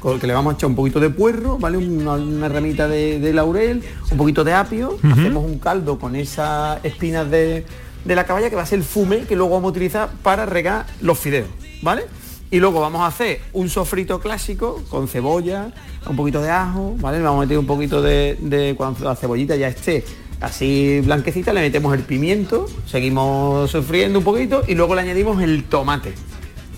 con 0.00 0.14
el 0.14 0.20
que 0.20 0.26
le 0.26 0.32
vamos 0.32 0.54
a 0.54 0.56
echar 0.56 0.68
un 0.68 0.76
poquito 0.76 0.98
de 0.98 1.10
puerro, 1.10 1.58
¿vale? 1.58 1.76
Una, 1.76 2.12
una 2.14 2.48
ramita 2.48 2.88
de, 2.88 3.20
de 3.20 3.32
laurel, 3.32 3.82
un 4.10 4.16
poquito 4.16 4.44
de 4.44 4.54
apio, 4.54 4.98
hacemos 5.02 5.44
un 5.44 5.58
caldo 5.58 5.98
con 5.98 6.16
esas 6.16 6.82
espinas 6.84 7.30
de, 7.30 7.64
de 8.04 8.14
la 8.14 8.24
caballa 8.24 8.50
que 8.50 8.56
va 8.56 8.62
a 8.62 8.66
ser 8.66 8.78
el 8.78 8.84
fume 8.84 9.20
que 9.20 9.36
luego 9.36 9.54
vamos 9.54 9.68
a 9.68 9.70
utilizar 9.70 10.10
para 10.22 10.46
regar 10.46 10.86
los 11.00 11.18
fideos, 11.18 11.48
¿vale? 11.82 12.04
Y 12.50 12.58
luego 12.58 12.80
vamos 12.80 13.02
a 13.02 13.06
hacer 13.06 13.40
un 13.52 13.68
sofrito 13.68 14.18
clásico 14.18 14.82
con 14.88 15.06
cebolla, 15.06 15.72
un 16.08 16.16
poquito 16.16 16.42
de 16.42 16.50
ajo, 16.50 16.96
¿vale? 16.98 17.18
Le 17.18 17.24
vamos 17.24 17.42
a 17.42 17.46
meter 17.46 17.58
un 17.58 17.66
poquito 17.66 18.02
de, 18.02 18.74
cuando 18.76 19.04
la 19.04 19.14
cebollita 19.14 19.54
ya 19.56 19.68
esté 19.68 20.04
así 20.40 21.00
blanquecita, 21.04 21.52
le 21.52 21.60
metemos 21.60 21.94
el 21.94 22.02
pimiento, 22.02 22.66
seguimos 22.86 23.70
sofriendo 23.70 24.18
un 24.18 24.24
poquito 24.24 24.62
y 24.66 24.74
luego 24.74 24.94
le 24.94 25.02
añadimos 25.02 25.40
el 25.42 25.64
tomate. 25.64 26.14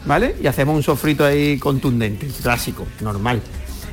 ¿vale? 0.04 0.36
Y 0.42 0.46
hacemos 0.46 0.74
un 0.74 0.82
sofrito 0.82 1.24
ahí 1.24 1.58
contundente, 1.58 2.28
clásico, 2.42 2.86
normal. 3.00 3.40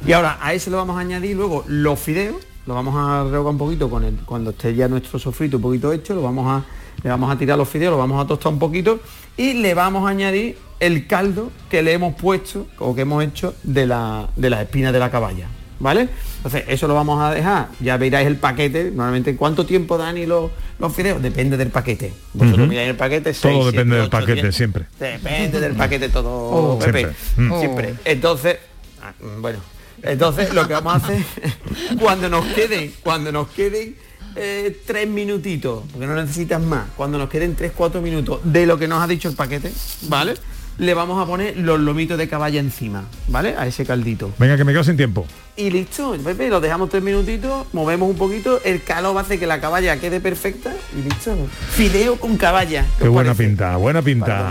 Y 0.06 0.14
ahora 0.14 0.38
a 0.42 0.54
eso 0.54 0.70
le 0.70 0.78
vamos 0.78 0.98
a 0.98 1.02
añadir 1.02 1.36
luego 1.36 1.64
los 1.68 2.00
fideos, 2.00 2.38
lo 2.66 2.74
vamos 2.74 2.96
a 2.96 3.30
rehogar 3.30 3.54
un 3.54 3.58
poquito 3.58 3.90
con 3.90 4.04
el, 4.04 4.16
cuando 4.26 4.52
esté 4.52 4.76
ya 4.76 4.88
nuestro 4.88 5.20
sofrito 5.20 5.58
un 5.58 5.64
poquito 5.64 5.92
hecho, 5.92 6.14
lo 6.14 6.22
vamos 6.22 6.48
a, 6.48 6.66
le 7.04 7.10
vamos 7.10 7.32
a 7.32 7.38
tirar 7.38 7.58
los 7.58 7.68
fideos, 7.70 7.92
lo 7.92 7.98
vamos 7.98 8.24
a 8.24 8.28
tostar 8.28 8.52
un 8.54 8.60
poquito 8.60 9.00
y 9.38 9.54
le 9.54 9.74
vamos 9.74 10.06
a 10.08 10.10
añadir 10.10 10.58
el 10.80 11.08
caldo 11.08 11.52
que 11.70 11.82
le 11.84 11.94
hemos 11.94 12.16
puesto 12.16 12.68
o 12.80 12.96
que 12.96 13.02
hemos 13.02 13.24
hecho 13.24 13.54
de, 13.64 13.86
la, 13.86 14.28
de 14.36 14.50
las 14.50 14.62
espinas 14.62 14.94
de 14.94 15.00
la 15.00 15.10
caballa. 15.12 15.48
¿Vale? 15.82 16.10
Entonces 16.38 16.66
eso 16.68 16.90
lo 16.90 16.94
vamos 16.94 17.22
a 17.22 17.34
dejar, 17.34 17.70
ya 17.80 17.96
veráis 17.96 18.28
el 18.28 18.36
paquete, 18.36 18.92
normalmente 18.92 19.38
¿cuánto 19.38 19.66
tiempo 19.66 19.98
Dani 19.98 20.26
los, 20.26 20.52
los 20.78 20.94
fideos? 20.94 21.22
Depende 21.22 21.56
del 21.56 21.70
paquete. 21.70 22.12
Vosotros 22.34 22.60
Ujú. 22.64 22.68
miráis 22.70 22.90
el 22.90 22.96
paquete, 22.98 23.32
Todo 23.32 23.42
seis, 23.42 23.66
depende 23.68 23.72
siete, 23.74 23.90
del 23.96 24.02
ocho, 24.02 24.10
paquete, 24.12 24.42
diez. 24.42 24.56
siempre. 24.56 24.86
Depende 25.00 25.60
del 25.62 25.76
paquete 25.78 26.10
todo, 26.10 26.30
Oh. 26.30 26.80
Pepe. 26.80 27.14
Siempre. 27.34 27.44
Mm. 27.56 27.60
Siempre. 27.62 27.94
Entonces, 28.04 28.58
ah, 29.02 29.14
mm, 29.22 29.42
bueno, 29.42 29.60
entonces 30.04 30.54
lo 30.54 30.68
que 30.68 30.74
vamos 30.74 30.94
a 30.96 30.96
hacer, 30.98 31.24
cuando 32.02 32.28
nos 32.28 32.46
queden, 32.48 32.94
cuando 33.02 33.32
nos 33.32 33.48
queden 33.48 33.96
eh, 34.40 34.82
tres 34.86 35.08
minutitos, 35.08 35.84
porque 35.92 36.08
no 36.08 36.16
necesitas 36.16 36.62
más, 36.62 36.88
cuando 36.96 37.18
nos 37.18 37.30
queden 37.30 37.56
tres, 37.56 37.72
cuatro 37.76 38.02
minutos 38.02 38.40
de 38.44 38.66
lo 38.66 38.78
que 38.78 38.88
nos 38.88 39.04
ha 39.04 39.08
dicho 39.08 39.30
el 39.30 39.36
paquete, 39.36 39.72
¿vale? 40.04 40.36
le 40.80 40.94
vamos 40.94 41.22
a 41.22 41.26
poner 41.26 41.58
los 41.58 41.80
lomitos 41.80 42.18
de 42.18 42.28
caballa 42.28 42.60
encima, 42.60 43.04
¿vale? 43.28 43.56
A 43.58 43.68
ese 43.68 43.86
caldito. 43.86 44.32
Venga, 44.40 44.58
que 44.58 44.64
me 44.64 44.72
quedo 44.72 44.84
sin 44.84 44.98
tiempo. 44.98 45.26
Y 45.60 45.70
listo, 45.72 46.16
Pepe, 46.24 46.48
lo 46.48 46.62
dejamos 46.62 46.90
tres 46.90 47.04
minutitos, 47.04 47.66
movemos 47.74 48.10
un 48.10 48.16
poquito, 48.16 48.62
el 48.64 48.82
calor 48.82 49.18
hacer 49.18 49.38
que 49.38 49.46
la 49.46 49.60
caballa 49.60 50.00
quede 50.00 50.22
perfecta 50.22 50.74
y 50.98 51.02
listo. 51.02 51.36
Fideo 51.72 52.16
con 52.16 52.38
caballa. 52.38 52.86
¿Qué 52.98 53.10
buena 53.10 53.34
pinta, 53.34 53.76
buena 53.76 54.02
pinta. 54.02 54.50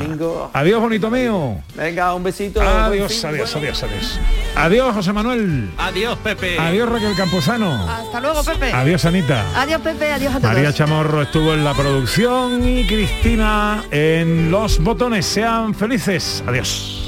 Adiós, 0.52 0.82
bonito 0.82 1.10
mío. 1.10 1.56
Venga, 1.74 2.12
un 2.12 2.22
besito. 2.22 2.60
Adiós, 2.60 3.24
adiós, 3.24 3.54
bueno. 3.54 3.68
adiós, 3.70 3.82
adiós. 3.84 4.20
Adiós, 4.54 4.94
José 4.96 5.14
Manuel. 5.14 5.70
Adiós, 5.78 6.18
Pepe. 6.18 6.58
Adiós, 6.58 6.86
Raquel 6.90 7.16
Camposano. 7.16 7.88
Hasta 7.88 8.20
luego, 8.20 8.44
Pepe. 8.44 8.70
Adiós, 8.74 9.06
Anita. 9.06 9.46
Adiós, 9.58 9.80
Pepe. 9.80 10.12
Adiós 10.12 10.34
a 10.34 10.40
todos. 10.40 10.52
María 10.52 10.74
Chamorro 10.74 11.22
estuvo 11.22 11.54
en 11.54 11.64
la 11.64 11.72
producción 11.72 12.68
y 12.68 12.86
Cristina 12.86 13.82
en 13.90 14.50
los 14.50 14.78
botones. 14.78 15.24
Sean 15.24 15.74
felices. 15.74 16.44
Adiós. 16.46 17.07